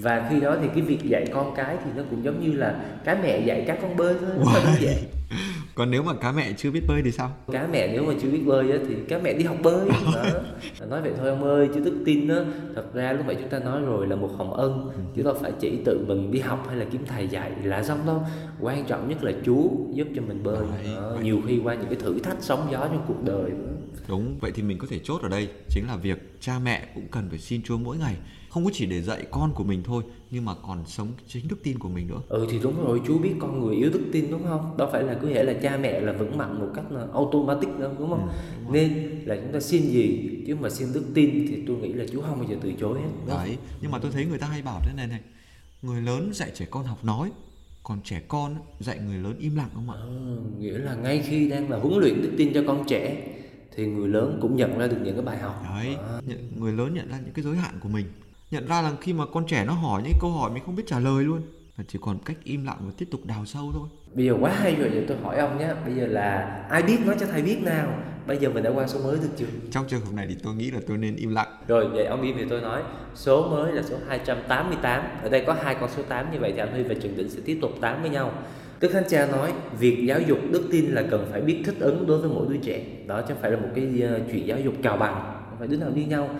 Và 0.00 0.28
khi 0.30 0.40
đó 0.40 0.56
thì 0.62 0.68
cái 0.74 0.82
việc 0.82 1.04
dạy 1.04 1.26
con 1.34 1.54
cái 1.56 1.76
thì 1.84 1.90
nó 1.96 2.02
cũng 2.10 2.24
giống 2.24 2.40
như 2.44 2.52
là 2.52 3.00
cá 3.04 3.18
mẹ 3.22 3.46
dạy 3.46 3.64
cá 3.66 3.74
con 3.82 3.96
bơi 3.96 4.14
thôi, 4.20 4.30
rất 4.30 4.60
đơn 4.64 4.74
giản 4.80 5.17
còn 5.74 5.90
nếu 5.90 6.02
mà 6.02 6.14
cá 6.14 6.32
mẹ 6.32 6.52
chưa 6.56 6.70
biết 6.70 6.82
bơi 6.88 7.02
thì 7.02 7.12
sao 7.12 7.30
cá 7.52 7.68
mẹ 7.72 7.88
nếu 7.92 8.02
mà 8.02 8.14
chưa 8.22 8.28
biết 8.30 8.42
bơi 8.46 8.72
á, 8.72 8.78
thì 8.88 8.94
cá 9.08 9.18
mẹ 9.18 9.32
đi 9.32 9.44
học 9.44 9.56
bơi 9.62 9.88
đó. 10.14 10.86
nói 10.88 11.02
vậy 11.02 11.12
thôi 11.18 11.28
ông 11.28 11.44
ơi 11.44 11.68
chứ 11.74 11.80
đức 11.80 12.02
tin 12.04 12.28
á 12.28 12.36
thật 12.74 12.94
ra 12.94 13.12
lúc 13.12 13.26
nãy 13.26 13.36
chúng 13.40 13.48
ta 13.50 13.58
nói 13.58 13.80
rồi 13.80 14.06
là 14.06 14.16
một 14.16 14.30
hồng 14.36 14.54
ân 14.54 14.90
chứ 15.16 15.22
đâu 15.22 15.34
phải 15.40 15.52
chỉ 15.60 15.78
tự 15.84 16.04
mình 16.08 16.30
đi 16.30 16.38
học 16.38 16.64
hay 16.68 16.76
là 16.76 16.86
kiếm 16.92 17.02
thầy 17.06 17.28
dạy 17.28 17.52
là 17.62 17.82
xong 17.82 17.98
đâu 18.06 18.22
quan 18.60 18.84
trọng 18.84 19.08
nhất 19.08 19.24
là 19.24 19.32
Chúa 19.44 19.68
giúp 19.92 20.08
cho 20.16 20.22
mình 20.22 20.42
bơi 20.42 20.66
đó. 20.96 21.16
nhiều 21.22 21.40
khi 21.46 21.60
qua 21.64 21.74
những 21.74 21.86
cái 21.86 21.96
thử 21.96 22.18
thách 22.18 22.36
sóng 22.40 22.68
gió 22.72 22.78
trong 22.78 23.04
cuộc 23.08 23.24
đời 23.24 23.50
nữa. 23.50 23.77
Đúng 24.08 24.38
vậy 24.38 24.52
thì 24.54 24.62
mình 24.62 24.78
có 24.78 24.86
thể 24.90 24.98
chốt 25.04 25.22
ở 25.22 25.28
đây 25.28 25.48
chính 25.70 25.86
là 25.86 25.96
việc 25.96 26.40
cha 26.40 26.58
mẹ 26.58 26.88
cũng 26.94 27.08
cần 27.10 27.28
phải 27.30 27.38
xin 27.38 27.62
Chúa 27.62 27.78
mỗi 27.78 27.96
ngày. 27.96 28.16
Không 28.50 28.64
có 28.64 28.70
chỉ 28.74 28.86
để 28.86 29.02
dạy 29.02 29.26
con 29.30 29.52
của 29.54 29.64
mình 29.64 29.82
thôi 29.82 30.02
nhưng 30.30 30.44
mà 30.44 30.54
còn 30.66 30.86
sống 30.86 31.08
chính 31.26 31.48
đức 31.48 31.56
tin 31.62 31.78
của 31.78 31.88
mình 31.88 32.08
nữa. 32.08 32.20
Ừ 32.28 32.46
thì 32.50 32.58
đúng 32.62 32.84
rồi 32.86 33.00
chú 33.06 33.18
biết 33.18 33.32
con 33.38 33.60
người 33.60 33.76
yếu 33.76 33.90
đức 33.90 34.00
tin 34.12 34.30
đúng 34.30 34.42
không? 34.44 34.76
Đâu 34.78 34.88
phải 34.92 35.02
là 35.02 35.18
cứ 35.22 35.28
thể 35.34 35.44
là 35.44 35.54
cha 35.62 35.78
mẹ 35.82 36.00
là 36.00 36.12
vững 36.12 36.38
mạnh 36.38 36.60
một 36.60 36.68
cách 36.74 36.92
là 36.92 37.06
automatic 37.12 37.68
đâu 37.78 37.94
đúng 37.98 38.10
không? 38.10 38.28
Ừ, 38.28 38.34
đúng 38.62 38.72
nên 38.72 39.22
là 39.24 39.36
chúng 39.36 39.52
ta 39.52 39.60
xin 39.60 39.82
gì 39.82 40.30
chứ 40.46 40.56
mà 40.56 40.70
xin 40.70 40.88
đức 40.94 41.04
tin 41.14 41.46
thì 41.48 41.62
tôi 41.66 41.76
nghĩ 41.76 41.92
là 41.92 42.04
chú 42.12 42.20
không 42.20 42.38
bao 42.38 42.48
giờ 42.50 42.56
từ 42.62 42.72
chối 42.80 42.98
hết. 42.98 43.34
Đấy 43.36 43.56
nhưng 43.80 43.90
mà 43.90 43.98
tôi 43.98 44.10
thấy 44.10 44.24
người 44.24 44.38
ta 44.38 44.46
hay 44.46 44.62
bảo 44.62 44.80
thế 44.84 44.92
này 44.96 45.06
này 45.06 45.20
người 45.82 46.02
lớn 46.02 46.30
dạy 46.34 46.50
trẻ 46.54 46.66
con 46.70 46.84
học 46.84 47.04
nói 47.04 47.30
còn 47.82 48.00
trẻ 48.04 48.22
con 48.28 48.56
dạy 48.80 48.98
người 49.06 49.18
lớn 49.18 49.34
im 49.38 49.56
lặng 49.56 49.70
không 49.74 49.90
ạ? 49.90 49.96
À, 50.00 50.06
nghĩa 50.58 50.78
là 50.78 50.94
ngay 50.94 51.22
khi 51.28 51.48
đang 51.48 51.70
là 51.70 51.78
huấn 51.78 51.98
luyện 51.98 52.22
đức 52.22 52.30
tin 52.36 52.54
cho 52.54 52.64
con 52.66 52.84
trẻ 52.86 53.26
thì 53.76 53.86
người 53.86 54.08
lớn 54.08 54.38
cũng 54.42 54.56
nhận 54.56 54.78
ra 54.78 54.86
được 54.86 54.96
những 55.02 55.14
cái 55.14 55.24
bài 55.24 55.38
học. 55.38 55.62
Đấy, 55.64 55.96
à. 55.96 56.20
người 56.56 56.72
lớn 56.72 56.94
nhận 56.94 57.08
ra 57.08 57.18
những 57.24 57.34
cái 57.34 57.44
giới 57.44 57.56
hạn 57.56 57.74
của 57.80 57.88
mình. 57.88 58.06
Nhận 58.50 58.66
ra 58.66 58.82
là 58.82 58.92
khi 59.00 59.12
mà 59.12 59.24
con 59.26 59.46
trẻ 59.46 59.64
nó 59.64 59.72
hỏi 59.72 60.02
những 60.02 60.12
câu 60.20 60.30
hỏi 60.30 60.50
mình 60.50 60.62
không 60.66 60.76
biết 60.76 60.86
trả 60.86 60.98
lời 60.98 61.24
luôn 61.24 61.42
là 61.78 61.84
chỉ 61.88 61.98
còn 62.02 62.18
cách 62.24 62.36
im 62.44 62.64
lặng 62.64 62.78
và 62.80 62.92
tiếp 62.98 63.08
tục 63.10 63.20
đào 63.24 63.44
sâu 63.46 63.70
thôi. 63.72 63.88
Bây 64.14 64.26
giờ 64.26 64.34
quá 64.40 64.50
hay 64.50 64.74
rồi 64.74 64.90
giờ 64.94 65.00
tôi 65.08 65.16
hỏi 65.22 65.38
ông 65.38 65.58
nhé 65.58 65.74
bây 65.86 65.94
giờ 65.94 66.06
là 66.06 66.64
ai 66.70 66.82
biết 66.82 66.98
nói 67.06 67.16
cho 67.20 67.26
thầy 67.26 67.42
biết 67.42 67.58
nào? 67.62 67.98
Bây 68.26 68.38
giờ 68.38 68.50
mình 68.50 68.62
đã 68.62 68.70
qua 68.70 68.86
số 68.86 69.02
mới 69.02 69.16
được 69.16 69.28
chưa? 69.36 69.46
Trong 69.70 69.84
trường 69.88 70.00
hợp 70.00 70.12
này 70.14 70.26
thì 70.28 70.36
tôi 70.42 70.54
nghĩ 70.54 70.70
là 70.70 70.80
tôi 70.86 70.98
nên 70.98 71.16
im 71.16 71.34
lặng. 71.34 71.48
Rồi 71.68 71.88
vậy 71.88 72.04
ông 72.04 72.22
im 72.22 72.36
thì 72.38 72.44
tôi 72.50 72.60
nói. 72.60 72.82
Số 73.14 73.48
mới 73.50 73.72
là 73.72 73.82
số 73.82 73.96
288 74.08 75.02
ở 75.22 75.28
đây 75.28 75.44
có 75.46 75.56
hai 75.62 75.76
con 75.80 75.90
số 75.96 76.02
8 76.02 76.32
như 76.32 76.38
vậy 76.38 76.52
thì 76.52 76.58
anh 76.58 76.72
Huy 76.72 76.82
và 76.82 76.94
Trường 77.02 77.16
Định 77.16 77.30
sẽ 77.30 77.40
tiếp 77.44 77.58
tục 77.62 77.70
8 77.80 78.00
với 78.00 78.10
nhau 78.10 78.32
Đức 78.80 78.88
Thánh 78.92 79.04
Cha 79.08 79.26
nói 79.26 79.52
việc 79.78 80.04
giáo 80.06 80.20
dục 80.20 80.38
đức 80.50 80.68
tin 80.72 80.84
là 80.84 81.04
cần 81.10 81.28
phải 81.30 81.40
biết 81.40 81.62
thích 81.64 81.76
ứng 81.80 82.06
đối 82.06 82.18
với 82.20 82.30
mỗi 82.30 82.46
đứa 82.48 82.56
trẻ. 82.56 82.84
Đó 83.06 83.22
chứ 83.28 83.34
phải 83.40 83.50
là 83.50 83.56
một 83.56 83.68
cái 83.74 83.84
uh, 83.84 84.22
chuyện 84.32 84.46
giáo 84.46 84.58
dục 84.60 84.74
cào 84.82 84.96
bằng 84.96 85.42
phải 85.58 85.68
đứa 85.68 85.76
nào 85.76 85.90
như 85.94 86.06
nhau. 86.06 86.30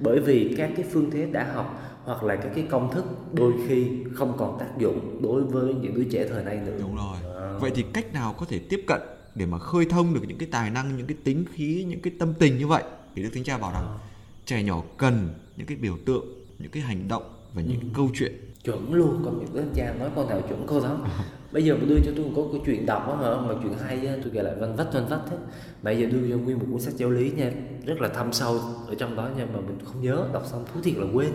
Bởi 0.00 0.20
vì 0.20 0.54
các 0.58 0.70
cái 0.76 0.84
phương 0.92 1.10
thế 1.10 1.26
đã 1.32 1.52
học 1.54 1.82
hoặc 2.04 2.22
là 2.22 2.36
các 2.36 2.50
cái 2.54 2.66
công 2.70 2.92
thức 2.92 3.04
đôi 3.32 3.52
khi 3.68 3.86
không 4.14 4.36
còn 4.38 4.58
tác 4.58 4.78
dụng 4.78 5.22
đối 5.22 5.42
với 5.42 5.74
những 5.74 5.94
đứa 5.94 6.04
trẻ 6.04 6.26
thời 6.28 6.44
nay 6.44 6.60
nữa. 6.66 6.72
Đúng 6.80 6.96
rồi. 6.96 7.34
À. 7.42 7.58
vậy 7.60 7.70
thì 7.74 7.84
cách 7.92 8.14
nào 8.14 8.34
có 8.38 8.46
thể 8.48 8.60
tiếp 8.68 8.84
cận 8.86 9.00
để 9.34 9.46
mà 9.46 9.58
khơi 9.58 9.86
thông 9.90 10.14
được 10.14 10.20
những 10.28 10.38
cái 10.38 10.48
tài 10.52 10.70
năng 10.70 10.96
những 10.96 11.06
cái 11.06 11.16
tính 11.24 11.44
khí 11.52 11.84
những 11.88 12.00
cái 12.00 12.12
tâm 12.18 12.34
tình 12.38 12.58
như 12.58 12.66
vậy? 12.66 12.82
Thì 13.14 13.22
đức 13.22 13.30
thánh 13.34 13.44
cha 13.44 13.58
bảo 13.58 13.72
rằng 13.72 13.86
à. 13.86 13.98
trẻ 14.46 14.62
nhỏ 14.62 14.82
cần 14.96 15.28
những 15.56 15.66
cái 15.66 15.76
biểu 15.76 15.98
tượng 16.06 16.24
những 16.58 16.70
cái 16.70 16.82
hành 16.82 17.08
động 17.08 17.22
và 17.54 17.62
những 17.62 17.80
ừ. 17.80 17.86
câu 17.94 18.10
chuyện. 18.14 18.32
Chuẩn 18.64 18.94
luôn 18.94 19.22
còn 19.24 19.38
những 19.38 19.64
anh 19.64 19.72
cha 19.74 19.94
nói 19.98 20.10
con 20.16 20.28
nào 20.28 20.40
chuẩn 20.48 20.66
câu 20.66 20.80
đó 20.80 20.98
bây 21.52 21.64
giờ 21.64 21.76
mà 21.76 21.84
đưa 21.88 21.98
cho 22.04 22.12
tôi 22.16 22.26
một 22.26 22.32
câu 22.34 22.62
chuyện 22.66 22.86
đọc 22.86 23.08
á 23.08 23.28
hả? 23.28 23.36
Mà 23.36 23.54
chuyện 23.62 23.72
hay 23.86 24.06
á 24.06 24.14
tôi 24.22 24.30
kể 24.34 24.42
lại 24.42 24.54
văn 24.58 24.76
vách 24.76 24.92
văn 24.92 25.06
vách 25.08 25.30
hết 25.30 25.36
bây 25.82 25.98
giờ 25.98 26.06
đưa 26.06 26.30
cho 26.30 26.36
nguyên 26.36 26.58
một 26.58 26.64
cuốn 26.70 26.80
sách 26.80 26.94
giáo 26.96 27.10
lý 27.10 27.30
nha 27.30 27.50
rất 27.86 28.00
là 28.00 28.08
thâm 28.08 28.32
sâu 28.32 28.60
ở 28.88 28.94
trong 28.98 29.16
đó 29.16 29.28
nha 29.36 29.46
mà 29.54 29.60
mình 29.60 29.78
không 29.84 30.02
nhớ 30.02 30.28
đọc 30.32 30.42
xong 30.46 30.64
thú 30.74 30.80
thiệt 30.82 30.94
là 30.96 31.06
quên. 31.14 31.30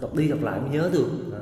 Đọc 0.00 0.14
đi 0.16 0.28
đọc 0.28 0.42
lại 0.42 0.60
mới 0.60 0.70
nhớ 0.70 0.90
được. 0.92 1.08
À, 1.32 1.40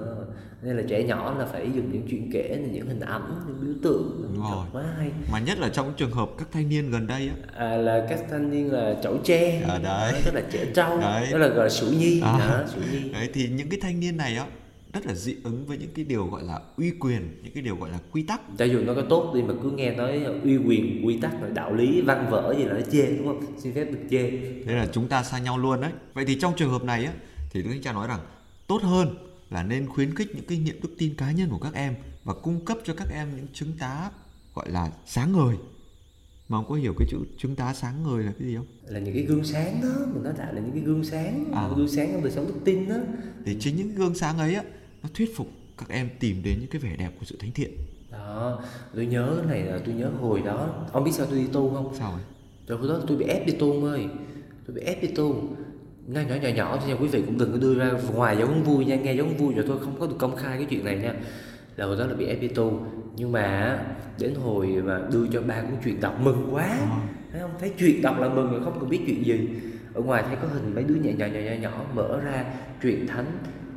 nên 0.63 0.77
là 0.77 0.83
trẻ 0.89 1.03
nhỏ 1.03 1.35
là 1.39 1.47
phải 1.47 1.71
dùng 1.75 1.93
những 1.93 2.07
chuyện 2.11 2.31
kể 2.33 2.65
những 2.73 2.87
hình 2.87 3.01
ảnh 3.01 3.45
những 3.47 3.61
biểu 3.61 3.75
tượng. 3.83 4.23
Đúng 4.23 4.43
rồi. 4.51 4.67
quá 4.73 4.85
hay. 4.99 5.11
Mà 5.33 5.39
nhất 5.39 5.59
là 5.59 5.69
trong 5.69 5.93
trường 5.97 6.11
hợp 6.11 6.29
các 6.39 6.49
thanh 6.53 6.69
niên 6.69 6.91
gần 6.91 7.07
đây 7.07 7.29
á. 7.29 7.35
À, 7.57 7.77
là 7.77 8.07
các 8.11 8.21
thanh 8.31 8.51
niên 8.51 8.73
là 8.73 8.97
chậu 9.03 9.19
tre. 9.25 9.63
À, 9.69 9.79
đấy. 9.79 10.23
tức 10.25 10.35
là 10.35 10.43
trẻ 10.53 10.67
trâu 10.75 10.99
đấy. 11.01 11.29
đó 11.33 11.39
là 11.39 11.49
gọi 11.49 11.65
là 11.65 11.69
sủ 11.69 11.87
nhi. 11.87 12.21
À. 12.21 12.39
đó, 12.39 12.67
sủ 12.75 12.81
nhi. 12.93 13.11
Đấy 13.13 13.31
thì 13.35 13.49
những 13.49 13.69
cái 13.69 13.81
thanh 13.83 14.01
niên 14.01 14.17
này 14.17 14.37
á 14.37 14.47
rất 14.93 15.07
là 15.07 15.15
dị 15.15 15.37
ứng 15.45 15.67
với 15.67 15.79
những 15.79 15.91
cái 15.95 16.05
điều 16.05 16.27
gọi 16.27 16.43
là 16.45 16.61
uy 16.77 16.91
quyền 16.91 17.41
những 17.43 17.53
cái 17.53 17.63
điều 17.63 17.77
gọi 17.77 17.91
là 17.91 17.99
quy 18.13 18.23
tắc. 18.23 18.41
Cho 18.59 18.65
dù 18.65 18.83
nó 18.83 18.95
có 18.95 19.03
tốt 19.11 19.33
đi 19.35 19.43
mà 19.43 19.55
cứ 19.63 19.71
nghe 19.71 19.95
nói 19.95 20.25
uy 20.45 20.57
quyền 20.57 21.07
quy 21.07 21.19
tắc 21.21 21.41
rồi 21.41 21.51
đạo 21.55 21.75
lý 21.75 22.01
văn 22.01 22.29
vở 22.31 22.55
gì 22.59 22.65
là 22.65 22.73
nó 22.75 22.81
chê 22.93 23.17
đúng 23.17 23.27
không? 23.27 23.41
Xin 23.59 23.75
phép 23.75 23.85
được 23.85 24.01
chê. 24.11 24.31
Thế 24.67 24.75
là 24.75 24.89
chúng 24.93 25.09
ta 25.09 25.23
xa 25.23 25.39
nhau 25.39 25.59
luôn 25.59 25.81
đấy. 25.81 25.93
Vậy 26.15 26.25
thì 26.25 26.39
trong 26.41 26.53
trường 26.57 26.71
hợp 26.71 26.85
này 26.85 27.05
á 27.05 27.13
thì 27.51 27.63
đức 27.63 27.71
cha 27.83 27.93
nói 27.93 28.09
rằng 28.09 28.21
tốt 28.67 28.83
hơn 28.83 29.17
là 29.51 29.63
nên 29.63 29.87
khuyến 29.87 30.15
khích 30.15 30.29
những 30.35 30.45
kinh 30.45 30.65
nghiệm 30.65 30.81
đức 30.83 30.91
tin 30.99 31.15
cá 31.15 31.33
nhân 31.33 31.49
của 31.51 31.59
các 31.59 31.75
em 31.75 31.95
và 32.25 32.35
cung 32.35 32.65
cấp 32.65 32.79
cho 32.85 32.95
các 32.95 33.09
em 33.11 33.29
những 33.37 33.47
chứng 33.53 33.73
tá 33.79 34.11
gọi 34.55 34.71
là 34.71 34.91
sáng 35.07 35.33
ngời. 35.33 35.57
Mà 36.49 36.59
ông 36.59 36.65
có 36.69 36.75
hiểu 36.75 36.95
cái 36.99 37.09
chữ 37.11 37.19
chứng 37.39 37.57
tá 37.57 37.75
sáng 37.75 38.03
ngời 38.03 38.25
là 38.25 38.33
cái 38.39 38.49
gì 38.49 38.57
không? 38.57 38.67
Là 38.87 39.01
những 39.01 39.15
cái 39.15 39.23
gương 39.23 39.45
sáng 39.45 39.81
đó 39.83 40.07
mình 40.15 40.23
nói 40.23 40.33
lại 40.39 40.55
là 40.55 40.61
những 40.61 40.73
cái 40.73 40.83
gương 40.83 41.05
sáng 41.05 41.45
à. 41.55 41.69
gương 41.77 41.89
sáng 41.89 42.13
trong 42.13 42.23
đời 42.23 42.33
sống 42.33 42.47
đức 42.47 42.61
tin 42.65 42.89
đó. 42.89 42.97
Thì 43.45 43.57
chính 43.61 43.77
những 43.77 43.95
gương 43.95 44.15
sáng 44.15 44.39
ấy 44.39 44.55
á 44.55 44.63
nó 45.03 45.09
thuyết 45.15 45.37
phục 45.37 45.49
các 45.79 45.89
em 45.89 46.09
tìm 46.21 46.43
đến 46.45 46.57
những 46.61 46.71
cái 46.71 46.81
vẻ 46.81 46.97
đẹp 46.99 47.11
của 47.19 47.25
sự 47.25 47.37
thánh 47.41 47.51
thiện. 47.55 47.71
Đó 48.13 48.63
tôi 48.95 49.07
nhớ 49.07 49.35
cái 49.37 49.47
này 49.47 49.73
là 49.73 49.79
tôi 49.87 49.95
nhớ 49.95 50.09
hồi 50.21 50.43
đó. 50.45 50.87
Ông 50.93 51.05
biết 51.05 51.11
sao 51.15 51.27
tôi 51.27 51.39
đi 51.39 51.47
tu 51.53 51.75
không? 51.75 51.95
Sao 51.95 52.11
rồi 52.11 52.21
rồi 52.67 52.79
hồi 52.79 52.89
đó 52.89 53.05
tôi 53.07 53.17
bị 53.17 53.25
ép 53.25 53.47
đi 53.47 53.53
tu 53.53 53.85
ơi. 53.85 54.07
Tôi 54.67 54.77
bị 54.77 54.83
ép 54.83 55.03
đi 55.03 55.09
tu. 55.09 55.49
Nhỏ 56.07 56.21
nhỏ 56.21 56.35
nhỏ 56.35 56.49
nhỏ 56.49 56.77
thôi 56.81 56.89
nha 56.89 56.97
quý 57.01 57.09
vị 57.09 57.23
cũng 57.27 57.39
đừng 57.39 57.53
có 57.53 57.59
đưa 57.59 57.75
ra 57.75 57.93
ngoài 58.15 58.37
giống 58.39 58.63
vui 58.63 58.85
nha 58.85 58.97
nghe 58.97 59.15
giống 59.15 59.37
vui 59.37 59.55
rồi 59.55 59.65
tôi 59.69 59.79
không 59.79 60.01
có 60.01 60.07
được 60.07 60.17
công 60.19 60.37
khai 60.37 60.57
cái 60.57 60.67
chuyện 60.71 60.85
này 60.85 60.99
nha. 60.99 61.15
Là 61.77 61.87
hồi 61.87 61.97
đó 61.99 62.07
là 62.07 62.15
bị 62.15 62.27
ép 62.27 62.41
đi 62.41 62.49
tu. 62.49 62.87
Nhưng 63.17 63.33
mà 63.33 63.79
đến 64.19 64.35
hồi 64.35 64.67
mà 64.67 65.01
đưa 65.13 65.27
cho 65.33 65.43
ba 65.43 65.63
cuốn 65.63 65.79
chuyện 65.85 66.01
đọc 66.01 66.21
mừng 66.21 66.49
quá. 66.55 66.65
À. 66.65 67.09
thấy 67.33 67.41
không? 67.41 67.51
Thấy 67.61 67.73
chuyện 67.79 68.03
đọc 68.03 68.21
là 68.21 68.29
mừng 68.29 68.51
rồi 68.51 68.65
không 68.65 68.81
cần 68.81 68.89
biết 68.89 69.01
chuyện 69.07 69.25
gì. 69.25 69.49
Ở 69.95 70.01
ngoài 70.01 70.25
thấy 70.27 70.37
có 70.43 70.49
hình 70.49 70.75
mấy 70.75 70.85
đứa 70.85 70.95
nhỏ 70.95 71.11
nhỏ 71.19 71.27
nhỏ 71.27 71.41
nhỏ, 71.41 71.57
nhỏ 71.61 71.85
mở 71.95 72.21
ra 72.21 72.45
truyện 72.83 73.07
thánh 73.07 73.27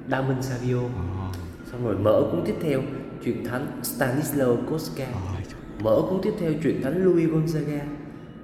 Đa 0.07 0.21
Minh 0.21 0.41
Savio 0.41 0.79
à. 0.79 1.31
xong 1.71 1.85
rồi 1.85 1.95
mở 1.97 2.27
cuốn 2.31 2.41
tiếp 2.45 2.55
theo 2.61 2.81
truyện 3.25 3.45
thánh 3.45 3.81
Stanislaw 3.83 4.57
Koska 4.69 5.05
à. 5.05 5.41
mở 5.83 6.01
cuốn 6.09 6.19
tiếp 6.23 6.33
theo 6.39 6.53
truyện 6.63 6.81
thánh 6.83 7.03
Louis 7.03 7.29
Gonzaga 7.29 7.79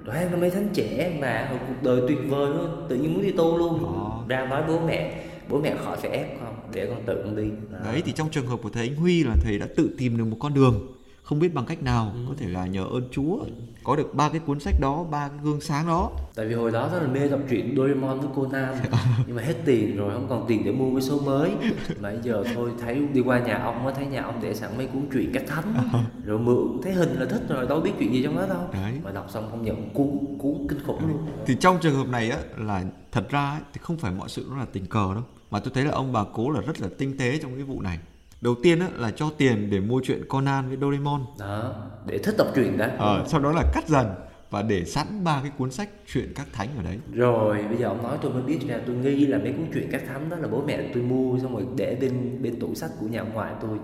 toàn 0.06 0.32
là 0.32 0.38
mấy 0.38 0.50
thánh 0.50 0.70
trẻ 0.74 1.18
mà 1.22 1.52
cuộc 1.68 1.84
đời 1.84 2.02
tuyệt 2.08 2.18
vời 2.30 2.50
luôn 2.50 2.86
tự 2.90 2.96
nhiên 2.96 3.14
muốn 3.14 3.24
đi 3.24 3.32
tu 3.32 3.58
luôn 3.58 3.86
à. 3.86 4.06
ra 4.28 4.46
nói 4.46 4.64
bố 4.68 4.80
mẹ 4.88 5.24
bố 5.50 5.62
mẹ 5.62 5.76
khỏi 5.84 5.98
phải 5.98 6.12
ép 6.12 6.40
con 6.42 6.56
để 6.74 6.86
con 6.86 7.04
tự 7.06 7.22
con 7.24 7.36
đi 7.36 7.50
đó. 7.72 7.80
đấy 7.86 8.02
thì 8.06 8.12
trong 8.12 8.30
trường 8.30 8.48
hợp 8.48 8.60
của 8.64 8.70
thầy 8.70 8.88
anh 8.88 8.96
Huy 8.96 9.24
là 9.24 9.36
thầy 9.44 9.60
đã 9.60 9.68
tự 9.76 9.90
tìm 9.98 10.18
được 10.18 10.26
một 10.26 10.38
con 10.40 10.54
đường 10.54 10.97
không 11.28 11.40
biết 11.40 11.54
bằng 11.54 11.66
cách 11.66 11.84
nào 11.84 12.12
ừ. 12.14 12.20
có 12.28 12.34
thể 12.38 12.48
là 12.48 12.66
nhờ 12.66 12.84
ơn 12.84 13.08
Chúa 13.12 13.38
có 13.84 13.96
được 13.96 14.16
ba 14.16 14.30
cái 14.30 14.40
cuốn 14.40 14.60
sách 14.60 14.74
đó 14.82 15.06
ba 15.12 15.28
cái 15.28 15.38
gương 15.44 15.62
sáng 15.62 15.88
đó. 15.88 16.12
Tại 16.36 16.48
vì 16.48 16.54
hồi 16.54 16.72
đó 16.72 16.90
rất 16.94 17.00
là 17.02 17.08
mê 17.08 17.28
đọc 17.28 17.40
truyện 17.50 17.74
Doraemon 17.78 18.20
với 18.20 18.30
Conan. 18.36 18.76
Nhưng 19.28 19.36
mà 19.36 19.42
hết 19.42 19.54
tiền 19.66 19.98
rồi 19.98 20.14
không 20.14 20.28
còn 20.30 20.46
tiền 20.48 20.64
để 20.66 20.72
mua 20.72 20.92
cái 20.92 21.02
số 21.02 21.20
mới. 21.20 21.52
Mà 22.00 22.14
giờ 22.24 22.44
thôi 22.56 22.72
thấy 22.82 23.08
đi 23.14 23.22
qua 23.22 23.40
nhà 23.40 23.58
ông 23.64 23.84
mới 23.84 23.94
thấy 23.94 24.06
nhà 24.06 24.24
ông 24.24 24.40
để 24.42 24.54
sẵn 24.54 24.78
mấy 24.78 24.86
cuốn 24.86 25.08
truyện 25.14 25.32
các 25.34 25.44
thánh. 25.48 25.74
Rồi 26.26 26.40
mượn 26.40 26.80
thấy 26.84 26.94
hình 26.94 27.20
là 27.20 27.26
thích 27.26 27.42
rồi 27.50 27.68
đâu 27.68 27.80
biết 27.80 27.92
chuyện 28.00 28.14
gì 28.14 28.24
trong 28.24 28.36
đó 28.36 28.46
đâu. 28.48 28.70
Đấy. 28.74 28.94
mà 29.04 29.12
đọc 29.12 29.28
xong 29.30 29.48
không 29.52 29.64
nhận 29.64 29.90
cuốn 29.94 30.38
cuốn 30.40 30.68
kinh 30.70 30.80
khủng 30.86 31.00
Đấy. 31.00 31.10
luôn. 31.10 31.28
Thì 31.46 31.56
trong 31.60 31.78
trường 31.82 31.96
hợp 31.96 32.08
này 32.10 32.30
á 32.30 32.38
là 32.58 32.84
thật 33.12 33.30
ra 33.30 33.60
thì 33.74 33.80
không 33.84 33.98
phải 33.98 34.12
mọi 34.12 34.30
sự 34.30 34.46
nó 34.50 34.58
là 34.58 34.66
tình 34.74 34.86
cờ 34.86 35.14
đâu. 35.14 35.24
Mà 35.52 35.60
tôi 35.60 35.72
thấy 35.74 35.86
là 35.86 35.92
ông 35.92 36.14
bà 36.14 36.24
cố 36.34 36.50
là 36.50 36.62
rất 36.62 36.82
là 36.82 36.88
tinh 36.98 37.18
tế 37.18 37.40
trong 37.42 37.56
cái 37.56 37.64
vụ 37.64 37.82
này 37.82 38.00
đầu 38.42 38.56
tiên 38.64 38.80
á, 38.80 38.88
là 38.96 39.12
cho 39.12 39.30
tiền 39.38 39.70
để 39.70 39.80
mua 39.80 40.02
chuyện 40.04 40.26
Conan 40.30 40.68
với 40.68 40.78
Doraemon. 40.82 41.22
Đó 41.40 41.76
để 42.06 42.18
thích 42.18 42.36
đọc 42.38 42.48
truyện 42.56 42.78
đã. 42.78 42.96
Ờ, 42.98 43.26
sau 43.28 43.40
đó 43.40 43.52
là 43.52 43.64
cắt 43.74 43.88
dần 43.88 44.08
và 44.50 44.62
để 44.62 44.86
sẵn 44.86 45.24
ba 45.24 45.40
cái 45.42 45.52
cuốn 45.58 45.72
sách 45.72 45.90
chuyện 46.14 46.34
các 46.36 46.48
thánh 46.54 46.68
ở 46.78 46.84
đấy. 46.84 47.00
Rồi 47.14 47.64
bây 47.70 47.78
giờ 47.78 47.88
ông 47.88 48.04
nói 48.04 48.18
tôi 48.22 48.34
mới 48.34 48.42
biết 48.42 48.60
ra 48.68 48.80
tôi 48.88 48.96
nghi 48.96 49.26
là 49.26 49.38
mấy 49.38 49.52
cuốn 49.52 49.66
chuyện 49.74 49.90
các 49.92 50.02
thánh 50.08 50.30
đó 50.30 50.38
là 50.38 50.48
bố 50.48 50.64
mẹ 50.68 50.92
tôi 50.94 51.04
mua 51.04 51.40
xong 51.40 51.54
rồi 51.54 51.66
để 51.76 51.98
bên 52.02 52.44
bên 52.44 52.60
tủ 52.60 52.76
sách 52.76 52.92
của 53.00 53.08
nhà 53.08 53.20
ông 53.20 53.34
ngoại 53.34 53.54
tôi. 53.62 53.78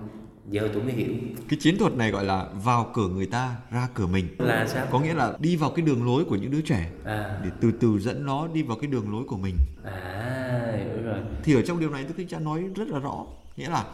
Giờ 0.50 0.68
tôi 0.72 0.82
mới 0.82 0.92
hiểu. 0.92 1.12
Cái 1.48 1.58
chiến 1.62 1.78
thuật 1.78 1.94
này 1.94 2.10
gọi 2.10 2.24
là 2.24 2.46
vào 2.64 2.90
cửa 2.94 3.08
người 3.08 3.26
ta 3.26 3.56
ra 3.70 3.88
cửa 3.94 4.06
mình. 4.06 4.28
Là 4.38 4.66
sao? 4.66 4.86
Có 4.90 5.00
nghĩa 5.00 5.14
là 5.14 5.36
đi 5.38 5.56
vào 5.56 5.70
cái 5.70 5.86
đường 5.86 6.06
lối 6.06 6.24
của 6.24 6.36
những 6.36 6.50
đứa 6.50 6.60
trẻ 6.60 6.90
à. 7.04 7.40
để 7.44 7.50
từ 7.60 7.72
từ 7.80 7.98
dẫn 7.98 8.26
nó 8.26 8.48
đi 8.48 8.62
vào 8.62 8.76
cái 8.80 8.90
đường 8.90 9.12
lối 9.12 9.24
của 9.24 9.36
mình. 9.36 9.56
À 9.84 10.72
hiểu 10.76 11.02
rồi. 11.04 11.18
Thì 11.42 11.54
ở 11.54 11.62
trong 11.62 11.80
điều 11.80 11.90
này 11.90 12.04
đức 12.04 12.14
thánh 12.16 12.28
cha 12.28 12.38
nói 12.38 12.64
rất 12.74 12.88
là 12.88 12.98
rõ. 12.98 13.24
Nghĩa 13.56 13.68
là 13.68 13.84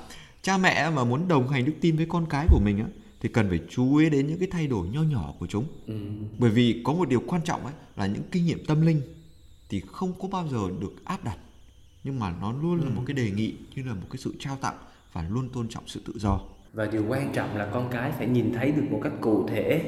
cha 0.42 0.58
mẹ 0.58 0.90
mà 0.90 1.04
muốn 1.04 1.28
đồng 1.28 1.48
hành 1.48 1.64
đức 1.64 1.72
tin 1.80 1.96
với 1.96 2.06
con 2.08 2.26
cái 2.26 2.46
của 2.50 2.60
mình 2.64 2.78
á 2.78 2.86
thì 3.20 3.28
cần 3.28 3.48
phải 3.48 3.60
chú 3.70 3.96
ý 3.96 4.10
đến 4.10 4.26
những 4.26 4.38
cái 4.38 4.48
thay 4.50 4.66
đổi 4.66 4.88
nho 4.88 5.02
nhỏ 5.02 5.34
của 5.38 5.46
chúng 5.46 5.64
ừ. 5.86 5.94
bởi 6.38 6.50
vì 6.50 6.82
có 6.84 6.92
một 6.92 7.08
điều 7.08 7.22
quan 7.26 7.42
trọng 7.42 7.64
ấy 7.64 7.74
là 7.96 8.06
những 8.06 8.22
kinh 8.30 8.46
nghiệm 8.46 8.64
tâm 8.66 8.86
linh 8.86 9.02
thì 9.68 9.82
không 9.86 10.12
có 10.20 10.28
bao 10.28 10.48
giờ 10.48 10.58
được 10.80 11.04
áp 11.04 11.24
đặt 11.24 11.36
nhưng 12.04 12.18
mà 12.18 12.34
nó 12.40 12.52
luôn 12.52 12.80
ừ. 12.80 12.84
là 12.84 12.90
một 12.90 13.02
cái 13.06 13.14
đề 13.14 13.30
nghị 13.30 13.54
như 13.74 13.82
là 13.82 13.94
một 13.94 14.06
cái 14.10 14.18
sự 14.18 14.34
trao 14.38 14.56
tặng 14.56 14.76
và 15.12 15.24
luôn 15.30 15.48
tôn 15.48 15.68
trọng 15.68 15.84
sự 15.86 16.00
tự 16.06 16.12
do 16.16 16.40
và 16.72 16.86
điều 16.86 17.04
quan 17.08 17.32
trọng 17.32 17.56
là 17.56 17.68
con 17.72 17.88
cái 17.90 18.12
phải 18.12 18.26
nhìn 18.26 18.52
thấy 18.52 18.72
được 18.72 18.84
một 18.90 19.00
cách 19.02 19.12
cụ 19.20 19.48
thể 19.48 19.82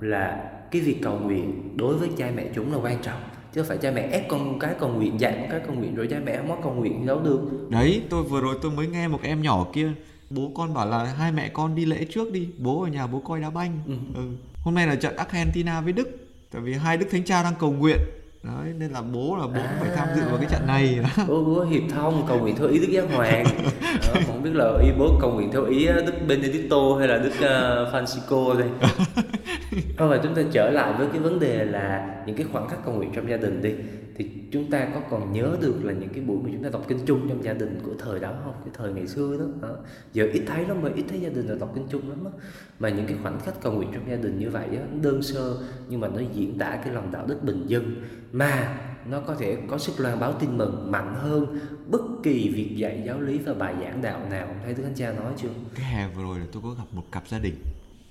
là 0.00 0.52
cái 0.70 0.82
việc 0.82 0.98
cầu 1.02 1.18
nguyện 1.18 1.76
đối 1.76 1.96
với 1.96 2.10
cha 2.16 2.30
mẹ 2.34 2.50
chúng 2.54 2.72
là 2.72 2.78
quan 2.78 3.02
trọng 3.02 3.20
chứ 3.54 3.62
phải 3.62 3.78
cha 3.78 3.90
mẹ 3.90 4.08
ép 4.12 4.28
con 4.28 4.58
cái 4.58 4.74
cầu 4.80 4.88
nguyện 4.88 5.20
dạy 5.20 5.36
con 5.40 5.50
cái 5.50 5.60
cầu 5.66 5.74
nguyện 5.74 5.94
rồi 5.94 6.08
cha 6.10 6.16
mẹ 6.24 6.36
không 6.36 6.48
có 6.48 6.56
cầu 6.62 6.74
nguyện 6.74 7.06
đâu 7.06 7.20
được 7.20 7.40
đấy 7.70 8.02
tôi 8.10 8.22
vừa 8.22 8.40
rồi 8.40 8.56
tôi 8.62 8.70
mới 8.70 8.86
nghe 8.86 9.08
một 9.08 9.20
em 9.22 9.42
nhỏ 9.42 9.66
kia 9.72 9.92
bố 10.30 10.50
con 10.54 10.74
bảo 10.74 10.86
là 10.86 11.04
hai 11.04 11.32
mẹ 11.32 11.48
con 11.48 11.74
đi 11.74 11.84
lễ 11.84 12.04
trước 12.10 12.32
đi 12.32 12.48
bố 12.58 12.82
ở 12.82 12.88
nhà 12.88 13.06
bố 13.06 13.20
coi 13.20 13.40
đá 13.40 13.50
banh 13.50 13.78
ừ. 13.86 13.94
Ừ. 14.14 14.22
hôm 14.62 14.74
nay 14.74 14.86
là 14.86 14.94
trận 14.94 15.16
Argentina 15.16 15.80
với 15.80 15.92
Đức 15.92 16.08
tại 16.50 16.62
vì 16.62 16.74
hai 16.74 16.96
đức 16.96 17.06
thánh 17.10 17.24
cha 17.24 17.42
đang 17.42 17.54
cầu 17.60 17.72
nguyện 17.72 17.98
đấy 18.48 18.74
nên 18.78 18.90
là 18.90 19.02
bố 19.02 19.36
là 19.36 19.46
bố 19.46 19.60
à, 19.60 19.76
phải 19.80 19.90
tham 19.96 20.08
dự 20.16 20.22
vào 20.28 20.38
cái 20.38 20.48
trận 20.50 20.66
này. 20.66 20.98
Đó. 21.02 21.24
bố 21.28 21.44
bố 21.44 21.64
hiệp 21.64 21.82
thông 21.90 22.24
cầu 22.28 22.38
nguyện 22.38 22.56
theo 22.56 22.68
ý 22.68 22.78
đức 22.78 22.88
giáo 22.90 23.06
hoàng. 23.06 23.44
Đó, 24.14 24.20
không 24.26 24.42
biết 24.42 24.50
là 24.54 24.78
ý 24.82 24.88
bố 24.98 25.18
cầu 25.20 25.32
nguyện 25.32 25.50
theo 25.52 25.64
ý 25.64 25.86
đức 25.86 26.14
Benedicto 26.28 26.76
hay 26.98 27.08
là 27.08 27.18
đức 27.18 27.32
uh, 27.38 27.94
Francisco 27.94 28.58
đây. 28.58 28.68
Thôi 29.98 30.08
mà 30.10 30.20
chúng 30.22 30.34
ta 30.34 30.42
trở 30.52 30.70
lại 30.70 30.92
với 30.98 31.06
cái 31.12 31.20
vấn 31.20 31.40
đề 31.40 31.64
là 31.64 32.06
những 32.26 32.36
cái 32.36 32.46
khoảnh 32.52 32.68
khắc 32.68 32.84
cầu 32.84 32.94
nguyện 32.94 33.12
trong 33.14 33.30
gia 33.30 33.36
đình 33.36 33.62
đi 33.62 33.72
thì 34.18 34.30
chúng 34.52 34.70
ta 34.70 34.88
có 34.94 35.00
còn 35.10 35.32
nhớ 35.32 35.56
được 35.60 35.84
là 35.84 35.92
những 35.92 36.08
cái 36.08 36.24
buổi 36.24 36.38
mà 36.42 36.48
chúng 36.52 36.62
ta 36.62 36.68
đọc 36.68 36.84
kinh 36.88 36.98
chung 37.06 37.28
trong 37.28 37.44
gia 37.44 37.52
đình 37.52 37.80
của 37.84 37.92
thời 37.98 38.20
đó 38.20 38.34
không? 38.44 38.54
Cái 38.64 38.74
thời 38.74 38.92
ngày 38.92 39.06
xưa 39.06 39.36
đó, 39.38 39.68
đó. 39.68 39.76
giờ 40.12 40.28
ít 40.32 40.42
thấy 40.46 40.66
lắm 40.66 40.82
mà 40.82 40.90
ít 40.94 41.04
thấy 41.08 41.20
gia 41.20 41.28
đình 41.28 41.46
là 41.46 41.54
đọc 41.60 41.72
kinh 41.74 41.86
chung 41.90 42.08
lắm 42.08 42.24
đó. 42.24 42.30
mà 42.78 42.88
những 42.88 43.06
cái 43.06 43.16
khoảnh 43.22 43.40
khắc 43.40 43.60
cầu 43.60 43.72
nguyện 43.72 43.90
trong 43.94 44.10
gia 44.10 44.16
đình 44.16 44.38
như 44.38 44.50
vậy 44.50 44.68
đó, 44.72 44.82
đơn 45.02 45.22
sơ 45.22 45.56
nhưng 45.88 46.00
mà 46.00 46.08
nó 46.08 46.20
diễn 46.34 46.58
tả 46.58 46.80
cái 46.84 46.94
lòng 46.94 47.12
đạo 47.12 47.26
đức 47.26 47.42
bình 47.42 47.64
dân. 47.66 47.94
Mà 48.32 48.80
nó 49.10 49.20
có 49.20 49.34
thể 49.34 49.58
có 49.68 49.78
sức 49.78 50.00
loan 50.00 50.20
báo 50.20 50.32
tin 50.32 50.58
mừng 50.58 50.90
mạnh 50.90 51.14
hơn 51.14 51.58
bất 51.90 52.02
kỳ 52.22 52.48
việc 52.48 52.76
dạy 52.76 53.02
giáo 53.06 53.20
lý 53.20 53.38
và 53.38 53.54
bài 53.54 53.74
giảng 53.80 54.02
đạo 54.02 54.26
nào. 54.30 54.48
Thấy 54.64 54.74
đức 54.74 54.82
anh 54.84 54.94
cha 54.94 55.12
nói 55.12 55.32
chưa? 55.36 55.48
Cái 55.74 55.86
hè 55.86 56.08
vừa 56.16 56.22
rồi 56.22 56.38
là 56.38 56.46
tôi 56.52 56.62
có 56.62 56.70
gặp 56.70 56.84
một 56.92 57.04
cặp 57.12 57.28
gia 57.28 57.38
đình. 57.38 57.54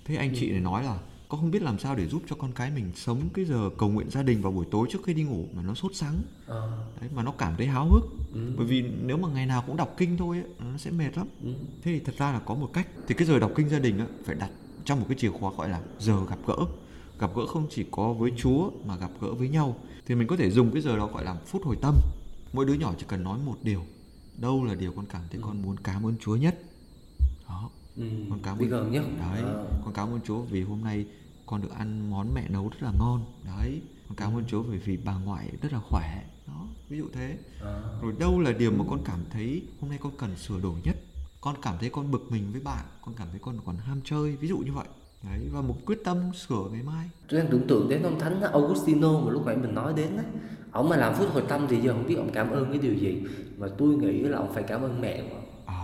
Thế 0.05 0.15
anh 0.15 0.31
chị 0.35 0.51
này 0.51 0.59
nói 0.59 0.83
là 0.83 0.97
con 1.29 1.41
không 1.41 1.51
biết 1.51 1.61
làm 1.61 1.79
sao 1.79 1.95
để 1.95 2.07
giúp 2.07 2.21
cho 2.29 2.35
con 2.35 2.51
cái 2.51 2.71
mình 2.71 2.91
sống 2.95 3.21
cái 3.33 3.45
giờ 3.45 3.69
cầu 3.77 3.89
nguyện 3.89 4.09
gia 4.09 4.23
đình 4.23 4.41
vào 4.41 4.51
buổi 4.51 4.65
tối 4.71 4.87
trước 4.91 4.99
khi 5.03 5.13
đi 5.13 5.23
ngủ 5.23 5.45
mà 5.55 5.63
nó 5.63 5.73
sốt 5.73 5.95
sắng? 5.95 6.21
À. 6.47 6.61
đấy 7.01 7.09
mà 7.15 7.23
nó 7.23 7.31
cảm 7.31 7.53
thấy 7.57 7.67
háo 7.67 7.89
hức. 7.89 8.03
Ừ. 8.33 8.39
bởi 8.57 8.65
vì 8.65 8.81
nếu 8.81 9.17
mà 9.17 9.29
ngày 9.29 9.45
nào 9.45 9.63
cũng 9.67 9.77
đọc 9.77 9.93
kinh 9.97 10.17
thôi 10.17 10.37
ấy, 10.37 10.71
nó 10.71 10.77
sẽ 10.77 10.91
mệt 10.91 11.17
lắm. 11.17 11.27
Ừ. 11.43 11.49
thế 11.83 11.91
thì 11.91 11.99
thật 11.99 12.13
ra 12.17 12.31
là 12.31 12.39
có 12.39 12.55
một 12.55 12.69
cách. 12.73 12.87
Thì 13.07 13.15
cái 13.15 13.27
giờ 13.27 13.39
đọc 13.39 13.51
kinh 13.55 13.69
gia 13.69 13.79
đình 13.79 13.99
ấy, 13.99 14.07
phải 14.25 14.35
đặt 14.35 14.49
trong 14.85 14.99
một 14.99 15.05
cái 15.09 15.17
chìa 15.17 15.29
khóa 15.29 15.51
gọi 15.57 15.69
là 15.69 15.81
giờ 15.99 16.25
gặp 16.29 16.39
gỡ. 16.47 16.55
Gặp 17.19 17.31
gỡ 17.35 17.45
không 17.45 17.67
chỉ 17.69 17.85
có 17.91 18.13
với 18.13 18.31
Chúa 18.37 18.71
mà 18.85 18.97
gặp 18.97 19.11
gỡ 19.21 19.33
với 19.33 19.49
nhau. 19.49 19.77
Thì 20.05 20.15
mình 20.15 20.27
có 20.27 20.37
thể 20.37 20.51
dùng 20.51 20.71
cái 20.71 20.81
giờ 20.81 20.97
đó 20.97 21.07
gọi 21.07 21.25
là 21.25 21.35
phút 21.45 21.63
hồi 21.65 21.75
tâm. 21.81 21.95
Mỗi 22.53 22.65
đứa 22.65 22.73
nhỏ 22.73 22.93
chỉ 22.97 23.05
cần 23.07 23.23
nói 23.23 23.39
một 23.45 23.55
điều. 23.63 23.81
Đâu 24.37 24.63
là 24.63 24.75
điều 24.75 24.91
con 24.91 25.05
cảm 25.05 25.21
thấy 25.31 25.41
ừ. 25.41 25.45
con 25.45 25.61
muốn 25.61 25.75
cảm 25.83 26.05
ơn 26.05 26.15
Chúa 26.19 26.35
nhất? 26.35 26.59
Đó. 27.47 27.69
Ừ, 27.97 28.03
con 28.29 28.39
cảm 28.43 28.57
ơn 28.57 28.91
nhất 28.91 29.03
đấy. 29.19 29.43
À. 29.43 29.63
con 29.85 29.93
cảm 29.93 30.09
ơn 30.09 30.19
Chúa 30.25 30.41
vì 30.41 30.63
hôm 30.63 30.83
nay 30.83 31.05
con 31.47 31.61
được 31.61 31.71
ăn 31.77 32.09
món 32.09 32.33
mẹ 32.33 32.45
nấu 32.49 32.69
rất 32.69 32.83
là 32.83 32.91
ngon 32.99 33.21
đấy 33.45 33.81
con 34.07 34.15
cảm 34.15 34.35
ơn 34.37 34.43
Chúa 34.47 34.63
bởi 34.63 34.77
vì 34.77 34.97
bà 35.05 35.13
ngoại 35.25 35.49
rất 35.61 35.73
là 35.73 35.79
khỏe 35.89 36.23
đó 36.47 36.65
ví 36.89 36.97
dụ 36.97 37.05
thế 37.13 37.37
À. 37.63 37.79
rồi 38.01 38.13
đâu 38.19 38.39
là 38.39 38.51
điều 38.51 38.71
mà 38.71 38.85
con 38.89 38.99
cảm 39.05 39.19
thấy 39.29 39.61
hôm 39.81 39.89
nay 39.89 39.99
con 40.01 40.11
cần 40.17 40.35
sửa 40.35 40.59
đổi 40.59 40.75
nhất 40.83 40.95
con 41.41 41.55
cảm 41.61 41.75
thấy 41.79 41.89
con 41.89 42.11
bực 42.11 42.31
mình 42.31 42.43
với 42.51 42.61
bạn 42.61 42.85
con 43.01 43.15
cảm 43.17 43.27
thấy 43.31 43.39
con 43.43 43.59
còn 43.65 43.77
ham 43.77 44.01
chơi 44.03 44.35
ví 44.35 44.47
dụ 44.47 44.57
như 44.57 44.71
vậy 44.73 44.87
đấy 45.23 45.39
và 45.51 45.61
một 45.61 45.75
quyết 45.85 45.99
tâm 46.05 46.17
sửa 46.47 46.69
ngày 46.71 46.83
mai 46.83 47.09
Tôi 47.29 47.39
đang 47.39 47.49
tưởng 47.51 47.67
tượng 47.67 47.89
đến 47.89 48.03
ông 48.03 48.19
thánh 48.19 48.41
Augustino 48.41 49.19
mà 49.19 49.31
lúc 49.31 49.45
nãy 49.45 49.57
mình 49.57 49.75
nói 49.75 49.93
đến 49.93 50.17
á. 50.17 50.23
Ông 50.71 50.89
mà 50.89 50.97
làm 50.97 51.15
phút 51.15 51.29
hồi 51.33 51.43
tâm 51.49 51.65
thì 51.69 51.81
giờ 51.81 51.93
không 51.93 52.07
biết 52.07 52.15
ông 52.15 52.29
cảm 52.33 52.51
ơn 52.51 52.69
cái 52.69 52.77
điều 52.77 52.93
gì. 52.93 53.23
Mà 53.57 53.67
tôi 53.77 53.95
nghĩ 53.95 54.19
là 54.21 54.37
ông 54.37 54.53
phải 54.53 54.63
cảm 54.63 54.81
ơn 54.81 55.01
mẹ 55.01 55.21
của 55.29 55.35
ông. 55.35 55.45
à 55.65 55.81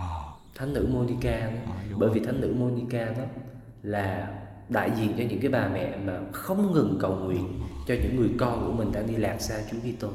Thánh 0.54 0.72
nữ 0.72 0.88
Monica 0.92 1.40
đó. 1.40 1.72
À, 1.72 1.84
Bởi 1.90 2.08
rồi. 2.08 2.10
vì 2.14 2.20
thánh 2.26 2.40
nữ 2.40 2.54
Monica 2.58 3.04
đó 3.04 3.24
là 3.82 4.40
đại 4.68 4.90
diện 4.98 5.14
cho 5.18 5.24
những 5.28 5.40
cái 5.40 5.50
bà 5.50 5.68
mẹ 5.68 5.96
mà 6.06 6.20
không 6.32 6.72
ngừng 6.72 6.98
cầu 7.00 7.16
nguyện 7.16 7.60
cho 7.86 7.94
những 7.94 8.16
người 8.16 8.30
con 8.38 8.66
của 8.66 8.72
mình 8.72 8.92
đang 8.92 9.06
đi 9.06 9.16
lạc 9.16 9.40
xa 9.40 9.62
Chúa 9.70 9.78
Kitô. 9.78 10.08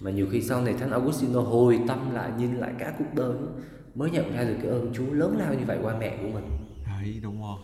Mà 0.00 0.10
nhiều 0.10 0.26
khi 0.32 0.42
sau 0.42 0.62
này 0.62 0.74
thánh 0.74 0.90
Augustino 0.90 1.40
hồi 1.40 1.80
tâm 1.88 2.14
lại 2.14 2.30
nhìn 2.38 2.56
lại 2.56 2.72
cả 2.78 2.94
cuộc 2.98 3.14
đời 3.14 3.34
mới 3.94 4.10
nhận 4.10 4.36
ra 4.36 4.44
được 4.44 4.56
cái 4.62 4.70
ơn 4.70 4.92
Chúa 4.94 5.12
lớn 5.12 5.36
lao 5.38 5.54
như 5.54 5.64
vậy 5.66 5.78
qua 5.82 5.94
mẹ 5.98 6.18
của 6.22 6.28
mình. 6.28 6.44
đấy 6.86 7.20
đúng 7.22 7.42
rồi 7.42 7.58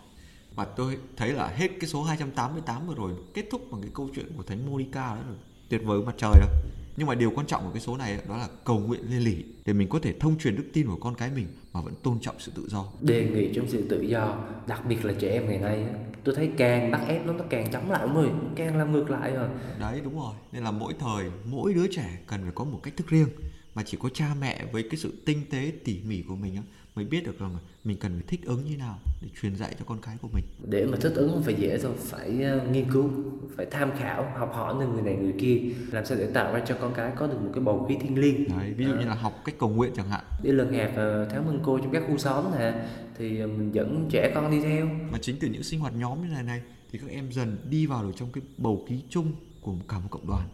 và 0.55 0.65
tôi 0.65 0.99
thấy 1.17 1.33
là 1.33 1.47
hết 1.47 1.69
cái 1.81 1.89
số 1.91 2.03
288 2.03 2.87
vừa 2.87 2.95
rồi 2.95 3.13
kết 3.35 3.45
thúc 3.51 3.63
bằng 3.71 3.83
cái 3.83 3.91
câu 3.95 4.09
chuyện 4.15 4.27
của 4.37 4.43
thánh 4.43 4.71
Monica 4.71 5.15
đó 5.15 5.23
rồi 5.29 5.37
tuyệt 5.69 5.81
vời 5.85 6.01
mặt 6.07 6.15
trời 6.19 6.33
đâu 6.41 6.49
nhưng 6.97 7.07
mà 7.07 7.15
điều 7.15 7.31
quan 7.31 7.47
trọng 7.47 7.65
của 7.65 7.71
cái 7.73 7.81
số 7.81 7.97
này 7.97 8.19
đó 8.29 8.37
là 8.37 8.49
cầu 8.65 8.79
nguyện 8.79 9.01
liên 9.09 9.25
lỉ 9.25 9.45
để 9.65 9.73
mình 9.73 9.89
có 9.89 9.99
thể 10.03 10.15
thông 10.21 10.39
truyền 10.39 10.57
đức 10.57 10.65
tin 10.73 10.87
của 10.87 10.97
con 10.97 11.15
cái 11.15 11.31
mình 11.31 11.47
mà 11.73 11.81
vẫn 11.81 11.95
tôn 12.03 12.21
trọng 12.21 12.35
sự 12.39 12.53
tự 12.55 12.69
do. 12.69 12.87
Đề 13.01 13.31
nghị 13.35 13.55
trong 13.55 13.69
sự 13.69 13.89
tự 13.89 14.01
do 14.01 14.39
đặc 14.67 14.87
biệt 14.89 15.05
là 15.05 15.13
trẻ 15.19 15.29
em 15.29 15.47
ngày 15.47 15.59
nay 15.59 15.85
tôi 16.25 16.35
thấy 16.35 16.51
càng 16.57 16.91
bắt 16.91 17.01
ép 17.09 17.27
nó 17.27 17.33
nó 17.33 17.45
càng 17.51 17.73
chống 17.73 17.91
lại 17.91 18.01
ông 18.01 18.17
ơi 18.17 18.29
càng 18.57 18.77
làm 18.77 18.93
ngược 18.93 19.11
lại 19.11 19.31
rồi. 19.31 19.49
Đấy 19.81 20.01
đúng 20.05 20.19
rồi. 20.19 20.35
Nên 20.53 20.65
là 20.65 20.71
mỗi 20.71 20.95
thời 20.99 21.25
mỗi 21.45 21.75
đứa 21.75 21.87
trẻ 21.87 22.19
cần 22.27 22.43
phải 22.43 22.53
có 22.55 22.65
một 22.65 22.81
cách 22.83 22.97
thức 22.97 23.07
riêng. 23.07 23.29
Mà 23.75 23.83
chỉ 23.87 23.99
có 24.01 24.09
cha 24.09 24.35
mẹ 24.41 24.65
với 24.73 24.83
cái 24.83 24.97
sự 24.97 25.13
tinh 25.25 25.43
tế 25.51 25.73
tỉ 25.85 26.01
mỉ 26.05 26.23
của 26.23 26.37
mình 26.37 26.57
á 26.57 26.63
mới 26.95 27.05
biết 27.05 27.27
được 27.27 27.39
rằng 27.39 27.57
mình 27.85 27.97
cần 28.01 28.13
phải 28.13 28.25
thích 28.27 28.41
ứng 28.45 28.65
như 28.65 28.77
nào 28.77 28.99
để 29.23 29.29
truyền 29.43 29.57
dạy 29.57 29.75
cho 29.79 29.85
con 29.89 29.99
cái 30.03 30.17
của 30.23 30.29
mình. 30.33 30.45
Để 30.69 30.87
mà 30.87 30.99
thích 31.01 31.13
ứng 31.15 31.31
không 31.31 31.43
phải 31.43 31.55
dễ 31.55 31.79
đâu 31.83 31.93
phải 31.99 32.43
ờ, 32.43 32.67
nghiên 32.73 32.91
cứu 32.93 33.11
phải 33.57 33.67
tham 33.71 33.91
khảo 33.99 34.33
học 34.39 34.53
hỏi 34.55 34.75
từ 34.81 34.87
người 34.87 35.03
này 35.03 35.17
người 35.17 35.35
kia 35.39 35.61
làm 35.93 36.07
sao 36.07 36.19
để 36.19 36.27
tạo 36.35 36.53
ra 36.53 36.63
cho 36.67 36.77
con 36.81 36.95
cái 36.95 37.13
có 37.17 37.27
được 37.27 37.43
một 37.43 37.51
cái 37.55 37.63
bầu 37.65 37.87
khí 37.89 37.97
thiêng 38.01 38.19
liêng. 38.19 38.49
Đấy 38.59 38.75
ví 38.77 38.85
dụ 38.85 38.91
như 38.91 39.05
là 39.05 39.15
học 39.15 39.33
cách 39.45 39.55
cầu 39.59 39.69
nguyện 39.69 39.93
chẳng 39.97 40.09
hạn. 40.09 40.25
Đi 40.43 40.53
lần 40.53 40.73
hạt 40.73 40.93
ờ, 40.97 41.29
tháng 41.31 41.47
mừng 41.47 41.61
cô 41.63 41.79
trong 41.79 41.93
các 41.93 42.03
khu 42.09 42.19
xóm 42.19 42.45
nè 42.59 42.73
thì 43.19 43.41
ờ, 43.41 43.47
mình 43.47 43.75
dẫn 43.75 44.09
trẻ 44.11 44.33
con 44.35 44.51
đi 44.51 44.61
theo. 44.63 44.87
Mà 45.13 45.19
chính 45.23 45.37
từ 45.41 45.49
những 45.49 45.63
sinh 45.63 45.81
hoạt 45.81 45.95
nhóm 45.97 46.23
như 46.23 46.29
này 46.33 46.43
này 46.43 46.63
thì 46.93 46.99
các 46.99 47.11
em 47.11 47.33
dần 47.33 47.57
đi 47.71 47.87
vào 47.87 48.03
được 48.03 48.13
trong 48.17 48.33
cái 48.33 48.43
bầu 48.59 48.85
khí 48.89 49.01
chung 49.09 49.33
của 49.61 49.75
cả 49.89 49.99
một 49.99 50.09
cộng 50.11 50.27
đoàn. 50.27 50.49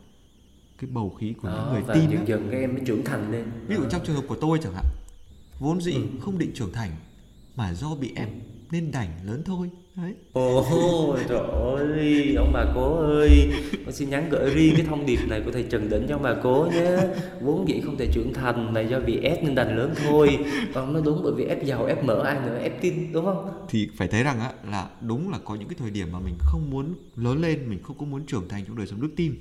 Cái 0.81 0.91
bầu 0.93 1.11
khí 1.21 1.35
của 1.43 1.49
những 1.49 1.59
Đó, 1.59 1.71
người 1.73 1.83
tin 1.95 2.11
dần 2.11 2.29
dần 2.29 2.49
các 2.51 2.59
em 2.59 2.75
mới 2.75 2.83
trưởng 2.87 3.05
thành 3.05 3.33
lên. 3.33 3.45
Ví 3.69 3.77
dụ 3.77 3.83
Đó. 3.83 3.89
trong 3.91 4.01
trường 4.05 4.17
hợp 4.17 4.25
của 4.29 4.37
tôi 4.41 4.59
chẳng 4.63 4.73
hạn 4.75 4.85
vốn 5.61 5.81
dĩ 5.81 5.93
Ừ. 5.93 6.01
không 6.21 6.39
định 6.39 6.51
trưởng 6.55 6.73
thành 6.73 6.91
mà 7.57 7.73
do 7.75 7.95
bị 8.01 8.13
ép 8.17 8.29
nên 8.71 8.91
đành 8.93 9.09
lớn 9.25 9.43
thôi. 9.47 9.71
Đấy. 9.97 10.15
Ồ 10.33 11.17
trời 11.29 11.39
ơi, 11.77 12.35
ông 12.39 12.53
bà 12.53 12.65
cố 12.75 12.97
ơi. 12.97 13.51
Con 13.85 13.95
xin 13.95 14.11
nhắn 14.11 14.29
gửi 14.31 14.51
riêng 14.55 14.75
cái 14.77 14.87
thông 14.87 15.07
điệp 15.07 15.19
này 15.29 15.43
của 15.45 15.51
thầy 15.53 15.63
Trần 15.63 15.91
Đỉnh 15.91 16.07
cho 16.09 16.15
ông 16.15 16.23
bà 16.23 16.35
cố 16.43 16.69
nhé. 16.73 16.97
Vốn 17.41 17.69
dĩ 17.69 17.81
không 17.85 17.97
thể 17.97 18.07
trưởng 18.13 18.33
thành 18.35 18.73
mà 18.75 18.81
do 18.81 19.01
bị 19.01 19.19
ép 19.23 19.45
nên 19.45 19.55
đành 19.55 19.77
lớn 19.77 19.95
thôi. 20.05 20.39
Còn 20.75 20.93
nó 20.93 21.01
đúng 21.01 21.21
bởi 21.25 21.33
vì 21.37 21.45
ép 21.45 21.65
giàu, 21.65 21.85
ép 21.87 22.05
mỡ 22.05 22.23
ai 22.23 22.39
nữa, 22.47 22.59
ép 22.63 22.81
tin 22.83 23.13
đúng 23.13 23.25
không? 23.25 23.51
thì 23.69 23.89
phải 23.97 24.09
thấy 24.09 24.23
rằng 24.23 24.41
á 24.41 24.53
là 24.71 24.89
đúng 25.01 25.31
là 25.31 25.39
có 25.45 25.55
những 25.55 25.69
cái 25.69 25.77
thời 25.79 25.91
điểm 25.91 26.09
mà 26.13 26.19
mình 26.19 26.35
không 26.39 26.71
muốn 26.71 26.95
lớn 27.17 27.41
lên 27.43 27.71
mình 27.71 27.79
không 27.83 27.99
có 27.99 28.07
muốn 28.07 28.27
trưởng 28.27 28.49
thành 28.49 28.65
trong 28.67 28.77
đời 28.77 28.87
sống 28.87 29.01
đức 29.01 29.11
tin 29.17 29.35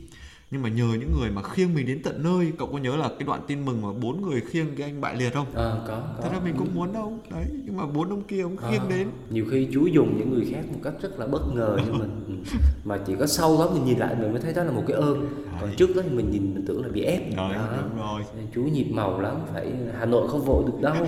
nhưng 0.51 0.61
mà 0.61 0.69
nhờ 0.69 0.85
những 0.99 1.11
người 1.19 1.29
mà 1.31 1.41
khiêng 1.43 1.73
mình 1.73 1.85
đến 1.87 2.01
tận 2.03 2.23
nơi 2.23 2.51
cậu 2.57 2.67
có 2.71 2.77
nhớ 2.77 2.95
là 2.95 3.09
cái 3.19 3.27
đoạn 3.27 3.41
tin 3.47 3.65
mừng 3.65 3.81
mà 3.81 3.87
bốn 4.01 4.21
người 4.21 4.41
khiêng 4.41 4.75
cái 4.77 4.89
anh 4.89 5.01
bại 5.01 5.15
liệt 5.15 5.33
không? 5.33 5.45
Ờ 5.53 5.83
có, 5.87 5.93
có. 6.17 6.21
Thật 6.23 6.29
ra 6.31 6.39
mình 6.43 6.53
cũng 6.57 6.75
muốn 6.75 6.93
đâu. 6.93 7.13
Đấy 7.31 7.45
nhưng 7.65 7.77
mà 7.77 7.85
bốn 7.85 8.09
ông 8.09 8.21
kia 8.23 8.41
ông 8.41 8.57
khiêng 8.57 8.81
Ờ, 8.81 8.89
đến. 8.89 9.07
Nhiều 9.29 9.45
khi 9.51 9.67
Chúa 9.73 9.85
dùng 9.85 10.17
những 10.17 10.33
người 10.33 10.47
khác 10.51 10.61
một 10.73 10.79
cách 10.83 10.93
rất 11.01 11.19
là 11.19 11.27
bất 11.27 11.41
ngờ 11.53 11.77
như 11.85 11.91
mình. 11.91 12.43
Mà 12.85 12.97
chỉ 13.07 13.13
có 13.19 13.25
sau 13.25 13.57
đó 13.57 13.69
mình 13.73 13.85
nhìn 13.85 13.97
lại 13.97 14.15
mình 14.19 14.31
mới 14.31 14.41
thấy 14.41 14.53
đó 14.53 14.63
là 14.63 14.71
một 14.71 14.83
cái 14.87 14.97
ơn. 14.97 15.27
Còn 15.61 15.69
trước 15.77 15.95
đó 15.95 16.01
thì 16.05 16.15
mình 16.15 16.31
nhìn 16.31 16.53
mình 16.53 16.65
tưởng 16.67 16.81
là 16.85 16.89
bị 16.93 17.01
ép. 17.01 17.21
Đấy 17.37 17.53
Đó. 17.55 17.67
đúng 17.81 17.97
rồi. 17.97 18.21
Chúa 18.55 18.61
nhịp 18.63 18.87
màu 18.91 19.21
lắm, 19.21 19.35
phải 19.53 19.71
Hà 19.99 20.05
Nội 20.05 20.27
không 20.27 20.45
vội 20.45 20.63
được 20.67 20.81
đâu. 20.81 20.95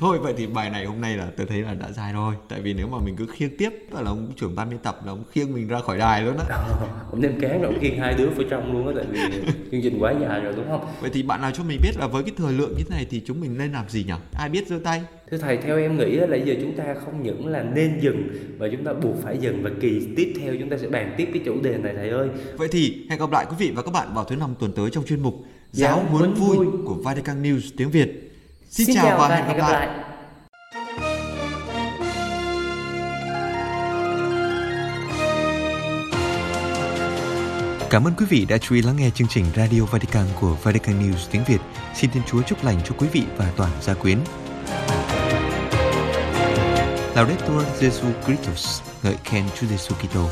thôi 0.00 0.18
vậy 0.18 0.34
thì 0.36 0.46
bài 0.46 0.70
này 0.70 0.84
hôm 0.84 1.00
nay 1.00 1.16
là 1.16 1.30
tôi 1.36 1.46
thấy 1.46 1.62
là 1.62 1.74
đã 1.74 1.92
dài 1.92 2.12
rồi. 2.12 2.34
Tại 2.48 2.60
vì 2.60 2.74
nếu 2.74 2.86
mà 2.88 2.98
mình 3.04 3.16
cứ 3.16 3.26
khiêng 3.26 3.56
tiếp 3.56 3.70
là 3.90 4.02
ông 4.04 4.32
trưởng 4.36 4.54
ban 4.54 4.70
biên 4.70 4.78
tập 4.78 5.00
là 5.04 5.12
ông 5.12 5.24
khiêng 5.30 5.54
mình 5.54 5.68
ra 5.68 5.80
khỏi 5.80 5.98
đài 5.98 6.22
luôn 6.22 6.36
á. 6.36 6.44
Ông 7.10 7.20
đem 7.20 7.40
cán 7.40 7.62
rồi 7.62 7.72
ông 7.72 7.80
khiêng 7.80 7.98
hai 7.98 8.14
đứa 8.14 8.28
vào 8.28 8.46
trong 8.50 8.72
luôn 8.72 8.86
á 8.86 8.92
tại 8.96 9.06
vì 9.10 9.20
chương 9.72 9.82
trình 9.82 9.98
quá 9.98 10.14
dài 10.20 10.40
rồi 10.40 10.52
đúng 10.56 10.66
không? 10.68 10.86
Vậy 11.00 11.10
thì 11.14 11.22
bạn 11.22 11.40
nào 11.40 11.50
cho 11.50 11.64
mình 11.64 11.80
biết 11.82 11.92
là 11.98 12.06
với 12.06 12.22
cái 12.22 12.32
thời 12.36 12.52
lượng 12.52 12.74
như 12.76 12.84
thế 12.88 12.96
này 12.96 13.06
thì 13.10 13.22
chúng 13.26 13.40
mình 13.40 13.58
nên 13.58 13.72
làm 13.72 13.88
gì 13.88 14.04
nhỉ? 14.04 14.14
Ai 14.32 14.48
biết 14.48 14.68
giơ 14.68 14.78
tay? 14.84 15.02
Thưa 15.30 15.38
thầy 15.38 15.56
theo 15.56 15.78
em 15.78 15.98
nghĩ 15.98 16.16
là 16.16 16.36
giờ 16.36 16.54
chúng 16.60 16.76
ta 16.76 16.84
không 17.04 17.22
những 17.22 17.46
là 17.46 17.62
nên 17.62 18.00
dừng 18.00 18.28
mà 18.58 18.66
chúng 18.72 18.84
ta 18.84 18.92
buộc 18.92 19.22
phải 19.22 19.38
dừng 19.38 19.62
và 19.62 19.70
kỳ 19.80 20.06
tiếp 20.16 20.32
theo 20.40 20.54
chúng 20.60 20.70
ta 20.70 20.76
sẽ 20.78 20.88
bàn 20.88 21.14
tiếp 21.16 21.28
cái 21.32 21.42
chủ 21.44 21.60
đề 21.62 21.78
này 21.78 21.94
thầy 21.96 22.10
ơi. 22.10 22.28
Vậy 22.56 22.68
thì 22.72 23.06
hẹn 23.10 23.18
gặp 23.18 23.30
lại 23.32 23.46
quý 23.50 23.56
vị 23.58 23.72
và 23.74 23.82
các 23.82 23.90
bạn 23.90 24.14
vào 24.14 24.24
thứ 24.24 24.36
năm 24.36 24.54
tuần 24.58 24.72
tới 24.72 24.90
trong 24.90 25.04
chuyên 25.04 25.22
mục 25.22 25.44
Giáo 25.72 26.04
huấn 26.10 26.34
vui 26.34 26.56
vui. 26.56 26.66
của 26.84 26.94
Vatican 26.94 27.42
News 27.42 27.60
tiếng 27.76 27.90
Việt. 27.90 28.25
Xin, 28.70 28.94
chào 28.94 29.18
và 29.18 29.28
hẹn 29.28 29.56
gặp 29.56 29.68
lại. 29.68 29.88
Cảm 37.90 38.04
ơn 38.04 38.14
quý 38.18 38.26
vị 38.28 38.46
đã 38.48 38.58
chú 38.58 38.74
ý 38.74 38.82
lắng 38.82 38.96
nghe 38.96 39.10
chương 39.10 39.28
trình 39.28 39.44
Radio 39.56 39.82
Vatican 39.84 40.26
của 40.40 40.56
Vatican 40.62 41.02
News 41.02 41.28
tiếng 41.30 41.44
Việt. 41.46 41.58
Xin 41.94 42.10
Thiên 42.10 42.22
Chúa 42.26 42.42
chúc 42.42 42.64
lành 42.64 42.80
cho 42.84 42.94
quý 42.98 43.08
vị 43.12 43.22
và 43.36 43.52
toàn 43.56 43.70
gia 43.80 43.94
quyến. 43.94 44.18
Laudetur 47.14 47.62
Jesu 47.80 48.12
Christus, 48.24 48.82
ngợi 49.02 49.14
khen 49.24 49.44
Chúa 49.60 49.66
Giêsu 49.66 49.94
Kitô. 49.94 50.28